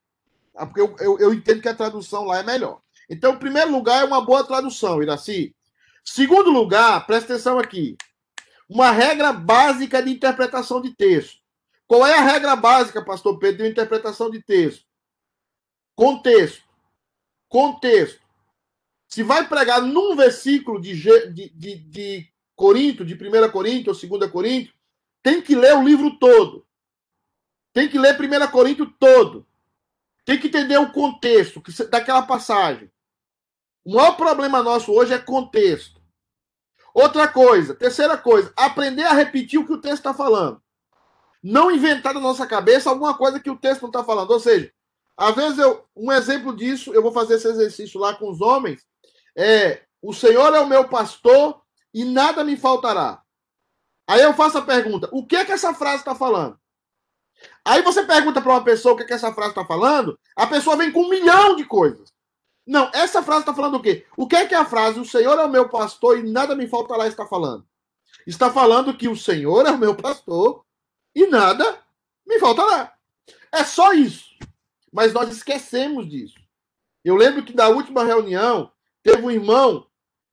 Ah, 0.57 0.65
porque 0.65 0.81
eu, 0.81 0.97
eu, 0.99 1.19
eu, 1.19 1.35
entendo 1.35 1.61
que 1.61 1.69
a 1.69 1.75
tradução 1.75 2.25
lá 2.25 2.39
é 2.39 2.43
melhor. 2.43 2.81
Então, 3.11 3.35
em 3.35 3.39
primeiro 3.39 3.71
lugar, 3.71 4.01
é 4.01 4.07
uma 4.07 4.25
boa 4.25 4.43
tradução, 4.43 5.03
Iraci. 5.03 5.55
Segundo 6.03 6.51
lugar, 6.51 7.07
presta 7.07 7.35
atenção 7.35 7.59
aqui 7.59 7.97
uma 8.69 8.91
regra 8.91 9.33
básica 9.33 10.03
de 10.03 10.11
interpretação 10.11 10.81
de 10.81 10.95
texto. 10.95 11.41
Qual 11.87 12.07
é 12.07 12.15
a 12.15 12.23
regra 12.23 12.55
básica, 12.55 13.03
pastor 13.03 13.39
Pedro, 13.39 13.65
de 13.65 13.71
interpretação 13.71 14.31
de 14.31 14.43
texto? 14.43 14.85
Contexto. 15.97 16.63
Contexto. 17.49 18.21
Se 19.09 19.23
vai 19.23 19.49
pregar 19.49 19.81
num 19.81 20.15
versículo 20.15 20.79
de, 20.79 20.95
de, 21.33 21.49
de, 21.49 21.77
de 21.77 22.33
Corinto, 22.55 23.07
de 23.07 23.15
1 23.15 23.51
Corinto 23.51 23.91
ou 23.91 24.19
2 24.19 24.31
Corinto, 24.31 24.75
tem 25.23 25.41
que 25.41 25.57
ler 25.57 25.75
o 25.75 25.83
livro 25.83 26.19
todo. 26.19 26.67
Tem 27.73 27.89
que 27.89 27.99
ler 27.99 28.21
1 28.21 28.51
Corinto 28.51 28.87
todo. 28.87 29.47
Tem 30.27 30.39
que 30.39 30.49
entender 30.49 30.77
o 30.77 30.93
contexto 30.93 31.63
daquela 31.89 32.21
passagem. 32.21 32.91
O 33.83 33.95
maior 33.95 34.15
problema 34.15 34.63
nosso 34.63 34.93
hoje 34.93 35.15
é 35.15 35.19
contexto. 35.19 35.98
Outra 36.99 37.29
coisa, 37.29 37.77
terceira 37.77 38.19
coisa, 38.19 38.53
aprender 38.57 39.05
a 39.05 39.13
repetir 39.13 39.57
o 39.57 39.65
que 39.65 39.73
o 39.73 39.81
texto 39.81 39.99
está 39.99 40.13
falando. 40.13 40.61
Não 41.41 41.71
inventar 41.71 42.13
na 42.13 42.19
nossa 42.19 42.45
cabeça 42.45 42.91
alguma 42.91 43.17
coisa 43.17 43.39
que 43.39 43.49
o 43.49 43.57
texto 43.57 43.83
não 43.83 43.89
está 43.89 44.03
falando. 44.03 44.33
Ou 44.33 44.41
seja, 44.41 44.73
às 45.17 45.33
vezes 45.37 45.61
eu, 45.61 45.87
um 45.95 46.11
exemplo 46.11 46.57
disso, 46.57 46.93
eu 46.93 47.01
vou 47.01 47.13
fazer 47.13 47.35
esse 47.35 47.47
exercício 47.47 48.01
lá 48.01 48.15
com 48.15 48.29
os 48.29 48.41
homens, 48.41 48.85
é 49.37 49.83
o 50.03 50.13
Senhor 50.13 50.53
é 50.53 50.59
o 50.59 50.67
meu 50.67 50.89
pastor 50.89 51.63
e 51.95 52.05
nada 52.05 52.43
me 52.43 52.57
faltará. 52.57 53.23
Aí 54.05 54.21
eu 54.21 54.35
faço 54.35 54.59
a 54.59 54.63
pergunta: 54.63 55.09
o 55.13 55.25
que 55.25 55.37
é 55.37 55.45
que 55.45 55.53
essa 55.53 55.73
frase 55.73 55.99
está 55.99 56.17
falando? 56.17 56.59
Aí 57.65 57.81
você 57.81 58.03
pergunta 58.03 58.41
para 58.41 58.55
uma 58.55 58.65
pessoa 58.65 58.95
o 58.95 58.97
que, 58.97 59.05
é 59.05 59.07
que 59.07 59.13
essa 59.13 59.33
frase 59.33 59.51
está 59.51 59.65
falando, 59.65 60.19
a 60.35 60.49
pessoa 60.49 60.77
vem 60.77 60.91
com 60.91 61.03
um 61.03 61.11
milhão 61.11 61.55
de 61.55 61.65
coisas. 61.65 62.13
Não, 62.69 62.91
essa 62.93 63.23
frase 63.23 63.41
está 63.41 63.55
falando 63.55 63.77
o 63.77 63.83
quê? 63.83 64.05
O 64.15 64.29
que 64.29 64.37
é 64.37 64.47
que 64.47 64.55
a 64.55 64.63
frase, 64.63 65.01
o 65.01 65.05
Senhor 65.05 65.39
é 65.39 65.45
o 65.47 65.49
meu 65.49 65.71
pastor 65.71 66.19
e 66.19 66.23
nada 66.23 66.55
me 66.55 66.69
faltará, 66.69 67.09
está 67.09 67.27
falando? 67.27 67.67
Está 68.27 68.53
falando 68.53 68.95
que 68.95 69.09
o 69.09 69.17
Senhor 69.17 69.65
é 69.65 69.71
o 69.71 69.79
meu 69.79 69.95
pastor 69.95 70.63
e 71.15 71.27
nada 71.29 71.83
me 72.27 72.39
faltará. 72.39 72.95
É 73.51 73.65
só 73.65 73.95
isso. 73.95 74.37
Mas 74.93 75.15
nós 75.15 75.33
esquecemos 75.33 76.07
disso. 76.11 76.39
Eu 77.03 77.17
lembro 77.17 77.43
que 77.43 77.55
da 77.55 77.71
última 77.71 78.05
reunião, 78.05 78.71
teve 79.03 79.23
um 79.23 79.31
irmão 79.31 79.87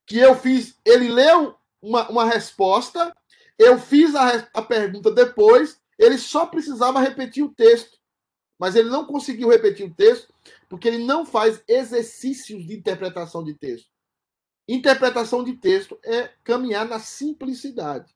que 0.04 0.18
eu 0.18 0.36
fiz, 0.36 0.78
ele 0.84 1.08
leu 1.08 1.56
uma, 1.80 2.06
uma 2.10 2.26
resposta, 2.26 3.16
eu 3.58 3.78
fiz 3.78 4.14
a, 4.14 4.46
a 4.52 4.60
pergunta 4.60 5.10
depois, 5.10 5.80
ele 5.98 6.18
só 6.18 6.44
precisava 6.44 7.00
repetir 7.00 7.42
o 7.42 7.54
texto. 7.54 7.96
Mas 8.58 8.76
ele 8.76 8.90
não 8.90 9.06
conseguiu 9.06 9.48
repetir 9.48 9.86
o 9.86 9.94
texto 9.94 10.34
porque 10.68 10.88
ele 10.88 11.04
não 11.04 11.24
faz 11.24 11.62
exercícios 11.68 12.66
de 12.66 12.74
interpretação 12.74 13.44
de 13.44 13.54
texto. 13.54 13.88
Interpretação 14.68 15.44
de 15.44 15.54
texto 15.54 15.98
é 16.02 16.30
caminhar 16.42 16.86
na 16.86 16.98
simplicidade. 16.98 18.14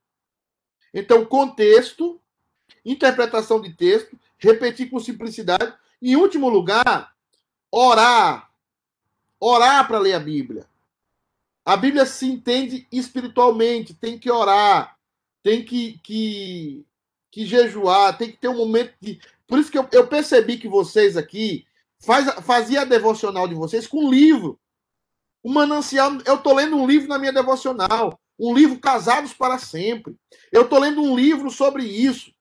Então, 0.93 1.25
contexto, 1.25 2.21
interpretação 2.85 3.61
de 3.61 3.73
texto, 3.73 4.19
repetir 4.37 4.91
com 4.91 4.99
simplicidade. 4.99 5.73
E, 6.03 6.13
em 6.13 6.17
último 6.17 6.49
lugar, 6.49 7.15
orar. 7.71 8.51
Orar 9.39 9.87
para 9.87 9.99
ler 9.99 10.15
a 10.15 10.21
Bíblia. 10.21 10.67
A 11.65 11.77
Bíblia 11.77 12.05
se 12.05 12.27
entende 12.27 12.87
espiritualmente, 12.91 13.95
tem 13.95 14.19
que 14.19 14.31
orar, 14.31 14.99
tem 15.43 15.65
que, 15.65 15.99
que, 16.03 16.85
que 17.31 17.47
jejuar, 17.47 18.19
tem 18.19 18.31
que 18.31 18.39
ter 18.39 18.49
um 18.49 18.57
momento 18.57 18.93
de. 19.01 19.21
Por 19.47 19.59
isso 19.59 19.71
que 19.71 19.79
eu, 19.79 19.89
eu 19.93 20.07
percebi 20.09 20.59
que 20.59 20.69
vocês 20.69 21.17
aqui, 21.17 21.67
Faz, 22.01 22.27
fazia 22.45 22.83
a 22.83 22.85
devocional 22.85 23.47
de 23.47 23.55
vocês 23.55 23.87
com 23.87 24.11
livro. 24.11 24.59
O 25.43 25.51
manancial, 25.53 26.13
eu 26.25 26.37
estou 26.37 26.55
lendo 26.55 26.77
um 26.77 26.87
livro 26.87 27.09
na 27.09 27.19
minha 27.19 27.33
devocional, 27.33 28.19
um 28.39 28.55
livro 28.55 28.81
Casados 28.81 29.35
para 29.35 29.59
Sempre. 29.59 30.17
Eu 30.51 30.63
estou 30.63 30.79
lendo 30.79 31.03
um 31.03 31.15
livro 31.15 31.51
sobre 31.51 31.85
isso. 31.85 32.33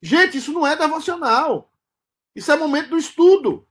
Gente, 0.00 0.38
isso 0.38 0.52
não 0.52 0.66
é 0.66 0.76
devocional. 0.76 1.70
Isso 2.34 2.50
é 2.52 2.56
momento 2.56 2.90
do 2.90 2.98
estudo. 2.98 3.66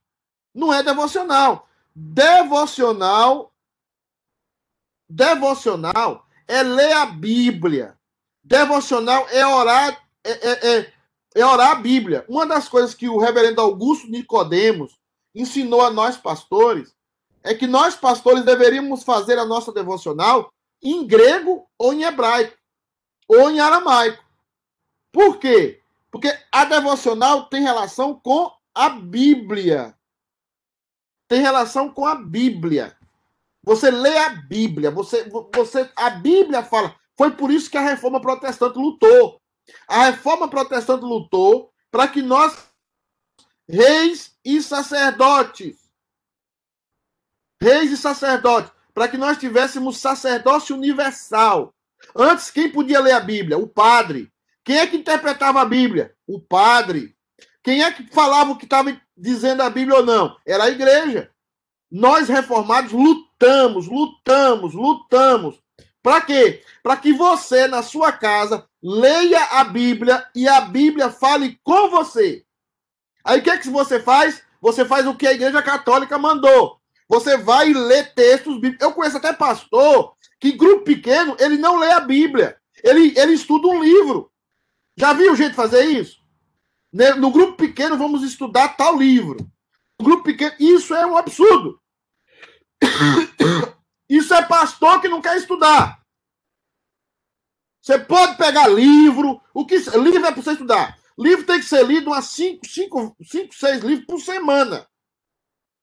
Não 0.54 0.74
é 0.74 0.84
devocional. 0.84 1.68
Devocional. 1.96 3.54
Devocional 5.08 6.28
é 6.48 6.62
ler 6.62 6.92
a 6.94 7.06
Bíblia. 7.06 7.98
Devocional 8.44 9.28
é 9.30 9.46
orar, 9.46 10.06
é, 10.24 10.32
é, 10.32 10.78
é, 10.78 10.94
é 11.36 11.46
orar 11.46 11.72
a 11.72 11.76
Bíblia. 11.76 12.26
Uma 12.28 12.46
das 12.46 12.68
coisas 12.68 12.94
que 12.94 13.08
o 13.08 13.18
reverendo 13.18 13.62
Augusto 13.62 14.08
Nicodemos 14.08 15.00
ensinou 15.36 15.82
a 15.82 15.92
nós 15.92 16.18
pastores 16.18 16.96
é 17.44 17.54
que 17.54 17.68
nós 17.68 17.96
pastores 17.96 18.44
deveríamos 18.44 19.04
fazer 19.04 19.38
a 19.38 19.46
nossa 19.46 19.72
devocional 19.72 20.52
em 20.82 21.06
grego 21.06 21.68
ou 21.78 21.94
em 21.94 22.04
hebraico 22.04 22.58
ou 23.28 23.52
em 23.52 23.60
aramaico. 23.60 24.24
Por 25.12 25.38
quê? 25.38 25.82
Porque 26.10 26.36
a 26.52 26.66
devocional 26.66 27.46
tem 27.46 27.62
relação 27.62 28.20
com 28.20 28.52
a 28.74 28.90
Bíblia. 28.90 29.96
Tem 31.28 31.42
relação 31.42 31.90
com 31.90 32.06
a 32.06 32.16
Bíblia. 32.16 32.98
Você 33.64 33.90
lê 33.90 34.18
a 34.18 34.30
Bíblia, 34.30 34.92
você, 34.92 35.28
você, 35.54 35.90
a 35.96 36.10
Bíblia 36.12 36.64
fala. 36.64 36.96
Foi 37.18 37.32
por 37.32 37.50
isso 37.52 37.70
que 37.70 37.78
a 37.78 37.82
reforma 37.82 38.22
protestante 38.22 38.78
lutou. 38.78 39.42
A 39.88 40.06
reforma 40.06 40.48
protestante 40.48 41.04
lutou 41.04 41.72
para 41.90 42.08
que 42.08 42.22
nós 42.22 42.56
reis 43.68 44.36
e 44.44 44.62
sacerdotes. 44.62 45.78
Reis 47.62 47.92
e 47.92 47.98
sacerdotes, 47.98 48.72
para 48.94 49.08
que 49.08 49.18
nós 49.18 49.38
tivéssemos 49.38 49.98
sacerdócio 49.98 50.76
universal. 50.76 51.74
Antes, 52.16 52.52
quem 52.52 52.72
podia 52.72 53.00
ler 53.00 53.14
a 53.14 53.20
Bíblia? 53.20 53.58
O 53.58 53.68
padre. 53.68 54.32
Quem 54.64 54.78
é 54.78 54.88
que 54.88 54.98
interpretava 54.98 55.62
a 55.62 55.66
Bíblia? 55.66 56.16
O 56.28 56.40
padre. 56.40 57.16
Quem 57.64 57.84
é 57.84 57.92
que 57.92 58.08
falava 58.14 58.52
o 58.52 58.58
que 58.58 58.66
estava 58.66 59.00
dizendo 59.18 59.64
a 59.64 59.70
Bíblia 59.70 59.98
ou 59.98 60.06
não? 60.06 60.38
Era 60.46 60.66
a 60.66 60.70
igreja. 60.70 61.32
Nós 61.90 62.28
reformados 62.28 62.92
lutamos, 62.92 63.88
lutamos, 63.88 64.74
lutamos. 64.74 65.60
Para 66.04 66.22
quê? 66.22 66.64
Para 66.84 66.98
que 66.98 67.14
você, 67.14 67.68
na 67.68 67.82
sua 67.82 68.12
casa, 68.12 68.68
leia 68.84 69.44
a 69.46 69.64
Bíblia 69.64 70.28
e 70.36 70.48
a 70.48 70.62
Bíblia 70.62 71.10
fale 71.10 71.60
com 71.64 71.90
você. 71.90 72.45
Aí 73.26 73.40
o 73.40 73.44
que, 73.44 73.50
é 73.50 73.58
que 73.58 73.68
você 73.70 74.00
faz? 74.00 74.44
Você 74.62 74.86
faz 74.86 75.08
o 75.08 75.16
que 75.16 75.26
a 75.26 75.34
Igreja 75.34 75.62
Católica 75.64 76.18
mandou. 76.18 76.80
Você 77.10 77.38
vai 77.38 77.74
ler 77.74 78.14
textos 78.14 78.56
bíblicos. 78.56 78.86
Eu 78.86 78.94
conheço 78.94 79.18
até 79.18 79.34
pastor 79.34 80.16
que, 80.40 80.52
grupo 80.52 80.84
pequeno, 80.84 81.36
ele 81.40 81.58
não 81.58 81.78
lê 81.78 81.92
a 81.92 82.00
Bíblia. 82.00 82.58
Ele, 82.84 83.18
ele 83.18 83.34
estuda 83.34 83.68
um 83.68 83.84
livro. 83.84 84.32
Já 84.96 85.12
viu 85.12 85.36
gente 85.36 85.56
fazer 85.56 85.86
isso? 85.86 86.24
No 87.18 87.32
grupo 87.32 87.58
pequeno, 87.58 87.98
vamos 87.98 88.24
estudar 88.24 88.78
tal 88.78 88.98
livro. 88.98 89.38
No 90.00 90.06
grupo 90.06 90.24
pequeno, 90.24 90.56
isso 90.60 90.94
é 90.94 91.06
um 91.06 91.18
absurdo. 91.18 91.82
Isso 94.08 94.36
é 94.36 94.44
pastor 94.44 95.02
que 95.02 95.10
não 95.10 95.20
quer 95.20 95.36
estudar. 95.36 96.00
Você 97.82 97.98
pode 97.98 98.38
pegar 98.38 98.68
livro. 98.68 99.42
O 99.52 99.66
que 99.66 99.78
livro 99.78 100.24
é 100.24 100.32
para 100.32 100.42
você 100.44 100.52
estudar? 100.52 100.96
Livro 101.18 101.46
tem 101.46 101.60
que 101.60 101.66
ser 101.66 101.86
lido 101.86 102.10
umas 102.10 102.26
5, 102.26 102.68
5, 102.68 103.16
5, 103.24 103.56
6 103.56 103.84
livros 103.84 104.06
por 104.06 104.20
semana. 104.20 104.88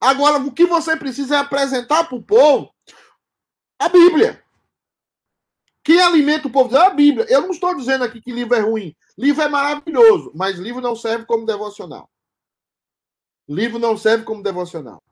Agora, 0.00 0.38
o 0.38 0.52
que 0.52 0.66
você 0.66 0.96
precisa 0.96 1.36
é 1.36 1.38
apresentar 1.38 2.04
para 2.04 2.16
o 2.16 2.22
povo 2.22 2.74
a 3.78 3.88
Bíblia. 3.88 4.42
Que 5.84 5.98
alimenta 5.98 6.48
o 6.48 6.52
povo? 6.52 6.76
É 6.76 6.86
a 6.86 6.90
Bíblia. 6.90 7.26
Eu 7.28 7.42
não 7.42 7.50
estou 7.50 7.74
dizendo 7.74 8.04
aqui 8.04 8.20
que 8.20 8.32
livro 8.32 8.54
é 8.54 8.60
ruim. 8.60 8.94
Livro 9.16 9.42
é 9.42 9.48
maravilhoso, 9.48 10.32
mas 10.34 10.58
livro 10.58 10.80
não 10.80 10.94
serve 10.94 11.24
como 11.24 11.46
devocional. 11.46 12.08
Livro 13.48 13.78
não 13.78 13.96
serve 13.96 14.24
como 14.24 14.42
devocional. 14.42 15.02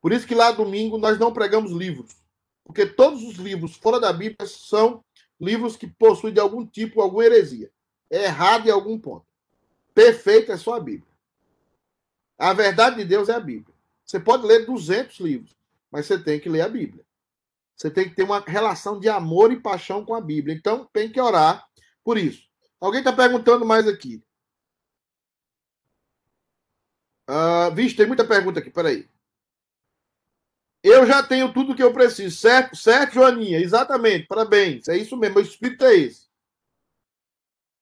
Por 0.00 0.12
isso 0.12 0.26
que 0.26 0.34
lá 0.34 0.52
domingo 0.52 0.98
nós 0.98 1.18
não 1.18 1.32
pregamos 1.32 1.72
livros. 1.72 2.16
Porque 2.64 2.84
todos 2.84 3.22
os 3.22 3.36
livros 3.36 3.76
fora 3.76 3.98
da 3.98 4.12
Bíblia 4.12 4.46
são 4.46 5.04
livros 5.40 5.76
que 5.76 5.86
possuem 5.86 6.34
de 6.34 6.40
algum 6.40 6.66
tipo, 6.66 7.00
alguma 7.00 7.24
heresia. 7.24 7.70
É 8.10 8.24
errado 8.24 8.66
em 8.66 8.70
algum 8.70 8.98
ponto. 8.98 9.26
Perfeito 9.96 10.52
é 10.52 10.58
só 10.58 10.74
a 10.74 10.80
Bíblia. 10.80 11.10
A 12.38 12.52
verdade 12.52 12.96
de 12.96 13.04
Deus 13.06 13.30
é 13.30 13.34
a 13.34 13.40
Bíblia. 13.40 13.74
Você 14.04 14.20
pode 14.20 14.46
ler 14.46 14.66
200 14.66 15.18
livros, 15.20 15.56
mas 15.90 16.04
você 16.04 16.22
tem 16.22 16.38
que 16.38 16.50
ler 16.50 16.60
a 16.60 16.68
Bíblia. 16.68 17.02
Você 17.74 17.90
tem 17.90 18.06
que 18.06 18.14
ter 18.14 18.22
uma 18.22 18.40
relação 18.40 19.00
de 19.00 19.08
amor 19.08 19.50
e 19.50 19.58
paixão 19.58 20.04
com 20.04 20.14
a 20.14 20.20
Bíblia. 20.20 20.54
Então, 20.54 20.86
tem 20.92 21.10
que 21.10 21.18
orar 21.18 21.66
por 22.04 22.18
isso. 22.18 22.46
Alguém 22.78 22.98
está 22.98 23.10
perguntando 23.10 23.64
mais 23.64 23.88
aqui. 23.88 24.22
Uh, 27.26 27.74
vixe, 27.74 27.96
tem 27.96 28.06
muita 28.06 28.24
pergunta 28.26 28.60
aqui, 28.60 28.68
peraí. 28.68 29.08
Eu 30.82 31.06
já 31.06 31.22
tenho 31.22 31.54
tudo 31.54 31.74
que 31.74 31.82
eu 31.82 31.94
preciso, 31.94 32.36
certo? 32.36 32.76
Certo, 32.76 33.14
Joaninha? 33.14 33.58
Exatamente, 33.58 34.26
parabéns. 34.26 34.88
É 34.88 34.96
isso 34.98 35.16
mesmo, 35.16 35.38
o 35.38 35.42
espírito 35.42 35.86
é 35.86 35.94
esse. 35.96 36.25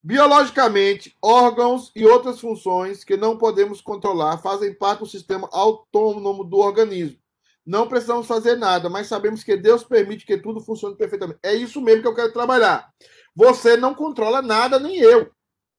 Biologicamente, 0.05 1.17
órgãos 1.23 1.91
e 1.97 2.05
outras 2.05 2.39
funções 2.39 3.03
que 3.03 3.17
não 3.17 3.39
podemos 3.39 3.81
controlar 3.81 4.37
fazem 4.37 4.75
parte 4.75 4.99
do 4.99 5.07
sistema 5.07 5.49
autônomo 5.51 6.45
do 6.45 6.59
organismo. 6.59 7.19
Não 7.65 7.89
precisamos 7.89 8.27
fazer 8.27 8.57
nada, 8.57 8.91
mas 8.91 9.07
sabemos 9.07 9.43
que 9.43 9.57
Deus 9.57 9.83
permite 9.83 10.27
que 10.27 10.37
tudo 10.37 10.61
funcione 10.61 10.95
perfeitamente. 10.95 11.41
É 11.43 11.55
isso 11.55 11.81
mesmo 11.81 12.03
que 12.03 12.09
eu 12.09 12.15
quero 12.15 12.35
trabalhar. 12.35 12.93
Você 13.35 13.79
não 13.79 13.95
controla 13.95 14.43
nada, 14.43 14.79
nem 14.79 14.99
eu. 14.99 15.31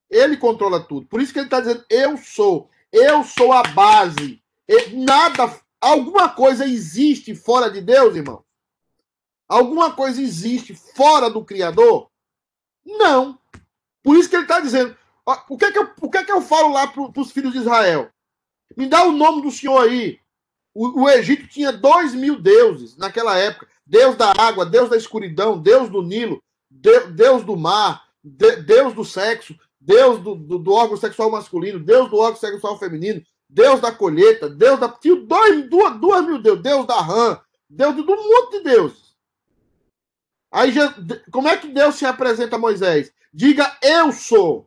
Ele 0.09 0.35
controla 0.37 0.79
tudo. 0.79 1.05
Por 1.05 1.21
isso 1.21 1.31
que 1.31 1.37
ele 1.37 1.45
está 1.45 1.59
dizendo: 1.59 1.85
eu 1.87 2.17
sou. 2.17 2.71
Eu 2.91 3.23
sou 3.23 3.53
a 3.53 3.61
base. 3.61 4.41
Nada 4.91 5.47
Alguma 5.85 6.29
coisa 6.29 6.65
existe 6.65 7.35
fora 7.35 7.69
de 7.69 7.79
Deus, 7.79 8.15
irmão? 8.15 8.43
Alguma 9.47 9.95
coisa 9.95 10.19
existe 10.19 10.73
fora 10.73 11.29
do 11.29 11.45
Criador? 11.45 12.09
Não. 12.83 13.37
Por 14.05 14.15
isso 14.15 14.29
que 14.29 14.35
ele 14.35 14.43
está 14.43 14.59
dizendo. 14.59 14.95
Ó, 15.25 15.35
o, 15.49 15.57
que 15.57 15.65
é 15.65 15.71
que 15.71 15.79
eu, 15.79 15.89
o 15.99 16.11
que 16.11 16.17
é 16.19 16.23
que 16.23 16.31
eu 16.31 16.39
falo 16.39 16.71
lá 16.71 16.85
para 16.85 17.19
os 17.19 17.31
filhos 17.31 17.51
de 17.51 17.57
Israel? 17.57 18.07
Me 18.77 18.85
dá 18.85 19.03
o 19.03 19.11
nome 19.11 19.41
do 19.41 19.49
Senhor 19.49 19.81
aí. 19.81 20.19
O, 20.75 21.01
o 21.01 21.09
Egito 21.09 21.47
tinha 21.47 21.71
dois 21.71 22.13
mil 22.13 22.39
deuses 22.39 22.95
naquela 22.95 23.35
época: 23.35 23.67
Deus 23.83 24.15
da 24.15 24.31
água, 24.37 24.63
Deus 24.63 24.91
da 24.91 24.95
escuridão, 24.95 25.59
Deus 25.59 25.89
do 25.89 26.03
Nilo, 26.03 26.39
de, 26.69 27.07
Deus 27.07 27.43
do 27.43 27.57
mar, 27.57 28.03
de, 28.23 28.57
Deus 28.57 28.93
do 28.93 29.03
sexo, 29.03 29.55
Deus 29.81 30.21
do, 30.21 30.35
do, 30.35 30.59
do 30.59 30.71
órgão 30.71 30.97
sexual 30.97 31.31
masculino, 31.31 31.79
Deus 31.79 32.07
do 32.07 32.17
órgão 32.17 32.39
sexual 32.39 32.77
feminino, 32.77 33.23
Deus 33.49 33.81
da 33.81 33.91
colheita, 33.91 34.47
Deus 34.47 34.79
da. 34.79 34.87
Tinha 34.87 35.15
dois, 35.15 35.67
duas, 35.67 35.99
duas 35.99 36.25
mil 36.27 36.39
Deus, 36.39 36.61
Deus 36.61 36.85
da 36.85 37.01
rã, 37.01 37.41
Deus 37.67 37.95
de 37.95 38.01
um 38.01 38.05
monte 38.05 38.57
de 38.57 38.63
Deus. 38.65 39.15
Aí, 40.51 40.71
como 41.31 41.47
é 41.47 41.57
que 41.57 41.67
Deus 41.69 41.95
se 41.95 42.05
apresenta 42.05 42.55
a 42.55 42.59
Moisés? 42.59 43.11
Diga, 43.35 43.77
eu 43.81 44.13
sou. 44.13 44.65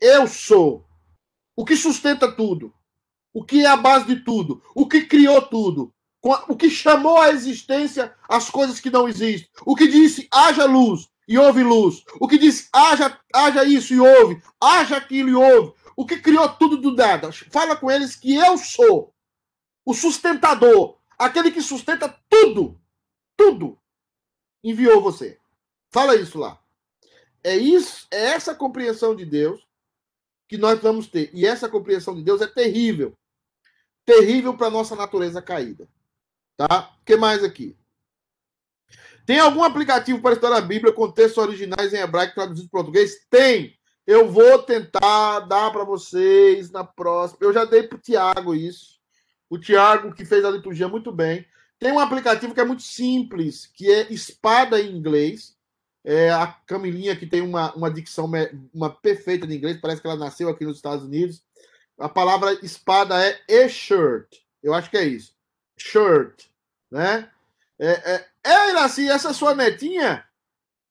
Eu 0.00 0.26
sou. 0.26 0.84
O 1.54 1.64
que 1.64 1.76
sustenta 1.76 2.30
tudo. 2.30 2.74
O 3.32 3.44
que 3.44 3.64
é 3.64 3.68
a 3.68 3.76
base 3.76 4.06
de 4.06 4.24
tudo. 4.24 4.60
O 4.74 4.88
que 4.88 5.06
criou 5.06 5.40
tudo. 5.42 5.94
O 6.20 6.56
que 6.56 6.68
chamou 6.68 7.18
à 7.18 7.30
existência 7.30 8.12
as 8.28 8.50
coisas 8.50 8.80
que 8.80 8.90
não 8.90 9.08
existem. 9.08 9.48
O 9.64 9.76
que 9.76 9.86
disse, 9.86 10.26
haja 10.28 10.64
luz 10.64 11.08
e 11.28 11.38
houve 11.38 11.62
luz. 11.62 12.02
O 12.20 12.26
que 12.26 12.36
disse, 12.36 12.68
haja, 12.72 13.16
haja 13.32 13.62
isso 13.62 13.94
e 13.94 14.00
houve. 14.00 14.42
Haja 14.60 14.96
aquilo 14.96 15.28
e 15.28 15.34
houve 15.36 15.72
o 15.96 16.04
que 16.04 16.20
criou 16.20 16.48
tudo 16.48 16.78
do 16.78 16.92
nada. 16.92 17.30
Fala 17.32 17.76
com 17.76 17.88
eles 17.88 18.16
que 18.16 18.34
eu 18.34 18.58
sou 18.58 19.14
o 19.84 19.94
sustentador, 19.94 20.98
aquele 21.16 21.52
que 21.52 21.62
sustenta 21.62 22.08
tudo, 22.28 22.80
tudo. 23.36 23.78
Enviou 24.64 25.00
você. 25.00 25.38
Fala 25.92 26.16
isso 26.16 26.38
lá. 26.38 26.60
É 27.42 27.56
isso, 27.56 28.06
é 28.10 28.26
essa 28.26 28.54
compreensão 28.54 29.14
de 29.14 29.24
Deus 29.24 29.66
que 30.48 30.56
nós 30.56 30.80
vamos 30.80 31.06
ter. 31.06 31.30
E 31.32 31.46
essa 31.46 31.68
compreensão 31.68 32.14
de 32.14 32.22
Deus 32.22 32.40
é 32.40 32.46
terrível. 32.46 33.16
Terrível 34.04 34.56
para 34.56 34.70
nossa 34.70 34.96
natureza 34.96 35.42
caída. 35.42 35.88
Tá? 36.56 36.96
O 37.00 37.04
que 37.04 37.16
mais 37.16 37.44
aqui? 37.44 37.76
Tem 39.26 39.38
algum 39.38 39.62
aplicativo 39.62 40.22
para 40.22 40.32
estudar 40.32 40.56
a 40.56 40.60
Bíblia 40.62 40.90
com 40.90 41.12
textos 41.12 41.36
originais 41.36 41.92
em 41.92 41.98
hebraico 41.98 42.34
traduzidos 42.34 42.70
para 42.70 42.80
português? 42.80 43.26
Tem. 43.28 43.78
Eu 44.06 44.26
vou 44.26 44.62
tentar 44.62 45.40
dar 45.40 45.70
para 45.70 45.84
vocês 45.84 46.70
na 46.70 46.82
próxima. 46.82 47.40
Eu 47.42 47.52
já 47.52 47.66
dei 47.66 47.82
para 47.82 47.98
o 47.98 48.00
Tiago 48.00 48.54
isso. 48.54 48.98
O 49.50 49.58
Tiago, 49.58 50.14
que 50.14 50.24
fez 50.24 50.46
a 50.46 50.50
liturgia 50.50 50.88
muito 50.88 51.12
bem. 51.12 51.46
Tem 51.78 51.92
um 51.92 51.98
aplicativo 51.98 52.54
que 52.54 52.60
é 52.60 52.64
muito 52.64 52.82
simples, 52.82 53.66
que 53.66 53.92
é 53.92 54.10
Espada 54.10 54.80
em 54.80 54.96
inglês. 54.96 55.57
É 56.04 56.30
a 56.30 56.46
Camilinha, 56.46 57.16
que 57.16 57.26
tem 57.26 57.42
uma, 57.42 57.74
uma 57.74 57.90
dicção 57.90 58.30
uma 58.72 58.90
perfeita 58.90 59.46
de 59.46 59.56
inglês, 59.56 59.80
parece 59.80 60.00
que 60.00 60.06
ela 60.06 60.16
nasceu 60.16 60.48
aqui 60.48 60.64
nos 60.64 60.76
Estados 60.76 61.04
Unidos. 61.04 61.42
A 61.98 62.08
palavra 62.08 62.52
espada 62.64 63.14
é 63.20 63.40
e-shirt. 63.48 64.38
Eu 64.62 64.72
acho 64.72 64.90
que 64.90 64.96
é 64.96 65.04
isso. 65.04 65.34
Shirt. 65.76 66.46
Né? 66.90 67.30
É, 67.78 67.90
é, 68.14 68.26
é 68.44 68.70
Iraci, 68.70 69.08
essa 69.08 69.32
sua 69.32 69.54
netinha 69.54 70.24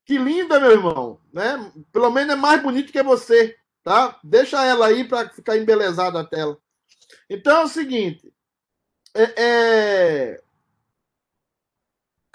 que 0.08 0.18
linda, 0.18 0.58
meu 0.58 0.72
irmão, 0.72 1.20
né? 1.34 1.70
Pelo 1.92 2.10
menos 2.10 2.34
é 2.34 2.38
mais 2.38 2.64
bonito 2.64 2.94
que 2.94 3.04
você, 3.04 3.58
tá? 3.84 4.18
Deixa 4.24 4.64
ela 4.66 4.88
aí 4.88 5.04
para 5.04 5.28
ficar 5.30 5.58
embelezada 5.58 6.22
a 6.22 6.24
tela. 6.24 6.58
Então 7.30 7.62
é 7.62 7.64
o 7.66 7.68
seguinte, 7.68 8.34
é, 9.14 9.34
é... 9.36 10.44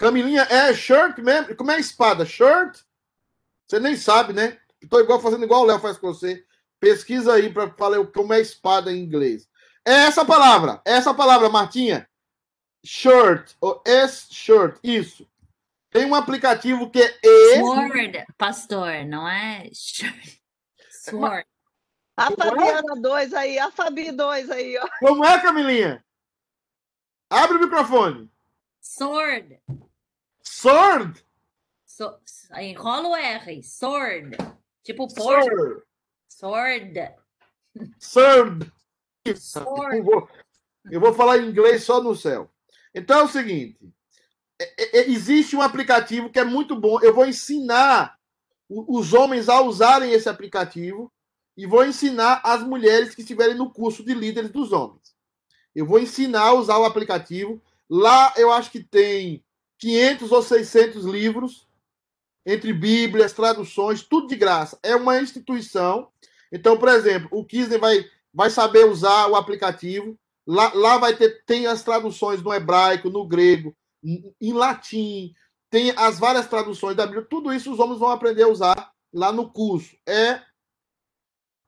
Camilinha, 0.03 0.41
é 0.49 0.73
shirt 0.73 1.17
mesmo? 1.19 1.55
Como 1.55 1.71
é 1.71 1.79
espada? 1.79 2.25
Shirt? 2.25 2.81
Você 3.65 3.79
nem 3.79 3.95
sabe, 3.95 4.33
né? 4.33 4.59
Estou 4.81 4.99
igual 4.99 5.21
fazendo 5.21 5.45
igual 5.45 5.61
o 5.61 5.65
Léo 5.65 5.79
faz 5.79 5.97
com 5.97 6.07
você. 6.07 6.45
Pesquisa 6.77 7.33
aí 7.33 7.49
para 7.49 7.71
falar 7.71 8.05
como 8.07 8.33
é 8.33 8.41
espada 8.41 8.91
em 8.91 9.01
inglês. 9.01 9.47
É 9.85 9.93
essa 9.93 10.25
palavra, 10.25 10.81
é 10.85 10.91
essa 10.91 11.13
palavra, 11.13 11.47
Martinha. 11.47 12.05
Shirt, 12.83 13.53
ou 13.61 13.81
S-shirt, 13.85 14.77
isso. 14.83 15.25
Tem 15.89 16.03
um 16.05 16.15
aplicativo 16.15 16.91
que 16.91 17.01
é. 17.01 17.59
Sword, 17.59 18.25
pastor, 18.37 19.05
não 19.05 19.25
é? 19.25 19.69
Sword. 20.89 21.47
A 22.17 22.29
Fabiana 22.29 23.01
2 23.01 23.33
aí, 23.33 23.57
a 23.57 23.71
Fabi 23.71 24.11
2 24.11 24.51
aí, 24.51 24.77
ó. 24.77 24.85
Como 24.99 25.23
é, 25.23 25.41
Camilinha? 25.41 26.03
Abre 27.29 27.55
o 27.55 27.61
microfone. 27.61 28.29
Sword. 28.81 29.61
Sword? 30.63 31.21
So, 31.85 32.17
enrola 32.57 33.09
o 33.09 33.15
R. 33.17 33.61
Sword. 33.61 34.37
Tipo 34.81 35.13
porco. 35.13 35.83
Sword. 36.29 37.03
Sword. 37.99 38.71
Sword. 39.35 39.97
Eu 39.97 40.03
vou, 40.05 40.29
eu 40.89 41.01
vou 41.01 41.13
falar 41.13 41.39
inglês 41.39 41.83
só 41.83 42.01
no 42.01 42.15
céu. 42.15 42.49
Então 42.95 43.19
é 43.19 43.23
o 43.23 43.27
seguinte. 43.27 43.77
É, 44.57 44.63
é, 44.63 44.99
é, 44.99 45.09
existe 45.09 45.53
um 45.53 45.61
aplicativo 45.61 46.29
que 46.29 46.39
é 46.39 46.45
muito 46.45 46.79
bom. 46.79 46.97
Eu 47.01 47.13
vou 47.13 47.25
ensinar 47.25 48.17
os 48.69 49.13
homens 49.13 49.49
a 49.49 49.59
usarem 49.59 50.13
esse 50.13 50.29
aplicativo 50.29 51.11
e 51.57 51.67
vou 51.67 51.85
ensinar 51.85 52.39
as 52.41 52.63
mulheres 52.63 53.13
que 53.13 53.21
estiverem 53.21 53.55
no 53.55 53.69
curso 53.69 54.01
de 54.01 54.13
líderes 54.13 54.49
dos 54.49 54.71
homens. 54.71 55.13
Eu 55.75 55.85
vou 55.85 55.99
ensinar 55.99 56.43
a 56.43 56.53
usar 56.53 56.77
o 56.77 56.85
aplicativo. 56.85 57.61
Lá 57.89 58.33
eu 58.37 58.49
acho 58.49 58.71
que 58.71 58.81
tem 58.81 59.43
500 59.83 60.31
ou 60.31 60.41
600 60.41 61.03
livros, 61.03 61.67
entre 62.45 62.71
Bíblias, 62.71 63.33
traduções, 63.33 64.01
tudo 64.01 64.27
de 64.27 64.37
graça. 64.37 64.79
É 64.81 64.95
uma 64.95 65.19
instituição. 65.19 66.07
Então, 66.49 66.77
por 66.77 66.87
exemplo, 66.87 67.27
o 67.31 67.43
Kisner 67.43 67.81
vai, 67.81 68.05
vai 68.33 68.49
saber 68.49 68.85
usar 68.85 69.27
o 69.27 69.35
aplicativo. 69.35 70.17
Lá, 70.47 70.71
lá 70.73 70.97
vai 70.97 71.17
ter 71.17 71.43
tem 71.45 71.67
as 71.67 71.83
traduções 71.83 72.41
no 72.41 72.53
hebraico, 72.53 73.09
no 73.09 73.27
grego, 73.27 73.75
em 74.03 74.53
latim, 74.53 75.33
tem 75.69 75.91
as 75.97 76.17
várias 76.17 76.47
traduções 76.47 76.95
da 76.95 77.05
Bíblia. 77.05 77.27
Tudo 77.29 77.53
isso 77.53 77.71
os 77.71 77.79
homens 77.79 77.99
vão 77.99 78.09
aprender 78.09 78.43
a 78.43 78.49
usar 78.49 78.91
lá 79.13 79.33
no 79.33 79.51
curso. 79.51 79.97
É 80.07 80.41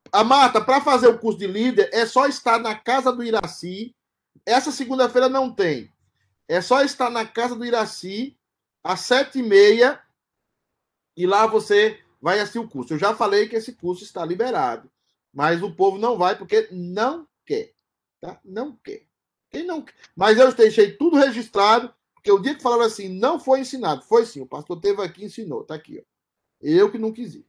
a 0.09 0.23
Marta, 0.23 0.61
para 0.61 0.79
fazer 0.79 1.07
o 1.07 1.19
curso 1.19 1.39
de 1.39 1.47
líder, 1.47 1.89
é 1.91 2.05
só 2.05 2.27
estar 2.27 2.59
na 2.59 2.75
casa 2.75 3.11
do 3.11 3.23
Iraci. 3.23 3.93
Essa 4.45 4.71
segunda-feira 4.71 5.27
não 5.27 5.53
tem. 5.53 5.93
É 6.47 6.61
só 6.61 6.83
estar 6.83 7.09
na 7.09 7.25
casa 7.25 7.55
do 7.55 7.65
Iraci 7.65 8.37
às 8.83 9.01
sete 9.01 9.39
e 9.39 9.43
meia 9.43 10.01
e 11.17 11.25
lá 11.25 11.47
você 11.47 12.03
vai 12.21 12.39
assistir 12.39 12.59
o 12.59 12.67
curso. 12.67 12.93
Eu 12.93 12.99
já 12.99 13.15
falei 13.15 13.47
que 13.47 13.55
esse 13.55 13.73
curso 13.73 14.03
está 14.03 14.25
liberado, 14.25 14.89
mas 15.33 15.63
o 15.63 15.73
povo 15.73 15.97
não 15.97 16.17
vai 16.17 16.37
porque 16.37 16.67
não 16.71 17.27
quer. 17.45 17.73
Tá? 18.21 18.39
Não 18.43 18.75
quer. 18.77 19.05
Quem 19.49 19.63
não 19.63 19.81
quer? 19.81 19.93
Mas 20.15 20.37
eu 20.37 20.53
deixei 20.53 20.91
tudo 20.97 21.17
registrado, 21.17 21.93
porque 22.13 22.31
o 22.31 22.39
dia 22.39 22.55
que 22.55 22.61
falaram 22.61 22.83
assim, 22.83 23.09
não 23.09 23.39
foi 23.39 23.61
ensinado. 23.61 24.03
Foi 24.03 24.25
sim, 24.25 24.41
o 24.41 24.47
pastor 24.47 24.79
teve 24.79 25.01
aqui 25.01 25.21
e 25.21 25.25
ensinou. 25.25 25.63
Tá 25.63 25.75
aqui, 25.75 25.99
ó. 25.99 26.03
Eu 26.61 26.91
que 26.91 26.97
não 26.97 27.11
quis 27.11 27.35
ir. 27.35 27.45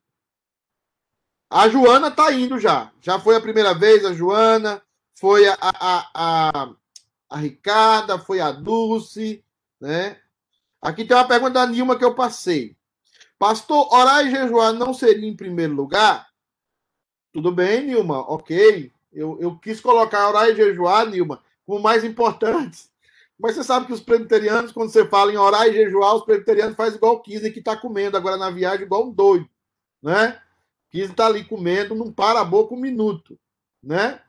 A 1.50 1.68
Joana 1.68 2.10
tá 2.10 2.32
indo 2.32 2.58
já. 2.58 2.92
Já 3.00 3.18
foi 3.18 3.36
a 3.36 3.40
primeira 3.40 3.72
vez, 3.72 4.04
a 4.04 4.12
Joana. 4.12 4.82
Foi 5.14 5.48
a, 5.48 5.56
a, 5.60 6.10
a, 6.14 6.74
a 7.28 7.36
Ricarda, 7.38 8.18
foi 8.18 8.40
a 8.40 8.50
Dulce, 8.52 9.44
né? 9.80 10.18
Aqui 10.80 11.04
tem 11.04 11.16
uma 11.16 11.26
pergunta 11.26 11.54
da 11.54 11.66
Nilma 11.66 11.98
que 11.98 12.04
eu 12.04 12.14
passei. 12.14 12.76
Pastor, 13.38 13.92
orar 13.92 14.26
e 14.26 14.30
jejuar 14.30 14.72
não 14.72 14.94
seria 14.94 15.28
em 15.28 15.36
primeiro 15.36 15.74
lugar? 15.74 16.28
Tudo 17.32 17.52
bem, 17.52 17.86
Nilma, 17.86 18.20
ok. 18.20 18.90
Eu, 19.12 19.38
eu 19.40 19.58
quis 19.58 19.80
colocar 19.80 20.28
orar 20.28 20.48
e 20.48 20.56
jejuar, 20.56 21.06
Nilma, 21.06 21.42
como 21.66 21.82
mais 21.82 22.04
importantes. 22.04 22.90
Mas 23.38 23.54
você 23.54 23.64
sabe 23.64 23.86
que 23.86 23.92
os 23.92 24.00
presbiterianos, 24.00 24.72
quando 24.72 24.90
você 24.90 25.06
fala 25.06 25.32
em 25.32 25.36
orar 25.36 25.66
e 25.66 25.72
jejuar, 25.72 26.14
os 26.14 26.24
presbiterianos 26.24 26.76
fazem 26.76 26.96
igual 26.96 27.16
o 27.16 27.20
Kizzy 27.20 27.50
que 27.50 27.58
está 27.58 27.76
comendo 27.76 28.16
agora 28.16 28.36
na 28.38 28.50
viagem, 28.50 28.86
igual 28.86 29.06
um 29.06 29.12
doido, 29.12 29.48
né? 30.02 30.40
Kizzy 30.90 31.10
está 31.10 31.26
ali 31.26 31.44
comendo, 31.44 31.94
não 31.94 32.10
para 32.10 32.40
a 32.40 32.44
boca 32.44 32.74
um 32.74 32.80
minuto, 32.80 33.38
né? 33.82 34.22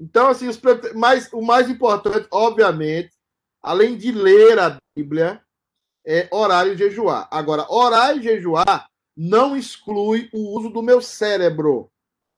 Então, 0.00 0.28
assim, 0.28 0.48
os 0.48 0.60
mas 0.94 1.28
o 1.32 1.42
mais 1.42 1.68
importante, 1.68 2.28
obviamente, 2.30 3.12
além 3.62 3.96
de 3.96 4.12
ler 4.12 4.58
a 4.58 4.78
Bíblia, 4.96 5.42
é 6.06 6.28
orar 6.30 6.66
e 6.66 6.76
jejuar. 6.76 7.28
Agora, 7.30 7.66
orar 7.68 8.16
e 8.16 8.22
jejuar 8.22 8.88
não 9.16 9.56
exclui 9.56 10.28
o 10.32 10.56
uso 10.56 10.70
do 10.70 10.82
meu 10.82 11.02
cérebro. 11.02 11.90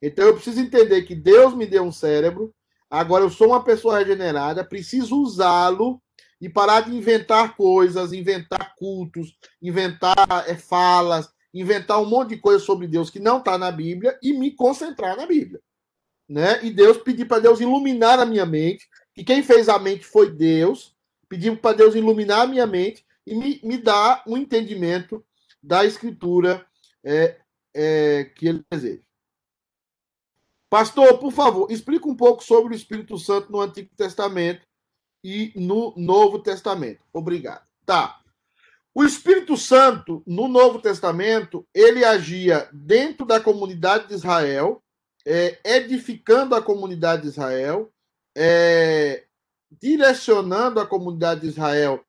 Então, 0.03 0.27
eu 0.27 0.35
preciso 0.35 0.61
entender 0.61 1.03
que 1.03 1.15
Deus 1.15 1.55
me 1.55 1.67
deu 1.67 1.83
um 1.83 1.93
cérebro, 1.93 2.55
Agora 2.91 3.23
eu 3.23 3.31
sou 3.31 3.49
uma 3.49 3.63
pessoa 3.63 4.01
regenerada, 4.01 4.65
preciso 4.65 5.23
usá-lo 5.23 6.03
e 6.41 6.49
parar 6.49 6.81
de 6.81 6.91
inventar 6.91 7.57
coisas, 7.57 8.13
inventar 8.13 8.75
cultos, 8.75 9.39
inventar 9.63 10.45
é, 10.49 10.57
falas, 10.57 11.31
inventar 11.55 12.01
um 12.01 12.07
monte 12.07 12.31
de 12.31 12.39
coisa 12.39 12.59
sobre 12.59 12.89
Deus 12.89 13.09
que 13.09 13.21
não 13.21 13.39
está 13.39 13.57
na 13.57 13.71
Bíblia 13.71 14.19
e 14.21 14.33
me 14.33 14.51
concentrar 14.51 15.17
na 15.17 15.25
Bíblia. 15.25 15.61
Né? 16.31 16.65
E 16.65 16.71
Deus 16.71 16.97
pedir 16.99 17.25
para 17.25 17.43
Deus 17.43 17.61
iluminar 17.61 18.21
a 18.21 18.25
minha 18.25 18.47
mente, 18.47 18.89
que 19.13 19.25
quem 19.25 19.43
fez 19.43 19.69
a 19.69 19.81
mente 19.81 20.05
foi 20.05 20.31
Deus, 20.31 20.95
pedir 21.29 21.61
para 21.61 21.77
Deus 21.77 21.97
iluminar 21.97 22.43
a 22.43 22.47
minha 22.47 22.69
mente 22.69 23.05
e 23.27 23.35
me, 23.35 23.61
me 23.65 23.77
dar 23.77 24.23
um 24.29 24.37
entendimento 24.37 25.25
da 25.61 25.85
Escritura 25.85 26.65
é, 27.03 27.41
é, 27.75 28.31
que 28.37 28.47
ele 28.47 28.65
deseja. 28.71 29.03
Pastor, 30.71 31.19
por 31.19 31.33
favor, 31.33 31.69
explica 31.69 32.09
um 32.09 32.15
pouco 32.15 32.45
sobre 32.45 32.75
o 32.75 32.77
Espírito 32.77 33.19
Santo 33.19 33.51
no 33.51 33.61
Antigo 33.61 33.91
Testamento 33.97 34.65
e 35.25 35.53
no 35.57 35.93
Novo 35.97 36.39
Testamento. 36.39 37.01
Obrigado. 37.13 37.67
Tá. 37.85 38.21
O 38.95 39.03
Espírito 39.03 39.57
Santo, 39.57 40.23
no 40.25 40.47
Novo 40.47 40.81
Testamento, 40.81 41.67
ele 41.75 42.05
agia 42.05 42.69
dentro 42.73 43.27
da 43.27 43.41
comunidade 43.41 44.07
de 44.07 44.15
Israel, 44.15 44.81
é, 45.27 45.59
edificando 45.65 46.55
a 46.55 46.63
comunidade 46.63 47.23
de 47.23 47.29
Israel, 47.29 47.91
é, 48.37 49.25
direcionando 49.71 50.81
a 50.81 50.87
comunidade 50.87 51.43
de 51.43 51.49
Israel 51.49 52.05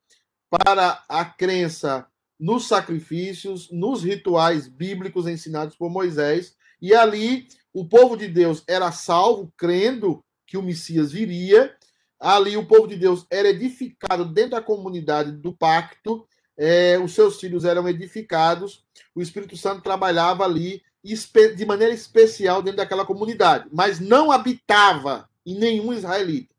para 0.50 1.04
a 1.08 1.26
crença 1.26 2.08
nos 2.40 2.68
sacrifícios, 2.68 3.70
nos 3.72 4.04
rituais 4.04 4.68
bíblicos 4.68 5.28
ensinados 5.28 5.76
por 5.76 5.90
Moisés, 5.90 6.56
e 6.82 6.94
ali 6.94 7.48
o 7.74 7.86
povo 7.86 8.18
de 8.18 8.28
Deus 8.28 8.64
era 8.68 8.92
salvo, 8.92 9.54
crendo 9.56 10.24
que 10.48 10.58
o 10.58 10.64
Messias 10.64 11.12
viria. 11.12 11.76
Ali 12.20 12.58
o 12.58 12.66
povo 12.66 12.88
de 12.88 12.96
Deus 12.96 13.26
era 13.30 13.50
edificado 13.50 14.26
dentro 14.26 14.52
da 14.52 14.62
comunidade 14.62 15.32
do 15.32 15.54
pacto, 15.54 16.28
é, 16.58 17.00
os 17.00 17.14
seus 17.14 17.40
filhos 17.40 17.66
eram 17.66 17.88
edificados, 17.88 18.84
o 19.16 19.22
Espírito 19.22 19.58
Santo 19.58 19.82
trabalhava 19.82 20.44
ali 20.44 20.84
de 21.04 21.66
maneira 21.66 21.94
especial 21.94 22.62
dentro 22.62 22.78
daquela 22.78 23.06
comunidade, 23.06 23.68
mas 23.72 24.00
não 24.00 24.32
habitava 24.32 25.28
em 25.46 25.58
nenhum 25.58 25.92
israelita. 25.92 26.54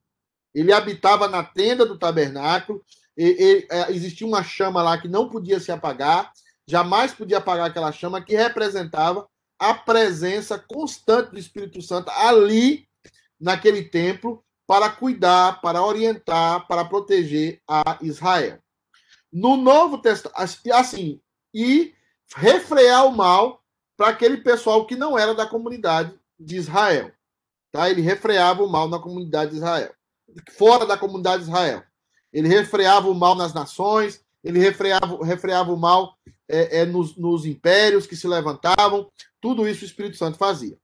Ele 0.54 0.72
habitava 0.72 1.28
na 1.28 1.42
tenda 1.42 1.86
do 1.86 1.98
tabernáculo, 1.98 2.84
e, 3.16 3.24
e, 3.24 3.66
é, 3.70 3.92
existia 3.92 4.26
uma 4.26 4.42
chama 4.42 4.82
lá 4.82 4.98
que 4.98 5.08
não 5.08 5.28
podia 5.28 5.60
se 5.60 5.70
apagar, 5.70 6.32
jamais 6.66 7.12
podia 7.12 7.38
apagar 7.38 7.66
aquela 7.66 7.92
chama 7.92 8.20
que 8.20 8.34
representava 8.34 9.28
a 9.58 9.74
presença 9.74 10.58
constante 10.58 11.30
do 11.30 11.38
Espírito 11.38 11.80
Santo 11.80 12.10
ali, 12.10 12.88
naquele 13.40 13.84
templo, 13.84 14.44
para 14.66 14.90
cuidar, 14.90 15.60
para 15.60 15.82
orientar, 15.82 16.66
para 16.66 16.84
proteger 16.84 17.60
a 17.68 17.98
Israel. 18.00 18.58
No 19.32 19.56
Novo 19.56 19.98
Testamento, 19.98 20.38
assim, 20.72 21.20
e 21.54 21.94
refrear 22.34 23.06
o 23.06 23.12
mal 23.12 23.61
para 24.02 24.10
aquele 24.10 24.38
pessoal 24.38 24.84
que 24.84 24.96
não 24.96 25.16
era 25.16 25.32
da 25.32 25.46
comunidade 25.46 26.12
de 26.36 26.56
Israel. 26.56 27.12
Tá? 27.70 27.88
Ele 27.88 28.00
refreava 28.00 28.64
o 28.64 28.68
mal 28.68 28.88
na 28.88 28.98
comunidade 28.98 29.52
de 29.52 29.58
Israel, 29.58 29.94
fora 30.58 30.84
da 30.84 30.98
comunidade 30.98 31.44
de 31.44 31.48
Israel. 31.48 31.84
Ele 32.32 32.48
refreava 32.48 33.08
o 33.08 33.14
mal 33.14 33.36
nas 33.36 33.54
nações, 33.54 34.20
ele 34.42 34.58
refreava, 34.58 35.24
refreava 35.24 35.72
o 35.72 35.76
mal 35.76 36.18
é, 36.48 36.80
é, 36.80 36.84
nos, 36.84 37.16
nos 37.16 37.46
impérios 37.46 38.04
que 38.04 38.16
se 38.16 38.26
levantavam, 38.26 39.08
tudo 39.40 39.68
isso 39.68 39.82
o 39.82 39.86
Espírito 39.86 40.16
Santo 40.16 40.36
fazia. 40.36 40.76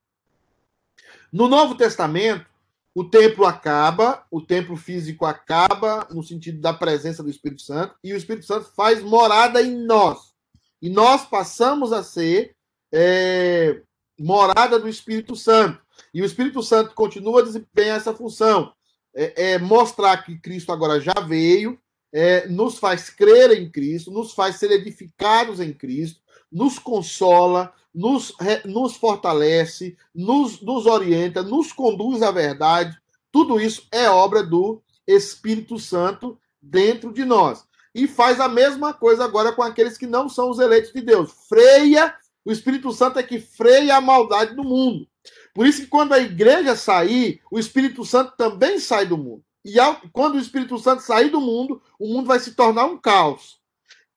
No 1.32 1.48
Novo 1.48 1.74
Testamento, 1.74 2.46
o 2.94 3.02
templo 3.02 3.46
acaba, 3.46 4.24
o 4.30 4.40
templo 4.40 4.76
físico 4.76 5.26
acaba, 5.26 6.06
no 6.12 6.22
sentido 6.22 6.60
da 6.60 6.72
presença 6.72 7.20
do 7.20 7.30
Espírito 7.30 7.62
Santo, 7.62 7.96
e 8.04 8.12
o 8.12 8.16
Espírito 8.16 8.46
Santo 8.46 8.70
faz 8.76 9.02
morada 9.02 9.60
em 9.60 9.74
nós. 9.74 10.32
E 10.80 10.88
nós 10.88 11.26
passamos 11.26 11.92
a 11.92 12.04
ser 12.04 12.56
é, 12.92 13.82
morada 14.18 14.78
do 14.78 14.88
Espírito 14.88 15.36
Santo. 15.36 15.80
E 16.12 16.22
o 16.22 16.24
Espírito 16.24 16.62
Santo 16.62 16.94
continua 16.94 17.40
a 17.40 17.44
desempenhar 17.44 17.96
essa 17.96 18.14
função. 18.14 18.72
É, 19.14 19.52
é 19.52 19.58
mostrar 19.58 20.18
que 20.18 20.38
Cristo 20.38 20.72
agora 20.72 21.00
já 21.00 21.14
veio, 21.26 21.78
é, 22.12 22.46
nos 22.48 22.78
faz 22.78 23.10
crer 23.10 23.50
em 23.52 23.70
Cristo, 23.70 24.10
nos 24.10 24.32
faz 24.32 24.56
ser 24.56 24.70
edificados 24.70 25.60
em 25.60 25.72
Cristo, 25.72 26.20
nos 26.50 26.78
consola, 26.78 27.72
nos, 27.94 28.32
nos 28.64 28.96
fortalece, 28.96 29.96
nos, 30.14 30.60
nos 30.62 30.86
orienta, 30.86 31.42
nos 31.42 31.72
conduz 31.72 32.22
à 32.22 32.30
verdade. 32.30 32.96
Tudo 33.30 33.60
isso 33.60 33.86
é 33.92 34.08
obra 34.08 34.42
do 34.42 34.80
Espírito 35.06 35.78
Santo 35.78 36.38
dentro 36.60 37.12
de 37.12 37.24
nós. 37.24 37.66
E 37.94 38.06
faz 38.06 38.40
a 38.40 38.48
mesma 38.48 38.92
coisa 38.92 39.24
agora 39.24 39.52
com 39.52 39.62
aqueles 39.62 39.98
que 39.98 40.06
não 40.06 40.28
são 40.28 40.50
os 40.50 40.58
eleitos 40.58 40.92
de 40.92 41.00
Deus. 41.00 41.32
Freia, 41.48 42.14
o 42.48 42.50
Espírito 42.50 42.90
Santo 42.92 43.18
é 43.18 43.22
que 43.22 43.38
freia 43.38 43.96
a 43.96 44.00
maldade 44.00 44.54
do 44.54 44.64
mundo. 44.64 45.06
Por 45.52 45.66
isso 45.66 45.82
que 45.82 45.86
quando 45.86 46.14
a 46.14 46.18
igreja 46.18 46.74
sair, 46.74 47.42
o 47.50 47.58
Espírito 47.58 48.06
Santo 48.06 48.32
também 48.38 48.80
sai 48.80 49.04
do 49.04 49.18
mundo. 49.18 49.44
E 49.62 49.78
ao, 49.78 50.00
quando 50.14 50.36
o 50.36 50.38
Espírito 50.38 50.78
Santo 50.78 51.02
sair 51.02 51.28
do 51.28 51.42
mundo, 51.42 51.82
o 51.98 52.08
mundo 52.08 52.26
vai 52.26 52.40
se 52.40 52.54
tornar 52.54 52.86
um 52.86 52.96
caos. 52.96 53.60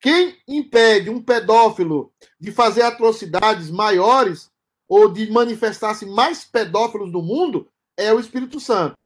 Quem 0.00 0.34
impede 0.48 1.10
um 1.10 1.20
pedófilo 1.20 2.10
de 2.40 2.50
fazer 2.50 2.80
atrocidades 2.80 3.70
maiores 3.70 4.50
ou 4.88 5.12
de 5.12 5.30
manifestar-se 5.30 6.06
mais 6.06 6.42
pedófilos 6.42 7.12
no 7.12 7.20
mundo 7.20 7.68
é 7.98 8.14
o 8.14 8.18
Espírito 8.18 8.58
Santo. 8.58 8.96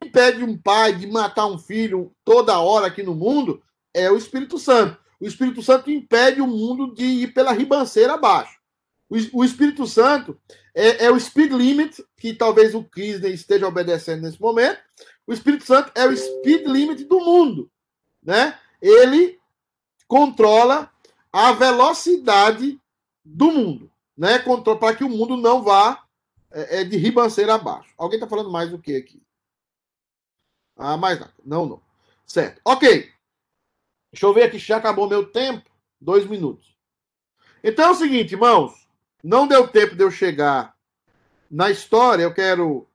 Quem 0.00 0.08
impede 0.08 0.42
um 0.42 0.58
pai 0.58 0.92
de 0.92 1.06
matar 1.06 1.46
um 1.46 1.58
filho 1.58 2.12
toda 2.24 2.58
hora 2.58 2.88
aqui 2.88 3.04
no 3.04 3.14
mundo 3.14 3.62
é 3.94 4.10
o 4.10 4.16
Espírito 4.16 4.58
Santo. 4.58 4.98
O 5.22 5.26
Espírito 5.26 5.62
Santo 5.62 5.88
impede 5.88 6.40
o 6.40 6.48
mundo 6.48 6.92
de 6.92 7.04
ir 7.04 7.32
pela 7.32 7.52
ribanceira 7.52 8.14
abaixo. 8.14 8.58
O, 9.08 9.44
Espírito 9.44 9.86
Santo 9.86 10.36
é, 10.74 11.04
é, 11.04 11.10
o 11.12 11.20
speed 11.20 11.52
limit, 11.52 12.04
que 12.16 12.34
talvez 12.34 12.74
o 12.74 12.82
Kisney 12.82 13.32
esteja 13.32 13.68
obedecendo 13.68 14.22
nesse 14.22 14.40
momento. 14.40 14.80
O 15.24 15.32
Espírito 15.32 15.64
Santo 15.64 15.92
é 15.94 16.04
o 16.08 16.16
speed 16.16 16.66
limit 16.66 17.04
do 17.04 17.20
mundo. 17.20 17.70
Né? 18.20 18.58
Ele 18.80 19.38
controla 20.08 20.90
a 21.32 21.52
velocidade 21.52 22.80
do 23.24 23.52
mundo, 23.52 23.92
né? 24.16 24.40
Para 24.80 24.96
que 24.96 25.04
o 25.04 25.08
mundo 25.08 25.36
não 25.36 25.62
vá 25.62 26.04
é, 26.50 26.80
é, 26.80 26.84
de 26.84 26.96
ribanceira 26.96 27.54
abaixo. 27.54 27.94
Alguém 27.96 28.16
está 28.16 28.28
falando 28.28 28.50
mais 28.50 28.70
do 28.70 28.78
que 28.78 28.96
aqui? 28.96 29.22
Ah, 30.76 30.96
mais 30.96 31.20
nada. 31.20 31.34
Não, 31.44 31.64
não. 31.64 31.80
Certo. 32.26 32.60
Ok. 32.64 33.12
Deixa 34.12 34.26
eu 34.26 34.34
ver 34.34 34.44
aqui, 34.44 34.58
já 34.58 34.76
acabou 34.76 35.08
meu 35.08 35.24
tempo. 35.26 35.70
Dois 36.00 36.26
minutos. 36.26 36.76
Então 37.64 37.86
é 37.86 37.90
o 37.90 37.94
seguinte, 37.94 38.32
irmãos. 38.32 38.86
Não 39.22 39.46
deu 39.46 39.68
tempo 39.68 39.94
de 39.94 40.02
eu 40.02 40.10
chegar 40.10 40.76
na 41.50 41.70
história. 41.70 42.24
Eu 42.24 42.34
quero. 42.34 42.86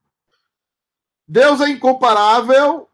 Deus 1.28 1.62
é 1.62 1.70
incomparável. 1.70 2.88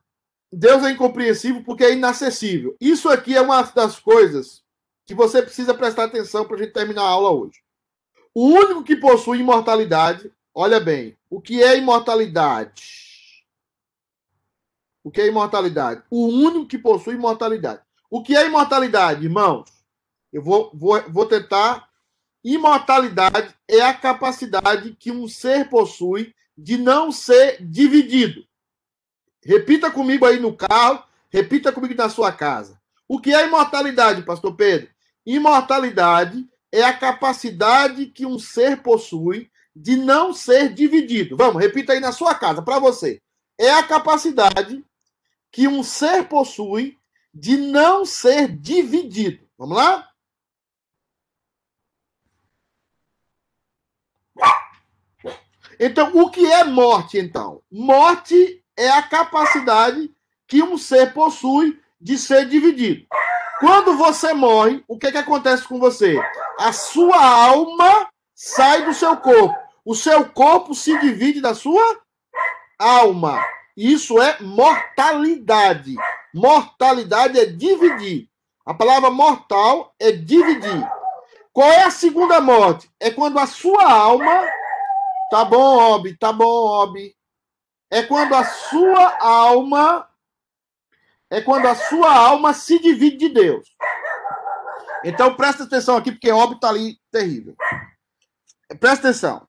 Deus 0.52 0.84
é 0.84 0.92
incompreensível 0.92 1.64
porque 1.64 1.84
é 1.84 1.94
inacessível. 1.94 2.78
Isso 2.80 3.10
aqui 3.10 3.36
é 3.36 3.42
uma 3.42 3.64
das 3.64 4.00
coisas 4.00 4.64
que 5.06 5.16
você 5.16 5.42
precisa 5.42 5.74
prestar 5.74 6.06
atenção 6.06 6.46
para 6.46 6.56
a 6.56 6.60
gente 6.60 6.74
terminar 6.74 7.02
a 7.02 7.10
aula 7.10 7.32
hoje. 7.32 7.62
O 8.34 8.48
único 8.48 8.84
que 8.84 8.96
possui 8.96 9.40
imortalidade, 9.40 10.32
olha 10.54 10.80
bem, 10.80 11.18
o 11.30 11.42
que 11.42 11.62
é 11.62 11.78
imortalidade? 11.78 13.44
O 15.04 15.12
que 15.12 15.22
é 15.22 15.28
imortalidade? 15.28 16.04
O 16.10 16.28
único 16.28 16.68
que 16.68 16.78
possui 16.78 17.16
imortalidade. 17.16 17.82
O 18.14 18.22
que 18.22 18.36
é 18.36 18.46
imortalidade, 18.46 19.26
irmãos? 19.26 19.66
Eu 20.32 20.44
vou, 20.44 20.70
vou, 20.72 21.02
vou 21.10 21.26
tentar. 21.26 21.90
Imortalidade 22.44 23.56
é 23.68 23.82
a 23.82 23.92
capacidade 23.92 24.96
que 25.00 25.12
um 25.12 25.28
ser 25.28 25.68
possui 25.68 26.32
de 26.56 26.78
não 26.78 27.12
ser 27.12 27.58
dividido. 27.66 28.46
Repita 29.44 29.90
comigo 29.90 30.28
aí 30.28 30.40
no 30.40 30.56
carro, 30.56 31.04
repita 31.32 31.72
comigo 31.72 31.96
na 31.96 32.08
sua 32.08 32.32
casa. 32.32 32.80
O 33.08 33.20
que 33.20 33.34
é 33.34 33.48
imortalidade, 33.48 34.22
pastor 34.22 34.56
Pedro? 34.56 34.90
Imortalidade 35.26 36.48
é 36.72 36.84
a 36.84 36.96
capacidade 36.96 38.06
que 38.06 38.28
um 38.28 38.38
ser 38.38 38.84
possui 38.84 39.50
de 39.76 39.98
não 39.98 40.36
ser 40.36 40.72
dividido. 40.72 41.36
Vamos, 41.36 41.60
repita 41.60 41.94
aí 41.94 42.00
na 42.00 42.12
sua 42.12 42.36
casa, 42.36 42.62
para 42.62 42.78
você. 42.78 43.20
É 43.58 43.72
a 43.72 43.82
capacidade 43.82 44.86
que 45.52 45.68
um 45.68 45.82
ser 45.82 46.26
possui 46.26 46.96
de 47.34 47.58
não 47.58 48.06
ser 48.06 48.56
dividido. 48.56 49.48
Vamos 49.58 49.78
lá? 49.78 50.10
Então, 55.80 56.12
o 56.16 56.30
que 56.30 56.46
é 56.46 56.64
morte, 56.64 57.18
então? 57.18 57.62
Morte 57.72 58.64
é 58.78 58.90
a 58.90 59.02
capacidade 59.02 60.14
que 60.48 60.62
um 60.62 60.78
ser 60.78 61.14
possui 61.14 61.82
de 62.00 62.18
ser 62.18 62.48
dividido. 62.48 63.08
Quando 63.60 63.98
você 63.98 64.34
morre, 64.34 64.84
o 64.88 64.98
que, 64.98 65.12
que 65.12 65.18
acontece 65.18 65.68
com 65.68 65.80
você? 65.80 66.20
A 66.60 66.72
sua 66.74 67.18
alma 67.18 68.10
sai 68.36 68.86
do 68.86 68.94
seu 68.94 69.18
corpo. 69.18 69.58
O 69.86 69.96
seu 69.96 70.30
corpo 70.30 70.74
se 70.74 70.98
divide 71.00 71.42
da 71.42 71.56
sua 71.56 72.02
alma. 72.78 73.44
Isso 73.76 74.22
é 74.22 74.40
mortalidade. 74.42 75.96
Mortalidade 76.34 77.40
é 77.40 77.46
dividir. 77.46 78.28
A 78.66 78.74
palavra 78.74 79.12
mortal 79.12 79.94
é 80.00 80.12
dividir. 80.12 80.90
Qual 81.52 81.70
é 81.70 81.84
a 81.84 81.92
segunda 81.92 82.42
morte? 82.42 82.90
É 83.00 83.12
quando 83.12 83.38
a 83.38 83.46
sua 83.46 83.84
alma. 83.92 84.48
Tá 85.30 85.46
bom, 85.46 85.94
Obi, 85.94 86.18
tá 86.18 86.34
bom, 86.34 86.46
Obi. 86.46 87.16
É 87.92 88.02
quando 88.02 88.34
a 88.34 88.44
sua 88.44 89.18
alma. 89.20 90.10
É 91.30 91.42
quando 91.42 91.68
a 91.68 91.76
sua 91.76 92.12
alma 92.12 92.54
se 92.54 92.80
divide 92.80 93.18
de 93.18 93.30
Deus. 93.30 93.68
Então 95.04 95.36
presta 95.36 95.64
atenção 95.64 95.98
aqui, 95.98 96.12
porque 96.12 96.32
Obi 96.32 96.60
tá 96.60 96.70
ali 96.70 96.98
terrível. 97.12 97.56
Presta 98.80 99.10
atenção. 99.10 99.48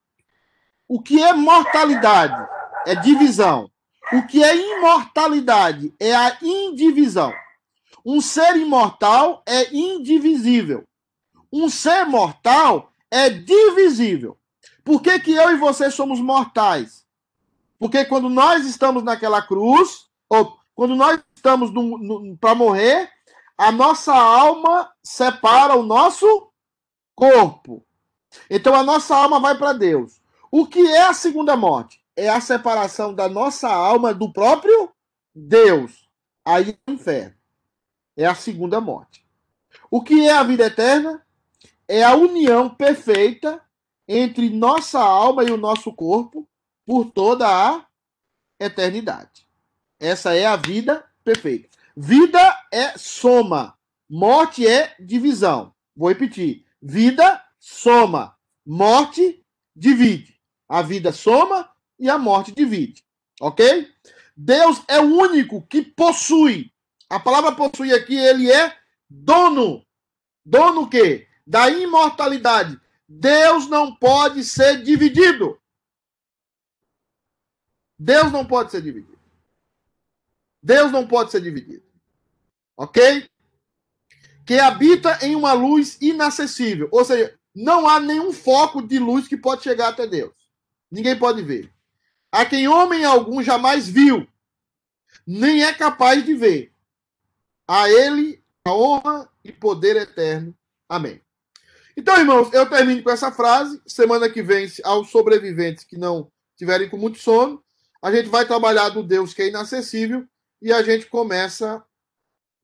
O 0.87 1.01
que 1.01 1.23
é 1.23 1.33
mortalidade? 1.33 2.47
É 2.87 2.95
divisão. 2.95 3.71
O 4.15 4.27
que 4.29 4.45
é 4.45 4.57
imortalidade? 4.57 5.93
É 5.99 6.15
a 6.15 6.39
indivisão. 6.41 7.33
Um 8.07 8.21
ser 8.21 8.57
imortal 8.57 9.43
é 9.45 9.75
indivisível. 9.75 10.85
Um 11.53 11.69
ser 11.69 12.05
mortal 12.05 12.93
é 13.11 13.29
divisível. 13.29 14.39
Por 14.85 15.03
que, 15.03 15.19
que 15.19 15.33
eu 15.33 15.51
e 15.51 15.57
você 15.57 15.91
somos 15.91 16.21
mortais? 16.21 17.05
Porque 17.77 18.05
quando 18.05 18.29
nós 18.29 18.65
estamos 18.67 19.03
naquela 19.03 19.43
cruz, 19.43 20.07
ou 20.29 20.57
quando 20.77 20.95
nós 20.95 21.21
estamos 21.35 21.73
para 22.39 22.55
morrer, 22.55 23.11
a 23.59 23.73
nossa 23.73 24.15
alma 24.15 24.93
separa 25.03 25.75
o 25.75 25.83
nosso 25.83 26.53
corpo. 27.17 27.85
Então 28.49 28.77
a 28.77 28.83
nossa 28.85 29.17
alma 29.17 29.41
vai 29.41 29.59
para 29.59 29.73
Deus. 29.73 30.21
O 30.53 30.69
que 30.69 30.87
é 30.87 31.03
a 31.03 31.15
segunda 31.15 31.57
morte? 31.57 32.04
É 32.17 32.29
a 32.29 32.41
separação 32.41 33.15
da 33.15 33.29
nossa 33.29 33.69
alma 33.69 34.15
do 34.15 34.33
próprio 34.33 34.91
Deus. 35.35 36.09
Aí 36.45 36.71
é 36.71 36.91
o 36.91 36.95
inferno. 36.95 37.35
É 38.17 38.27
a 38.27 38.35
segunda 38.35 38.81
morte. 38.81 39.27
O 39.91 40.03
que 40.03 40.27
é 40.29 40.33
a 40.33 40.43
vida 40.43 40.67
eterna? 40.67 41.25
É 41.89 42.03
a 42.03 42.15
união 42.15 42.71
perfeita 42.71 43.61
entre 44.07 44.51
nossa 44.51 45.01
alma 45.01 45.45
e 45.45 45.51
o 45.51 45.57
nosso 45.57 45.93
corpo 45.93 46.49
por 46.87 47.11
toda 47.11 47.47
a 47.49 47.87
eternidade. 48.61 49.47
Essa 49.99 50.35
é 50.35 50.47
a 50.47 50.57
vida 50.57 51.05
perfeita. 51.25 51.69
Vida 51.97 52.41
é 52.73 52.97
soma, 52.99 53.79
morte 54.09 54.67
é 54.67 54.95
divisão. 54.99 55.73
Vou 55.97 56.09
repetir: 56.09 56.65
vida 56.81 57.43
soma, 57.59 58.37
morte 58.67 59.45
divide. 59.75 60.41
A 60.69 60.83
vida 60.83 61.13
soma, 61.13 61.71
e 61.99 62.09
a 62.11 62.19
morte 62.19 62.53
divide. 62.53 63.05
Ok? 63.41 63.91
Deus 64.37 64.83
é 64.89 65.01
o 65.01 65.05
único 65.05 65.63
que 65.67 65.83
possui. 65.83 66.73
A 67.09 67.21
palavra 67.21 67.53
possui 67.53 67.93
aqui, 67.93 68.17
ele 68.17 68.51
é 68.51 68.77
dono. 69.09 69.85
Dono 70.45 70.83
o 70.83 70.91
quê? 70.91 71.29
Da 71.47 71.69
imortalidade. 71.71 72.81
Deus 73.09 73.69
não 73.69 73.95
pode 73.95 74.45
ser 74.45 74.83
dividido. 74.83 75.61
Deus 77.99 78.33
não 78.33 78.45
pode 78.45 78.71
ser 78.71 78.83
dividido. 78.83 79.19
Deus 80.63 80.91
não 80.91 81.07
pode 81.07 81.31
ser 81.31 81.41
dividido. 81.41 81.85
Ok? 82.77 83.29
Que 84.45 84.59
habita 84.59 85.25
em 85.25 85.37
uma 85.37 85.53
luz 85.53 85.97
inacessível. 86.01 86.89
Ou 86.91 87.05
seja, 87.05 87.39
não 87.55 87.89
há 87.89 88.01
nenhum 88.01 88.33
foco 88.33 88.83
de 88.83 88.99
luz 88.99 89.29
que 89.29 89.37
pode 89.37 89.63
chegar 89.63 89.89
até 89.89 90.07
Deus. 90.07 90.35
Ninguém 90.91 91.17
pode 91.19 91.43
ver 91.43 91.74
a 92.35 92.45
quem 92.45 92.67
homem 92.67 93.05
algum 93.05 93.41
jamais 93.41 93.89
viu, 93.89 94.27
nem 95.25 95.63
é 95.63 95.73
capaz 95.73 96.25
de 96.25 96.35
ver. 96.35 96.73
A 97.67 97.89
ele 97.89 98.43
a 98.65 98.75
honra 98.75 99.29
e 99.45 99.53
poder 99.53 99.95
eterno. 99.95 100.53
Amém. 100.89 101.21
Então, 101.97 102.19
irmãos, 102.19 102.53
eu 102.53 102.69
termino 102.69 103.05
com 103.05 103.11
essa 103.11 103.31
frase. 103.31 103.81
Semana 103.87 104.29
que 104.29 104.43
vem, 104.43 104.67
aos 104.83 105.11
sobreviventes 105.11 105.85
que 105.85 105.97
não 105.97 106.29
tiverem 106.57 106.91
com 106.91 106.97
muito 106.97 107.19
sono, 107.19 107.63
a 108.03 108.11
gente 108.11 108.29
vai 108.29 108.45
trabalhar 108.45 108.89
do 108.89 109.05
Deus 109.05 109.33
que 109.33 109.43
é 109.43 109.49
inacessível 109.49 110.27
e 110.61 110.73
a 110.73 110.83
gente 110.83 111.07
começa 111.07 111.85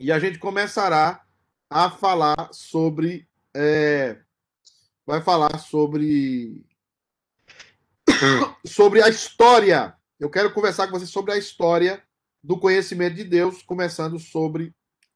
e 0.00 0.10
a 0.10 0.18
gente 0.18 0.40
começará 0.40 1.22
a 1.70 1.88
falar 1.90 2.48
sobre 2.52 3.28
é, 3.54 4.18
vai 5.06 5.22
falar 5.22 5.58
sobre 5.58 6.64
sobre 8.66 9.02
a 9.02 9.08
história. 9.08 9.94
Eu 10.18 10.30
quero 10.30 10.52
conversar 10.52 10.86
com 10.86 10.98
você 10.98 11.06
sobre 11.06 11.32
a 11.32 11.38
história 11.38 12.02
do 12.42 12.58
conhecimento 12.58 13.16
de 13.16 13.24
Deus, 13.24 13.62
começando 13.62 14.18
sobre 14.18 14.74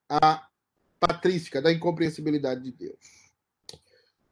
a 0.09 0.47
patrística, 0.99 1.61
da 1.61 1.73
incompreensibilidade 1.73 2.63
de 2.63 2.73
Deus. 2.73 3.25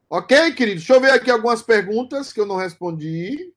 Ok, 0.09 0.53
querido? 0.53 0.77
Deixa 0.77 0.93
eu 0.93 1.01
ver 1.01 1.11
aqui 1.11 1.31
algumas 1.31 1.61
perguntas 1.61 2.31
que 2.31 2.39
eu 2.39 2.45
não 2.45 2.55
respondi. 2.55 3.53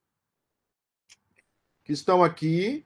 Que 1.84 1.92
estão 1.92 2.24
aqui. 2.24 2.84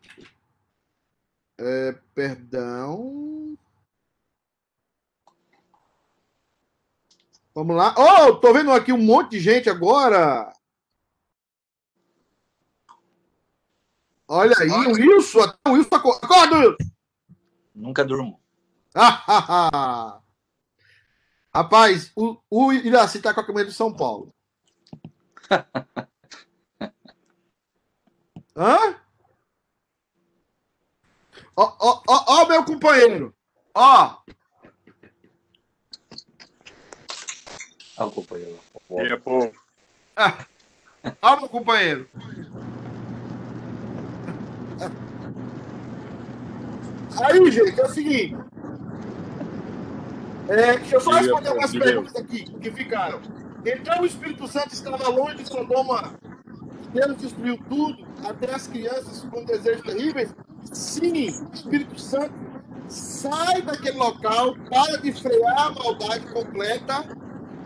É, 1.59 1.93
perdão. 2.14 3.57
Vamos 7.55 7.76
lá. 7.76 7.95
Oh, 7.97 8.37
tô 8.37 8.53
vendo 8.53 8.72
aqui 8.72 8.93
um 8.93 8.99
monte 8.99 9.33
de 9.33 9.41
gente 9.41 9.68
agora. 9.68 10.53
Olha 14.33 14.55
aí, 14.61 14.70
o 14.70 14.93
Wilson, 14.93 15.53
o 15.66 15.70
Wilson 15.72 15.97
acorda, 15.97 16.57
Wilson. 16.57 16.76
Nunca 17.74 18.05
durmo. 18.05 18.41
Rapaz, 21.53 22.12
o, 22.14 22.37
o 22.49 22.72
Iraci 22.72 23.20
tá 23.20 23.35
com 23.35 23.41
a 23.41 23.45
camisa 23.45 23.64
de 23.66 23.72
São 23.72 23.93
Paulo. 23.93 24.33
Hã? 28.57 29.01
Ó, 31.57 31.76
ó, 31.81 32.03
ó, 32.07 32.24
ó, 32.28 32.47
meu 32.47 32.64
companheiro. 32.64 33.35
Ó. 33.74 34.16
Ó, 37.99 38.07
o 38.07 38.12
companheiro. 38.12 38.61
É, 38.91 39.16
pô. 39.16 39.53
Ah, 40.14 40.47
ó, 41.20 41.37
meu 41.41 41.49
companheiro. 41.49 42.09
Aí, 47.22 47.51
gente, 47.51 47.81
é 47.81 47.85
o 47.85 47.89
seguinte. 47.89 48.37
É, 50.49 50.76
deixa 50.78 50.97
eu 50.97 51.01
só 51.01 51.12
responder 51.12 51.49
algumas 51.49 51.70
perguntas 51.70 52.16
aqui 52.16 52.45
que 52.45 52.70
ficaram. 52.72 53.20
Então 53.64 54.03
o 54.03 54.07
Espírito 54.07 54.49
Santo 54.49 54.72
estava 54.72 55.09
longe 55.09 55.37
de 55.37 55.49
Sodoma. 55.49 56.12
Deus 56.93 57.16
destruiu 57.18 57.59
tudo, 57.68 58.05
até 58.24 58.53
as 58.53 58.66
crianças 58.66 59.24
com 59.31 59.45
desejos 59.45 59.83
terríveis. 59.83 60.35
Sim, 60.72 61.28
o 61.28 61.55
Espírito 61.55 62.01
Santo 62.01 62.35
sai 62.89 63.62
daquele 63.62 63.97
local, 63.97 64.57
para 64.68 64.97
de 64.99 65.12
frear 65.12 65.68
a 65.68 65.70
maldade 65.70 66.26
completa 66.33 67.05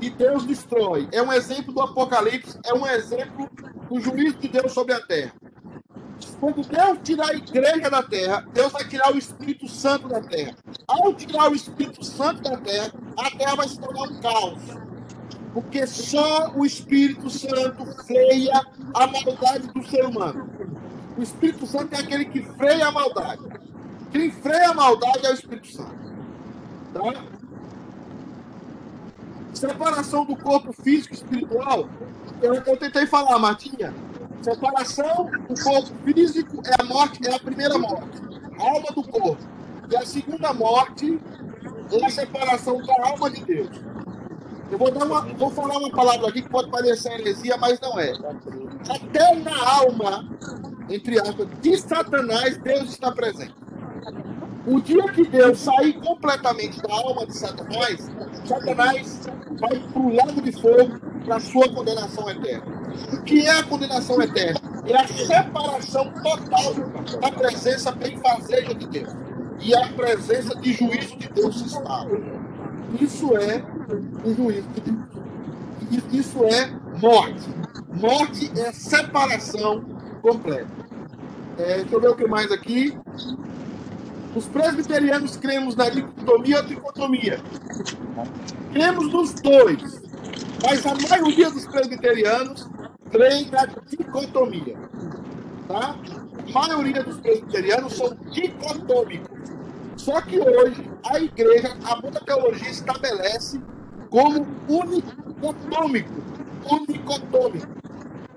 e 0.01 0.11
Deus 0.11 0.45
destrói. 0.45 1.09
É 1.13 1.23
um 1.23 1.33
exemplo 1.33 1.73
do 1.73 1.81
Apocalipse, 1.81 2.59
é 2.67 2.75
um 2.75 2.87
exemplo 2.87 3.49
do 3.89 4.01
juízo 4.01 4.37
de 4.39 4.49
Deus 4.49 4.73
sobre 4.73 4.93
a 4.93 5.01
terra. 5.01 5.33
Quando 6.41 6.63
Deus 6.63 6.99
tirar 7.03 7.31
a 7.31 7.35
igreja 7.35 7.91
da 7.91 8.03
terra, 8.03 8.47
Deus 8.53 8.73
vai 8.73 8.87
tirar 8.87 9.13
o 9.13 9.19
Espírito 9.19 9.69
Santo 9.69 10.09
da 10.09 10.21
terra. 10.21 10.55
Ao 10.87 11.15
tirar 11.15 11.51
o 11.51 11.55
Espírito 11.55 12.05
Santo 12.05 12.43
da 12.43 12.57
terra, 12.59 12.93
a 13.17 13.31
terra 13.31 13.57
vai 13.57 13.69
se 13.69 13.79
tornar 13.79 14.03
um 14.03 14.21
caos. 14.21 14.63
Porque 15.53 15.87
só 15.87 16.53
o 16.55 16.67
Espírito 16.67 17.31
Santo 17.31 17.87
freia 18.05 18.61
a 18.95 19.07
maldade 19.07 19.69
do 19.69 19.87
ser 19.87 20.05
humano. 20.05 20.51
O 21.17 21.23
Espírito 21.23 21.67
Santo 21.67 21.95
é 21.95 22.01
aquele 22.01 22.25
que 22.25 22.43
freia 22.43 22.89
a 22.89 22.93
maldade. 22.93 23.43
Quem 24.11 24.31
freia 24.31 24.71
a 24.71 24.75
maldade 24.75 25.25
é 25.25 25.31
o 25.31 25.35
Espírito 25.35 25.69
Santo. 25.69 25.95
Tá? 26.93 27.25
Separação 29.53 30.25
do 30.25 30.37
corpo 30.37 30.73
físico 30.73 31.15
e 31.15 31.17
espiritual. 31.17 31.89
Eu, 32.43 32.55
eu 32.55 32.77
tentei 32.77 33.07
falar, 33.07 33.39
Martinha. 33.39 33.95
Separação 34.45 35.31
do 35.49 35.63
corpo 35.63 35.91
físico 36.05 36.63
é 36.67 36.83
a 36.83 36.85
morte, 36.85 37.27
é 37.27 37.35
a 37.35 37.39
primeira 37.39 37.79
morte. 37.79 38.21
A 38.61 38.63
alma 38.63 38.89
do 38.95 39.03
corpo. 39.03 39.39
E 39.91 39.97
a 39.97 40.05
segunda 40.05 40.53
morte 40.53 41.19
é 41.91 42.05
a 42.05 42.11
separação 42.11 42.77
da 42.83 43.09
alma 43.09 43.31
de 43.31 43.43
Deus. 43.43 43.71
Eu 44.71 44.77
vou, 44.77 44.91
dar 44.91 45.07
uma, 45.07 45.23
vou 45.23 45.51
falar 45.51 45.79
uma 45.79 45.91
palavra 45.91 46.29
aqui 46.29 46.43
que 46.43 46.51
pode 46.51 46.71
parecer 46.71 47.21
heresia, 47.21 47.57
mas 47.57 47.81
não 47.81 47.99
é. 47.99 48.13
Até 48.91 49.35
na 49.37 49.67
alma, 49.67 50.29
entre 50.91 51.19
aspas, 51.19 51.49
de 51.63 51.79
Satanás, 51.79 52.59
Deus 52.59 52.91
está 52.91 53.13
presente. 53.13 53.55
O 54.67 54.81
dia 54.81 55.03
que 55.13 55.27
Deus 55.27 55.59
sair 55.59 55.93
completamente 55.95 56.81
da 56.81 56.95
alma 56.95 57.27
de 57.27 57.37
Satanás, 57.37 58.11
Satanás 58.47 59.21
vai 59.61 59.79
para 59.79 60.03
o 60.03 60.15
lago 60.15 60.41
de 60.41 60.53
fogo 60.53 60.99
para 61.25 61.37
a 61.37 61.41
sua 61.41 61.69
condenação 61.69 62.31
eterna. 62.31 62.65
O 63.13 63.23
que 63.23 63.43
é 63.43 63.59
a 63.59 63.63
condenação 63.63 64.23
eterna? 64.23 64.59
É 64.87 64.97
a 64.97 65.07
separação 65.07 66.11
total 66.13 66.75
da 67.21 67.31
presença 67.31 67.93
benfazeja 67.93 68.75
de 68.75 68.87
Deus. 68.87 69.11
E 69.61 69.75
a 69.75 69.89
presença 69.89 70.55
de 70.57 70.73
juízo 70.73 71.17
de 71.17 71.29
Deus 71.29 71.59
se 71.59 71.65
instala. 71.65 72.11
Isso 72.99 73.37
é 73.37 73.63
o 74.25 74.35
juízo 74.35 74.69
de 74.69 74.81
Deus. 74.81 76.05
Isso 76.11 76.43
é 76.45 76.71
morte. 77.01 77.49
Morte 77.93 78.51
é 78.59 78.73
separação 78.73 79.85
completa. 80.23 80.69
É, 81.59 81.77
deixa 81.77 81.95
eu 81.95 82.01
ver 82.01 82.09
o 82.09 82.17
que 82.17 82.27
mais 82.27 82.51
aqui. 82.51 82.97
Os 84.35 84.47
presbiterianos 84.47 85.37
cremos 85.37 85.77
na 85.77 85.89
dicotomia 85.89 86.57
ou 86.59 86.65
tricotomia. 86.65 87.41
Cremos 88.73 89.13
nos 89.13 89.35
dois. 89.35 90.03
Mas 90.63 90.85
a 90.87 91.09
maioria 91.09 91.51
dos 91.51 91.67
presbiterianos 91.67 92.69
crê 93.11 93.47
na 93.53 93.67
dicotomia. 93.87 94.77
Tá? 95.69 95.97
A 96.53 96.67
maioria 96.67 97.05
dos 97.05 97.19
presbiterianos 97.19 97.93
são 97.93 98.17
dicotômicos. 98.33 99.39
Só 99.97 100.21
que 100.21 100.41
hoje 100.41 100.91
a 101.07 101.21
igreja, 101.21 101.77
a 101.85 102.01
muita 102.01 102.21
teologia 102.21 102.71
estabelece 102.71 103.61
como 104.11 104.47
unicotômico. 104.69 106.23
Unicotômico. 106.71 107.69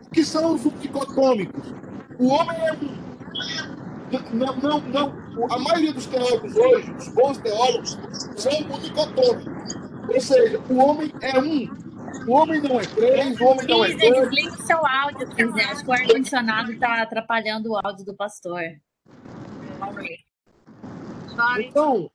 O 0.05 0.09
que 0.11 0.23
são 0.23 0.53
os 0.53 0.63
unicotômicos? 0.65 1.73
O 2.19 2.27
homem 2.27 2.57
é 2.57 2.73
um. 2.73 3.86
Não, 4.31 4.55
não, 4.55 4.79
não. 4.81 5.27
A 5.51 5.59
maioria 5.59 5.93
dos 5.93 6.05
teólogos 6.05 6.55
hoje, 6.55 6.91
os 6.91 7.07
bons 7.09 7.37
teólogos, 7.39 7.97
são 8.37 8.51
unicotômicos. 8.51 9.75
Ou 10.07 10.21
seja, 10.21 10.61
o 10.69 10.77
homem 10.77 11.11
é 11.21 11.39
um. 11.39 11.87
O 12.25 12.31
homem 12.31 12.61
não 12.61 12.79
é 12.79 12.85
três, 12.85 13.39
o 13.39 13.45
homem 13.45 13.67
não 13.67 13.85
é 13.85 13.93
dois. 13.93 13.97
desliga 13.97 14.53
o 14.53 14.61
seu 14.65 14.85
áudio, 14.85 15.27
Lisa. 15.37 15.71
Acho 15.71 15.83
que 15.83 15.89
o 15.89 15.93
ar-condicionado 15.93 16.71
está 16.71 17.01
atrapalhando 17.01 17.71
o 17.71 17.75
áudio 17.75 18.05
do 18.05 18.13
pastor. 18.13 18.61
Então, 21.59 22.09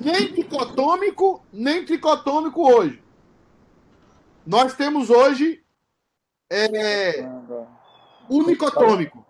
nem 0.00 0.32
dicotômico, 0.32 1.44
nem 1.52 1.84
tricotômico 1.84 2.62
hoje. 2.62 3.02
Nós 4.46 4.74
temos 4.74 5.10
hoje 5.10 5.62
é, 6.50 7.26
unicotômico. 8.28 9.23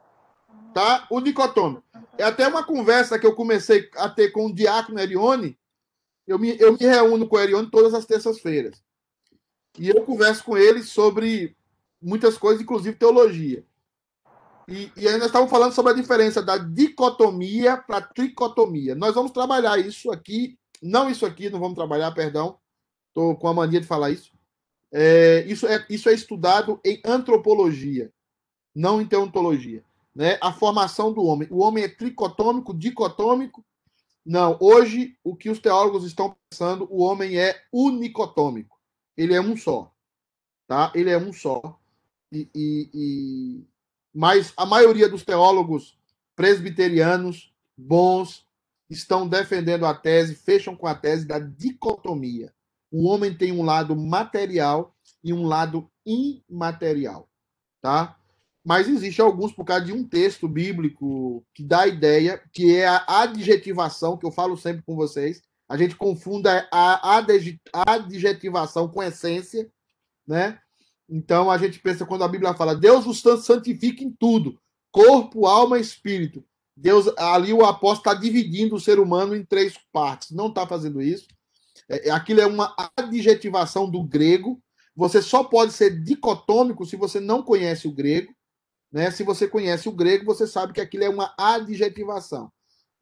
Tá? 0.74 1.06
Unicotômico. 1.10 1.84
É 2.18 2.24
até 2.24 2.46
uma 2.46 2.64
conversa 2.64 3.18
que 3.18 3.26
eu 3.26 3.34
comecei 3.34 3.88
a 3.96 4.08
ter 4.08 4.30
com 4.30 4.46
o 4.46 4.54
Diácono 4.54 4.98
Erione. 4.98 5.56
Eu 6.26 6.38
me, 6.38 6.58
eu 6.58 6.72
me 6.72 6.78
reúno 6.80 7.28
com 7.28 7.36
o 7.36 7.40
Erione 7.40 7.70
todas 7.70 7.94
as 7.94 8.04
terças-feiras. 8.04 8.82
E 9.78 9.88
eu 9.88 10.02
converso 10.02 10.44
com 10.44 10.56
ele 10.56 10.82
sobre 10.82 11.56
muitas 12.02 12.36
coisas, 12.36 12.62
inclusive 12.62 12.96
teologia. 12.96 13.64
E, 14.68 14.90
e 14.96 15.08
aí 15.08 15.16
nós 15.16 15.26
estávamos 15.26 15.50
falando 15.50 15.72
sobre 15.72 15.92
a 15.92 15.96
diferença 15.96 16.42
da 16.42 16.56
dicotomia 16.56 17.76
para 17.76 18.00
tricotomia. 18.00 18.94
Nós 18.94 19.14
vamos 19.14 19.32
trabalhar 19.32 19.78
isso 19.78 20.10
aqui, 20.10 20.58
não 20.82 21.10
isso 21.10 21.26
aqui, 21.26 21.50
não 21.50 21.60
vamos 21.60 21.74
trabalhar, 21.74 22.10
perdão. 22.12 22.58
Estou 23.08 23.36
com 23.36 23.48
a 23.48 23.54
mania 23.54 23.80
de 23.80 23.86
falar 23.86 24.10
isso. 24.10 24.32
É, 24.90 25.44
isso, 25.46 25.66
é, 25.66 25.84
isso 25.90 26.08
é 26.08 26.14
estudado 26.14 26.80
em 26.84 27.00
antropologia, 27.04 28.12
não 28.74 29.00
em 29.00 29.06
teontologia. 29.06 29.84
Né? 30.14 30.38
A 30.40 30.52
formação 30.52 31.12
do 31.12 31.24
homem. 31.24 31.48
O 31.50 31.60
homem 31.62 31.84
é 31.84 31.88
tricotômico, 31.88 32.72
dicotômico. 32.72 33.64
Não, 34.24 34.56
hoje 34.60 35.18
o 35.22 35.36
que 35.36 35.50
os 35.50 35.58
teólogos 35.58 36.04
estão 36.04 36.34
pensando, 36.48 36.88
o 36.90 37.02
homem 37.02 37.38
é 37.38 37.62
unicotômico. 37.72 38.78
Ele 39.16 39.34
é 39.34 39.40
um 39.40 39.56
só. 39.56 39.92
Tá? 40.66 40.92
Ele 40.94 41.10
é 41.10 41.18
um 41.18 41.32
só. 41.32 41.78
E, 42.32 42.48
e, 42.54 42.90
e... 42.94 43.64
Mas 44.14 44.52
a 44.56 44.64
maioria 44.64 45.08
dos 45.08 45.24
teólogos 45.24 45.98
presbiterianos 46.34 47.52
bons 47.76 48.46
estão 48.88 49.28
defendendo 49.28 49.86
a 49.86 49.94
tese, 49.94 50.34
fecham 50.34 50.76
com 50.76 50.86
a 50.86 50.94
tese 50.94 51.26
da 51.26 51.38
dicotomia. 51.38 52.52
O 52.90 53.08
homem 53.08 53.36
tem 53.36 53.52
um 53.52 53.64
lado 53.64 53.96
material 53.96 54.94
e 55.22 55.32
um 55.32 55.46
lado 55.46 55.90
imaterial, 56.06 57.28
tá? 57.80 58.18
Mas 58.64 58.88
existe 58.88 59.20
alguns 59.20 59.52
por 59.52 59.64
causa 59.64 59.84
de 59.84 59.92
um 59.92 60.02
texto 60.08 60.48
bíblico 60.48 61.44
que 61.54 61.62
dá 61.62 61.82
a 61.82 61.86
ideia, 61.86 62.42
que 62.52 62.74
é 62.74 62.86
a 62.86 63.04
adjetivação, 63.22 64.16
que 64.16 64.24
eu 64.24 64.32
falo 64.32 64.56
sempre 64.56 64.82
com 64.82 64.96
vocês. 64.96 65.42
A 65.68 65.76
gente 65.76 65.96
confunde 65.96 66.48
a 66.48 67.18
adjetivação 67.72 68.88
com 68.88 69.02
essência, 69.02 69.70
né? 70.26 70.58
Então 71.08 71.50
a 71.50 71.58
gente 71.58 71.78
pensa 71.78 72.06
quando 72.06 72.24
a 72.24 72.28
Bíblia 72.28 72.54
fala 72.54 72.74
Deus 72.74 73.04
vos 73.04 73.22
santifica 73.42 74.02
em 74.02 74.10
tudo, 74.10 74.58
corpo, 74.90 75.46
alma 75.46 75.78
espírito. 75.78 76.42
Deus 76.76 77.06
ali 77.18 77.52
o 77.52 77.64
apóstolo 77.64 78.10
está 78.10 78.14
dividindo 78.14 78.74
o 78.74 78.80
ser 78.80 78.98
humano 78.98 79.36
em 79.36 79.44
três 79.44 79.74
partes. 79.92 80.30
Não 80.30 80.48
está 80.48 80.66
fazendo 80.66 81.00
isso. 81.00 81.28
É, 81.88 82.10
aquilo 82.10 82.40
é 82.40 82.46
uma 82.46 82.74
adjetivação 82.96 83.88
do 83.88 84.02
grego. 84.02 84.60
Você 84.96 85.20
só 85.20 85.44
pode 85.44 85.72
ser 85.72 86.02
dicotômico 86.02 86.86
se 86.86 86.96
você 86.96 87.20
não 87.20 87.42
conhece 87.42 87.86
o 87.86 87.92
grego. 87.92 88.34
Né? 88.94 89.10
Se 89.10 89.24
você 89.24 89.48
conhece 89.48 89.88
o 89.88 89.92
grego, 89.92 90.24
você 90.24 90.46
sabe 90.46 90.72
que 90.72 90.80
aquilo 90.80 91.02
é 91.02 91.08
uma 91.08 91.34
adjetivação. 91.36 92.52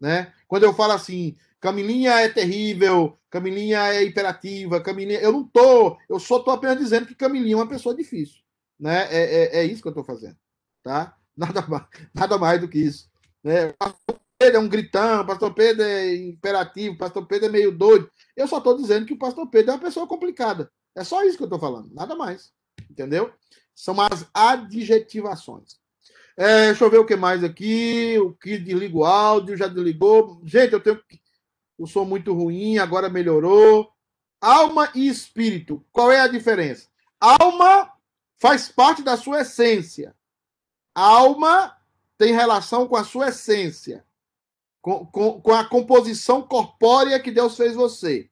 Né? 0.01 0.33
Quando 0.49 0.63
eu 0.63 0.73
falo 0.73 0.95
assim, 0.95 1.37
Camilinha 1.61 2.13
é 2.13 2.31
terrível, 2.31 3.19
Camilinha 3.29 3.93
é 3.93 4.03
imperativa, 4.03 4.81
Camilinha. 4.81 5.21
Eu 5.21 5.33
não 5.33 5.45
tô, 5.45 5.99
eu 6.09 6.19
só 6.19 6.39
tô 6.39 6.51
apenas 6.51 6.79
dizendo 6.79 7.07
que 7.07 7.15
Camilinha 7.15 7.53
é 7.53 7.57
uma 7.57 7.69
pessoa 7.69 7.95
difícil. 7.95 8.41
Né? 8.81 9.07
É, 9.11 9.59
é, 9.59 9.59
é 9.59 9.65
isso 9.67 9.83
que 9.83 9.89
eu 9.89 9.91
estou 9.91 10.03
fazendo. 10.03 10.37
Tá? 10.83 11.15
Nada 11.37 11.61
mais, 11.67 11.87
nada 12.15 12.39
mais 12.39 12.61
do 12.61 12.69
que 12.69 12.79
isso. 12.79 13.11
Né? 13.43 13.73
Pastor 13.79 14.21
Pedro 14.39 14.57
é 14.57 14.61
um 14.61 14.69
gritão, 14.69 15.27
pastor 15.27 15.55
Pedro 15.55 15.83
é 15.83 16.15
imperativo, 16.15 16.99
pastor 16.99 17.27
Pedro 17.27 17.47
é 17.49 17.51
meio 17.51 17.73
doido. 17.73 18.11
Eu 18.37 18.47
só 18.47 18.59
estou 18.59 18.77
dizendo 18.77 19.07
que 19.07 19.15
o 19.15 19.19
pastor 19.19 19.47
Pedro 19.49 19.73
é 19.73 19.75
uma 19.75 19.81
pessoa 19.81 20.07
complicada. 20.07 20.71
É 20.95 21.05
só 21.05 21.23
isso 21.25 21.39
que 21.39 21.43
eu 21.43 21.47
estou 21.47 21.59
falando, 21.59 21.93
nada 21.95 22.15
mais. 22.15 22.53
Entendeu? 22.91 23.33
São 23.75 23.99
as 23.99 24.27
adjetivações. 24.35 25.82
É, 26.37 26.67
deixa 26.67 26.85
eu 26.85 26.91
ver 26.91 26.99
o 26.99 27.07
que 27.07 27.17
mais 27.17 27.45
aqui. 27.45 28.19
O 28.19 28.33
que 28.35 28.59
desliga 28.59 28.97
o 28.97 29.05
áudio, 29.05 29.57
já 29.57 29.67
desligou. 29.67 30.41
Gente, 30.45 30.73
eu 30.73 30.81
tenho. 30.81 31.01
O 31.79 31.87
som 31.87 32.05
muito 32.05 32.33
ruim, 32.33 32.79
agora 32.79 33.09
melhorou. 33.09 33.91
Alma 34.41 34.91
e 34.95 35.09
espírito. 35.09 35.85
Qual 35.93 36.11
é 36.11 36.21
a 36.21 36.29
diferença? 36.29 36.89
Alma 37.21 37.93
faz 38.39 38.69
parte 38.69 39.03
da 39.03 39.17
sua 39.17 39.43
essência. 39.43 40.15
Alma 40.95 41.77
tem 42.19 42.33
relação 42.33 42.87
com 42.87 42.97
a 42.97 43.05
sua 43.05 43.29
essência. 43.29 44.05
com, 44.83 45.07
com, 45.07 45.41
com 45.41 45.53
a 45.53 45.65
composição 45.65 46.43
corpórea 46.43 47.21
que 47.21 47.31
Deus 47.31 47.57
fez 47.57 47.75
você. 47.75 48.29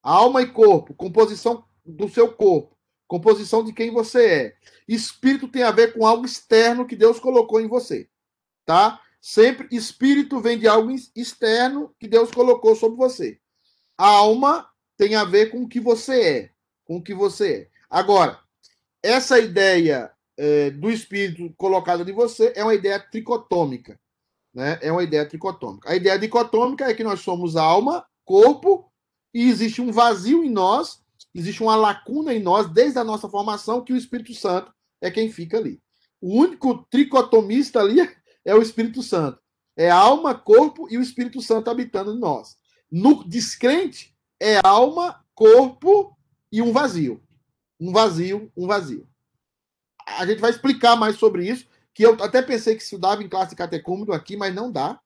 Alma 0.00 0.40
e 0.40 0.46
corpo, 0.46 0.94
composição 0.94 1.64
do 1.84 2.08
seu 2.08 2.32
corpo, 2.32 2.77
composição 3.08 3.64
de 3.64 3.72
quem 3.72 3.90
você 3.90 4.26
é. 4.26 4.56
Espírito 4.86 5.48
tem 5.48 5.64
a 5.64 5.72
ver 5.72 5.94
com 5.94 6.06
algo 6.06 6.24
externo 6.24 6.86
que 6.86 6.94
Deus 6.94 7.18
colocou 7.18 7.60
em 7.60 7.66
você, 7.66 8.08
tá? 8.64 9.00
Sempre 9.20 9.66
espírito 9.74 10.40
vem 10.40 10.58
de 10.58 10.68
algo 10.68 10.92
externo 11.16 11.92
que 11.98 12.06
Deus 12.06 12.30
colocou 12.30 12.76
sobre 12.76 12.96
você. 12.96 13.40
Alma 13.96 14.68
tem 14.96 15.16
a 15.16 15.24
ver 15.24 15.50
com 15.50 15.62
o 15.62 15.68
que 15.68 15.80
você 15.80 16.22
é, 16.22 16.50
com 16.84 16.98
o 16.98 17.02
que 17.02 17.14
você 17.14 17.52
é. 17.52 17.68
Agora, 17.90 18.38
essa 19.02 19.38
ideia 19.38 20.12
é, 20.36 20.70
do 20.70 20.90
espírito 20.90 21.52
colocado 21.56 22.08
em 22.08 22.12
você 22.12 22.52
é 22.54 22.62
uma 22.62 22.74
ideia 22.74 23.00
tricotômica. 23.00 23.98
Né? 24.54 24.78
É 24.82 24.92
uma 24.92 25.02
ideia 25.02 25.26
tricotômica. 25.26 25.90
A 25.90 25.96
ideia 25.96 26.18
dicotômica 26.18 26.84
é 26.84 26.94
que 26.94 27.04
nós 27.04 27.20
somos 27.20 27.56
alma, 27.56 28.06
corpo, 28.24 28.90
e 29.32 29.48
existe 29.48 29.80
um 29.80 29.92
vazio 29.92 30.44
em 30.44 30.50
nós, 30.50 31.02
existe 31.38 31.62
uma 31.62 31.76
lacuna 31.76 32.34
em 32.34 32.42
nós, 32.42 32.68
desde 32.68 32.98
a 32.98 33.04
nossa 33.04 33.28
formação, 33.28 33.84
que 33.84 33.92
o 33.92 33.96
Espírito 33.96 34.34
Santo 34.34 34.72
é 35.00 35.10
quem 35.10 35.30
fica 35.30 35.56
ali. 35.56 35.80
O 36.20 36.36
único 36.36 36.84
tricotomista 36.90 37.80
ali 37.80 38.00
é 38.44 38.54
o 38.54 38.60
Espírito 38.60 39.02
Santo. 39.02 39.38
É 39.76 39.88
alma, 39.88 40.34
corpo 40.34 40.88
e 40.90 40.98
o 40.98 41.02
Espírito 41.02 41.40
Santo 41.40 41.70
habitando 41.70 42.12
em 42.12 42.18
nós. 42.18 42.56
No 42.90 43.22
descrente, 43.22 44.12
é 44.40 44.60
alma, 44.64 45.24
corpo 45.32 46.16
e 46.50 46.60
um 46.60 46.72
vazio. 46.72 47.22
Um 47.78 47.92
vazio, 47.92 48.50
um 48.56 48.66
vazio. 48.66 49.06
A 50.04 50.26
gente 50.26 50.40
vai 50.40 50.50
explicar 50.50 50.96
mais 50.96 51.16
sobre 51.16 51.48
isso, 51.48 51.68
que 51.94 52.04
eu 52.04 52.14
até 52.20 52.42
pensei 52.42 52.74
que 52.74 52.82
isso 52.82 52.98
dava 52.98 53.22
em 53.22 53.28
classe 53.28 53.50
de 53.50 53.56
catecúmeno 53.56 54.12
aqui, 54.12 54.36
mas 54.36 54.52
não 54.52 54.72
dá, 54.72 54.98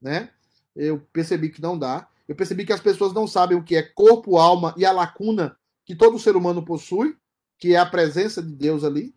né? 0.00 0.30
Eu 0.74 1.00
percebi 1.12 1.50
que 1.50 1.60
não 1.60 1.78
dá. 1.78 2.08
Eu 2.26 2.34
percebi 2.34 2.64
que 2.64 2.72
as 2.72 2.80
pessoas 2.80 3.12
não 3.12 3.26
sabem 3.26 3.58
o 3.58 3.62
que 3.62 3.76
é 3.76 3.82
corpo, 3.82 4.38
alma 4.38 4.74
e 4.76 4.86
a 4.86 4.92
lacuna 4.92 5.56
que 5.86 5.94
todo 5.94 6.18
ser 6.18 6.36
humano 6.36 6.62
possui, 6.64 7.16
que 7.58 7.74
é 7.74 7.78
a 7.78 7.86
presença 7.86 8.42
de 8.42 8.52
Deus 8.52 8.84
ali, 8.84 9.14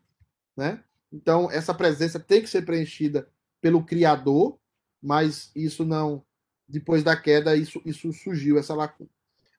né? 0.55 0.81
Então, 1.11 1.51
essa 1.51 1.73
presença 1.73 2.19
tem 2.19 2.41
que 2.41 2.47
ser 2.47 2.63
preenchida 2.63 3.27
pelo 3.59 3.83
Criador, 3.83 4.57
mas 5.01 5.51
isso 5.55 5.83
não. 5.83 6.23
Depois 6.67 7.03
da 7.03 7.17
queda, 7.17 7.55
isso, 7.55 7.81
isso 7.83 8.13
surgiu, 8.13 8.59
essa 8.59 8.75
lacuna. 8.75 9.09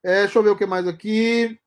É, 0.02 0.22
deixa 0.22 0.38
eu 0.38 0.42
ver 0.44 0.50
o 0.50 0.56
que 0.56 0.64
mais 0.64 0.86
aqui. 0.86 1.58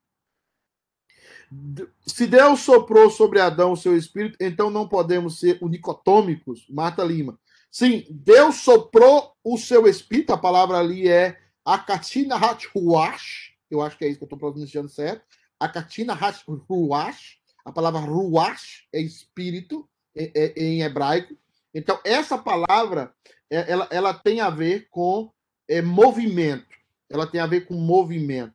Se 2.06 2.26
Deus 2.26 2.60
soprou 2.60 3.10
sobre 3.10 3.38
Adão 3.38 3.72
o 3.72 3.76
seu 3.76 3.96
espírito, 3.96 4.38
então 4.40 4.70
não 4.70 4.88
podemos 4.88 5.38
ser 5.38 5.58
unicotômicos. 5.60 6.66
Marta 6.70 7.04
Lima. 7.04 7.38
Sim, 7.70 8.06
Deus 8.08 8.56
soprou 8.56 9.36
o 9.44 9.58
seu 9.58 9.86
espírito, 9.86 10.32
a 10.32 10.38
palavra 10.38 10.78
ali 10.78 11.08
é 11.08 11.38
Akatina 11.64 12.36
Hatruash, 12.36 13.53
eu 13.74 13.82
acho 13.82 13.96
que 13.98 14.04
é 14.04 14.08
isso 14.08 14.18
que 14.18 14.24
eu 14.24 14.26
estou 14.26 14.38
pronunciando 14.38 14.88
certo. 14.88 15.24
Akatina 15.58 16.14
Hatruash, 16.14 17.38
a 17.64 17.72
palavra 17.72 18.00
Ruash 18.00 18.86
é 18.92 19.00
espírito 19.00 19.88
em 20.14 20.82
hebraico. 20.82 21.36
Então, 21.74 21.98
essa 22.04 22.38
palavra 22.38 23.14
é, 23.50 23.70
ela, 23.70 23.88
ela 23.90 24.14
tem 24.14 24.40
a 24.40 24.50
ver 24.50 24.88
com 24.90 25.30
é, 25.68 25.82
movimento. 25.82 26.74
Ela 27.08 27.26
tem 27.26 27.40
a 27.40 27.46
ver 27.46 27.66
com 27.66 27.74
movimento. 27.74 28.54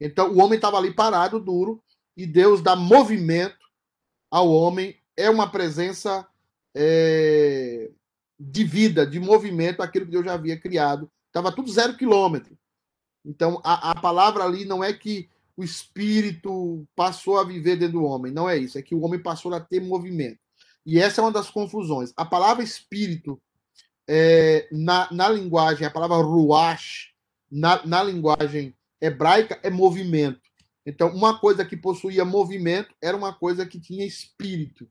Então, 0.00 0.32
o 0.32 0.38
homem 0.38 0.56
estava 0.56 0.78
ali 0.78 0.92
parado, 0.92 1.38
duro, 1.38 1.82
e 2.16 2.26
Deus 2.26 2.60
dá 2.60 2.74
movimento 2.74 3.66
ao 4.30 4.50
homem. 4.50 4.96
É 5.16 5.30
uma 5.30 5.50
presença 5.50 6.26
é, 6.74 7.90
de 8.38 8.64
vida, 8.64 9.06
de 9.06 9.20
movimento, 9.20 9.82
aquilo 9.82 10.06
que 10.06 10.12
Deus 10.12 10.24
já 10.24 10.34
havia 10.34 10.58
criado. 10.58 11.10
Estava 11.28 11.52
tudo 11.52 11.70
zero 11.70 11.96
quilômetro. 11.96 12.56
Então, 13.24 13.60
a, 13.64 13.92
a 13.92 13.94
palavra 13.94 14.44
ali 14.44 14.64
não 14.64 14.82
é 14.82 14.92
que 14.92 15.28
o 15.56 15.62
espírito 15.62 16.86
passou 16.96 17.38
a 17.38 17.44
viver 17.44 17.76
dentro 17.76 18.00
do 18.00 18.04
homem. 18.04 18.32
Não 18.32 18.48
é 18.48 18.56
isso. 18.56 18.78
É 18.78 18.82
que 18.82 18.94
o 18.94 19.02
homem 19.02 19.20
passou 19.20 19.52
a 19.54 19.60
ter 19.60 19.80
movimento. 19.80 20.38
E 20.84 20.98
essa 20.98 21.20
é 21.20 21.24
uma 21.24 21.32
das 21.32 21.50
confusões. 21.50 22.12
A 22.16 22.24
palavra 22.24 22.64
espírito, 22.64 23.40
é, 24.08 24.68
na, 24.72 25.08
na 25.12 25.28
linguagem, 25.28 25.86
a 25.86 25.90
palavra 25.90 26.16
ruach, 26.16 27.12
na, 27.50 27.84
na 27.86 28.02
linguagem 28.02 28.74
hebraica, 29.00 29.60
é 29.62 29.70
movimento. 29.70 30.40
Então, 30.84 31.14
uma 31.14 31.38
coisa 31.38 31.64
que 31.64 31.76
possuía 31.76 32.24
movimento 32.24 32.92
era 33.00 33.16
uma 33.16 33.32
coisa 33.32 33.64
que 33.64 33.78
tinha 33.78 34.04
espírito. 34.04 34.88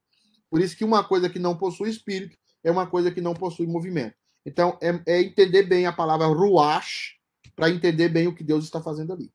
Por 0.49 0.61
isso 0.61 0.77
que 0.77 0.85
uma 0.85 1.03
coisa 1.03 1.29
que 1.29 1.39
não 1.39 1.57
possui 1.57 1.89
espírito 1.89 2.37
é 2.63 2.71
uma 2.71 2.87
coisa 2.87 3.11
que 3.11 3.19
não 3.19 3.33
possui 3.33 3.67
movimento. 3.67 4.15
Então, 4.45 4.77
é, 4.81 5.01
é 5.05 5.21
entender 5.21 5.63
bem 5.63 5.85
a 5.85 5.91
palavra 5.91 6.27
ruach 6.27 7.19
para 7.55 7.69
entender 7.69 8.09
bem 8.09 8.27
o 8.27 8.35
que 8.35 8.43
Deus 8.43 8.63
está 8.63 8.81
fazendo 8.81 9.13
ali. 9.13 9.31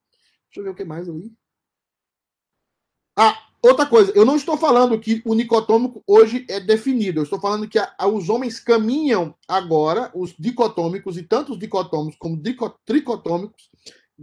Deixa 0.46 0.60
eu 0.60 0.64
ver 0.64 0.70
o 0.70 0.74
que 0.74 0.84
mais 0.84 1.08
ali. 1.08 1.32
Ah, 3.16 3.48
outra 3.62 3.86
coisa, 3.86 4.12
eu 4.14 4.24
não 4.24 4.36
estou 4.36 4.56
falando 4.56 4.98
que 5.00 5.22
o 5.24 5.34
nicotômico 5.34 6.02
hoje 6.06 6.44
é 6.48 6.60
definido, 6.60 7.20
eu 7.20 7.24
estou 7.24 7.40
falando 7.40 7.68
que 7.68 7.78
a, 7.78 7.94
a, 7.98 8.06
os 8.06 8.28
homens 8.28 8.60
caminham 8.60 9.34
agora, 9.48 10.10
os 10.14 10.34
dicotômicos, 10.38 11.16
e 11.16 11.22
tanto 11.22 11.52
os 11.52 11.58
dicotômicos 11.58 12.18
como 12.18 12.40
tricotômicos, 12.84 13.70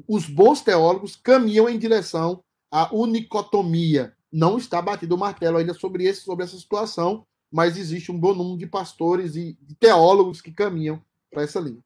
os 0.07 0.27
bons 0.27 0.61
teólogos 0.61 1.15
caminham 1.15 1.69
em 1.69 1.77
direção 1.77 2.43
à 2.71 2.93
unicotomia. 2.93 4.15
Não 4.31 4.57
está 4.57 4.81
batido 4.81 5.15
o 5.15 5.17
martelo 5.17 5.57
ainda 5.57 5.73
sobre, 5.73 6.05
esse, 6.05 6.21
sobre 6.21 6.43
essa 6.45 6.57
situação, 6.57 7.25
mas 7.51 7.77
existe 7.77 8.11
um 8.11 8.19
bom 8.19 8.33
número 8.33 8.57
de 8.57 8.65
pastores 8.65 9.35
e 9.35 9.55
teólogos 9.79 10.41
que 10.41 10.51
caminham 10.51 10.99
para 11.31 11.43
essa 11.43 11.59
linha. 11.59 11.83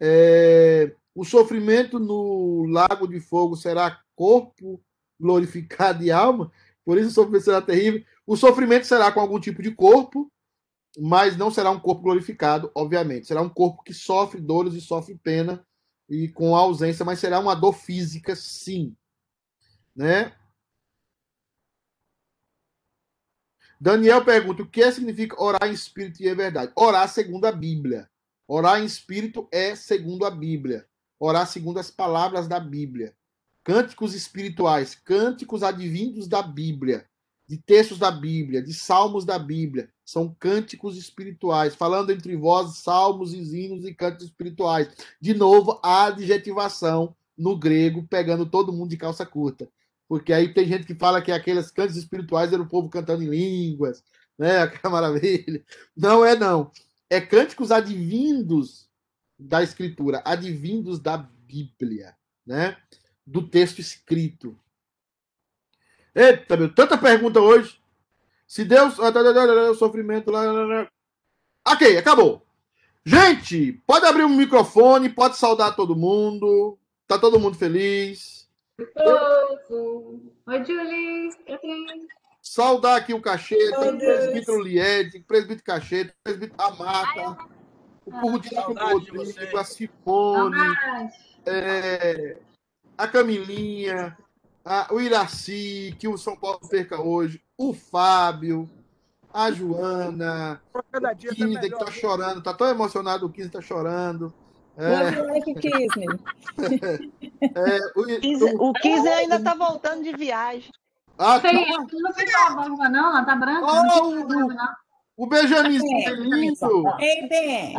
É, 0.00 0.94
o 1.16 1.24
sofrimento 1.24 1.98
no 1.98 2.66
lago 2.66 3.08
de 3.08 3.18
fogo 3.20 3.56
será 3.56 4.02
corpo 4.14 4.78
glorificado 5.18 6.04
e 6.04 6.12
alma, 6.12 6.52
por 6.84 6.98
isso 6.98 7.08
o 7.08 7.12
sofrimento 7.12 7.44
será 7.44 7.62
terrível. 7.62 8.04
O 8.26 8.36
sofrimento 8.36 8.86
será 8.86 9.10
com 9.10 9.18
algum 9.18 9.40
tipo 9.40 9.62
de 9.62 9.70
corpo, 9.70 10.30
mas 10.98 11.34
não 11.34 11.50
será 11.50 11.70
um 11.70 11.80
corpo 11.80 12.02
glorificado, 12.02 12.70
obviamente. 12.74 13.26
Será 13.26 13.40
um 13.40 13.48
corpo 13.48 13.82
que 13.82 13.94
sofre 13.94 14.42
dores 14.42 14.74
e 14.74 14.80
sofre 14.80 15.14
pena 15.14 15.66
e 16.06 16.28
com 16.28 16.54
ausência, 16.54 17.02
mas 17.02 17.18
será 17.18 17.40
uma 17.40 17.54
dor 17.54 17.72
física, 17.72 18.36
sim. 18.36 18.94
Né? 19.94 20.36
Daniel 23.80 24.22
pergunta: 24.22 24.62
o 24.62 24.68
que 24.68 24.92
significa 24.92 25.42
orar 25.42 25.66
em 25.66 25.72
espírito 25.72 26.22
e 26.22 26.28
em 26.28 26.34
verdade? 26.34 26.72
Orar 26.76 27.08
segundo 27.08 27.46
a 27.46 27.52
Bíblia. 27.52 28.10
Orar 28.46 28.82
em 28.82 28.84
espírito 28.84 29.48
é 29.50 29.74
segundo 29.74 30.26
a 30.26 30.30
Bíblia. 30.30 30.86
Orar 31.18 31.46
segundo 31.46 31.78
as 31.78 31.90
palavras 31.90 32.46
da 32.46 32.60
Bíblia. 32.60 33.14
Cânticos 33.64 34.14
espirituais, 34.14 34.94
cânticos 34.94 35.62
advindos 35.62 36.28
da 36.28 36.42
Bíblia, 36.42 37.06
de 37.48 37.58
textos 37.58 37.98
da 37.98 38.10
Bíblia, 38.10 38.62
de 38.62 38.72
salmos 38.72 39.24
da 39.24 39.38
Bíblia. 39.38 39.88
São 40.04 40.34
cânticos 40.38 40.96
espirituais, 40.96 41.74
falando 41.74 42.10
entre 42.10 42.36
vós 42.36 42.78
salmos 42.78 43.32
e 43.32 43.38
hinos 43.38 43.84
e 43.84 43.94
cânticos 43.94 44.26
espirituais. 44.26 44.88
De 45.20 45.34
novo, 45.34 45.80
a 45.82 46.06
adjetivação 46.06 47.14
no 47.36 47.56
grego, 47.56 48.06
pegando 48.08 48.46
todo 48.46 48.72
mundo 48.72 48.90
de 48.90 48.96
calça 48.96 49.26
curta. 49.26 49.68
Porque 50.08 50.32
aí 50.32 50.52
tem 50.52 50.66
gente 50.66 50.86
que 50.86 50.94
fala 50.94 51.20
que 51.20 51.32
aqueles 51.32 51.70
cantos 51.70 51.96
espirituais 51.96 52.52
era 52.52 52.62
o 52.62 52.68
povo 52.68 52.88
cantando 52.88 53.22
em 53.22 53.28
línguas, 53.28 54.04
né? 54.38 54.58
Aquela 54.62 54.92
maravilha. 54.92 55.64
Não 55.96 56.24
é, 56.24 56.36
não. 56.36 56.70
É 57.10 57.20
cânticos 57.20 57.70
advindos 57.70 58.85
da 59.38 59.62
Escritura, 59.62 60.22
advindos 60.24 60.98
da 60.98 61.16
Bíblia, 61.16 62.16
né? 62.46 62.76
Do 63.26 63.46
texto 63.46 63.80
escrito. 63.80 64.58
Eita, 66.14 66.56
meu, 66.56 66.74
tanta 66.74 66.96
pergunta 66.96 67.40
hoje. 67.40 67.80
Se 68.46 68.64
Deus. 68.64 68.94
Sofrimento 69.78 70.30
lá. 70.30 70.88
Ok, 71.66 71.98
acabou. 71.98 72.46
Gente, 73.04 73.72
pode 73.86 74.06
abrir 74.06 74.24
um 74.24 74.36
microfone, 74.36 75.08
pode 75.08 75.36
saudar 75.36 75.76
todo 75.76 75.96
mundo. 75.96 76.78
Tá 77.06 77.18
todo 77.18 77.38
mundo 77.38 77.56
feliz. 77.56 78.48
Oi, 80.46 80.64
Julie. 80.64 81.30
Saudar 82.42 82.96
aqui 82.96 83.12
o 83.12 83.20
Cacheta, 83.20 83.90
o 83.90 83.98
presbítero 83.98 84.62
Lied, 84.62 85.18
o 85.18 85.24
presbítero 85.24 85.64
Cacheta, 85.64 86.12
o 86.12 86.22
presbítero 86.22 86.62
Amata, 86.62 87.36
o 88.06 88.20
povo 88.20 88.38
de 88.38 88.54
Rodrigo, 88.54 89.58
a 89.58 89.64
Cifone, 89.64 90.56
é, 91.44 92.36
a 92.96 93.08
Camilinha, 93.08 94.16
a, 94.64 94.86
o 94.94 95.00
Iraci, 95.00 95.94
que 95.98 96.06
o 96.06 96.16
São 96.16 96.36
Paulo 96.36 96.60
perca 96.68 97.00
hoje, 97.00 97.42
o 97.58 97.74
Fábio, 97.74 98.70
a 99.34 99.50
Joana, 99.50 100.62
o 100.72 101.00
tá 101.00 101.14
Kinder, 101.14 101.60
que 101.60 101.84
tá 101.84 101.90
chorando, 101.90 102.42
tá 102.42 102.54
tão 102.54 102.68
emocionado, 102.68 103.26
o 103.26 103.30
Kinder 103.30 103.50
tá 103.50 103.60
chorando. 103.60 104.32
É. 104.76 104.86
É, 107.56 107.78
o, 107.94 108.68
o, 108.68 108.72
Kisney 108.74 109.12
ainda 109.12 109.36
está 109.36 109.54
voltando 109.54 110.02
de 110.02 110.12
viagem. 110.16 110.70
Ah, 111.18 111.38
tá. 111.40 111.52
Não 111.52 111.64
tá 111.64 112.54
barba, 112.54 112.88
não, 112.88 113.10
ela 113.10 113.24
tá 113.24 113.36
branca. 113.36 113.66
Oh, 113.66 113.82
não 113.82 114.48
o, 114.48 114.85
o 115.16 115.26
Benjamin 115.26 115.80
é 116.04 116.10
lindo. 116.10 116.84
Ei, 116.98 117.28
Ben. 117.28 117.76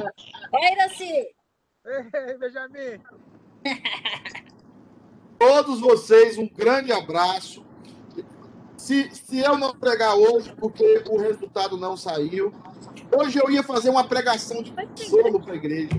Ei, 0.54 0.74
Iraci. 0.74 1.28
Ei, 1.86 2.38
Benjamin. 2.38 3.02
Todos 5.38 5.80
vocês, 5.80 6.38
um 6.38 6.48
grande 6.48 6.92
abraço. 6.92 7.66
Se, 8.76 9.10
se 9.14 9.40
eu 9.40 9.58
não 9.58 9.76
pregar 9.76 10.16
hoje, 10.16 10.54
porque 10.56 11.04
o 11.10 11.18
resultado 11.18 11.78
não 11.78 11.96
saiu, 11.96 12.54
hoje 13.16 13.40
eu 13.40 13.50
ia 13.52 13.62
fazer 13.62 13.90
uma 13.90 14.08
pregação 14.08 14.64
de 14.64 14.72
consolo 14.72 15.40
para 15.42 15.54
a 15.54 15.56
igreja. 15.56 15.90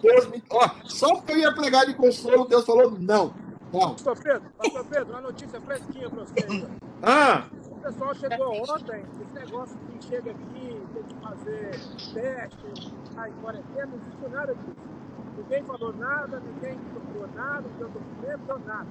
Deus 0.00 0.28
me, 0.28 0.42
ó, 0.50 0.68
só 0.84 1.14
porque 1.14 1.32
eu 1.32 1.38
ia 1.38 1.54
pregar 1.54 1.86
de 1.86 1.94
consolo, 1.94 2.46
Deus 2.46 2.64
falou 2.64 2.90
não. 2.90 3.34
Não. 3.72 3.90
Pastor 3.90 4.18
Pedro, 4.18 4.50
Pastor 4.58 4.84
Pedro, 4.86 5.10
uma 5.12 5.20
notícia 5.20 5.60
fresquinha 5.60 6.10
para 6.10 6.24
você. 6.24 6.66
Ah, 7.02 7.46
pessoal 7.82 8.14
chegou 8.14 8.62
ontem, 8.62 9.04
esse 9.20 9.34
negócio 9.34 9.76
que 9.76 10.06
chega 10.06 10.30
aqui, 10.30 10.82
tem 10.94 11.02
que 11.02 11.14
fazer 11.16 11.70
teste, 12.14 12.94
tá 13.14 13.28
em 13.28 13.32
quarentena, 13.32 13.86
não 13.86 13.96
existe 13.96 14.28
nada 14.30 14.54
disso. 14.54 14.92
Ninguém 15.36 15.64
falou 15.64 15.92
nada, 15.94 16.40
ninguém 16.40 16.78
procurou 16.78 17.28
nada, 17.34 17.62
não 17.62 17.78
deu 17.78 17.88
documento, 17.88 18.66
nada. 18.66 18.88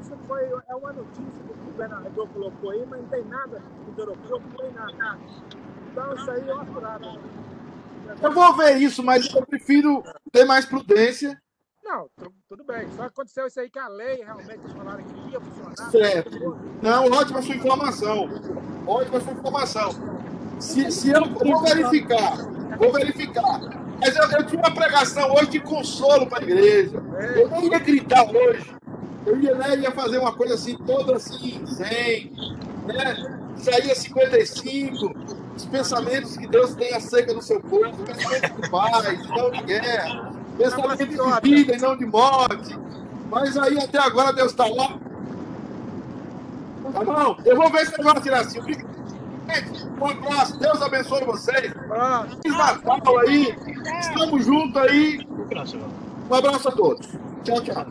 Isso 0.00 0.16
foi, 0.26 0.42
é 0.44 0.74
uma 0.74 0.92
notícia 0.92 1.24
que 1.24 1.52
o 1.52 1.64
governador 1.72 2.28
colocou 2.28 2.70
aí, 2.70 2.86
mas 2.88 3.00
não 3.02 3.08
tem 3.08 3.24
nada 3.24 3.62
no 3.86 4.00
aeroporto, 4.00 4.48
não 4.48 4.56
tem 4.56 4.72
nada. 4.72 5.18
Então 5.90 6.14
isso 6.14 6.30
aí 6.30 6.48
é 6.48 6.54
uma 6.54 6.64
furada. 6.64 7.06
eu 8.22 8.32
vou 8.32 8.56
ver 8.56 8.76
isso, 8.78 9.02
mas 9.02 9.32
eu 9.32 9.46
prefiro 9.46 10.02
ter 10.32 10.44
mais 10.44 10.64
prudência. 10.64 11.40
Não, 11.84 12.08
tu- 12.16 12.32
tudo 12.48 12.64
bem. 12.64 12.86
Só 12.96 13.02
aconteceu 13.04 13.46
isso 13.46 13.60
aí 13.60 13.68
que 13.68 13.78
a 13.78 13.88
lei 13.88 14.22
realmente 14.22 14.60
falaram 14.76 15.02
que 15.04 15.30
ia 15.32 15.40
funcionar. 15.40 15.90
Certo. 15.90 16.58
Não, 16.80 17.06
ótima 17.10 17.42
sua 17.42 17.54
informação. 17.56 18.28
Ótima 18.86 19.20
sua 19.20 19.32
informação. 19.32 19.90
Se, 20.60 20.90
se 20.92 21.10
eu, 21.10 21.24
vou 21.24 21.60
verificar, 21.62 22.36
vou 22.78 22.92
verificar. 22.92 23.60
Mas 24.00 24.16
eu, 24.16 24.30
eu 24.30 24.46
tinha 24.46 24.60
uma 24.60 24.74
pregação 24.74 25.32
hoje 25.34 25.50
de 25.50 25.60
consolo 25.60 26.26
para 26.26 26.38
a 26.38 26.42
igreja. 26.42 27.02
Eu 27.36 27.48
nem 27.50 27.68
ia 27.70 27.78
gritar 27.78 28.24
hoje. 28.30 28.72
Eu 29.26 29.40
ia, 29.40 29.54
né, 29.54 29.76
ia 29.76 29.90
fazer 29.92 30.18
uma 30.18 30.32
coisa 30.32 30.54
assim, 30.54 30.76
toda 30.78 31.16
assim, 31.16 31.64
zen, 31.66 32.32
né? 32.86 33.38
Isaías 33.56 33.98
55, 33.98 35.14
os 35.56 35.64
pensamentos 35.66 36.36
que 36.36 36.48
Deus 36.48 36.74
tem 36.74 36.92
acerca 36.94 37.32
do 37.32 37.40
seu 37.40 37.60
povo, 37.60 37.96
pensamentos 38.04 38.60
de 38.60 38.70
paz, 38.70 39.28
não 39.28 39.50
de 39.52 39.62
guerra, 39.62 40.31
pensamentos 40.56 40.98
de 40.98 41.40
vida 41.42 41.76
e 41.76 41.80
não 41.80 41.96
de 41.96 42.06
morte. 42.06 42.78
Mas 43.30 43.56
aí 43.56 43.78
até 43.78 43.98
agora 43.98 44.32
Deus 44.32 44.52
está 44.52 44.66
lá. 44.66 44.98
Tá 46.92 47.04
bom? 47.04 47.36
Eu 47.44 47.56
vou 47.56 47.70
ver 47.70 47.86
se 47.86 47.98
eu 47.98 48.04
vou 48.04 48.20
tirar 48.20 48.40
assim. 48.40 48.60
Gente, 48.60 49.86
um 50.00 50.06
abraço, 50.06 50.58
Deus 50.58 50.82
abençoe 50.82 51.24
vocês. 51.24 51.72
Feliz 52.42 52.58
Natal 52.84 53.18
aí. 53.18 53.56
Estamos 54.00 54.44
juntos 54.44 54.76
aí. 54.82 55.26
Um 56.30 56.34
abraço 56.34 56.68
a 56.68 56.72
todos. 56.72 57.08
Tchau, 57.44 57.60
tchau. 57.60 57.86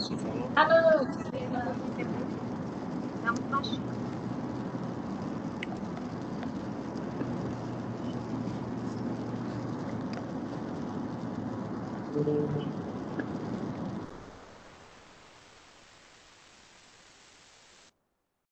Ah, 12.15 12.19
não, 12.25 12.80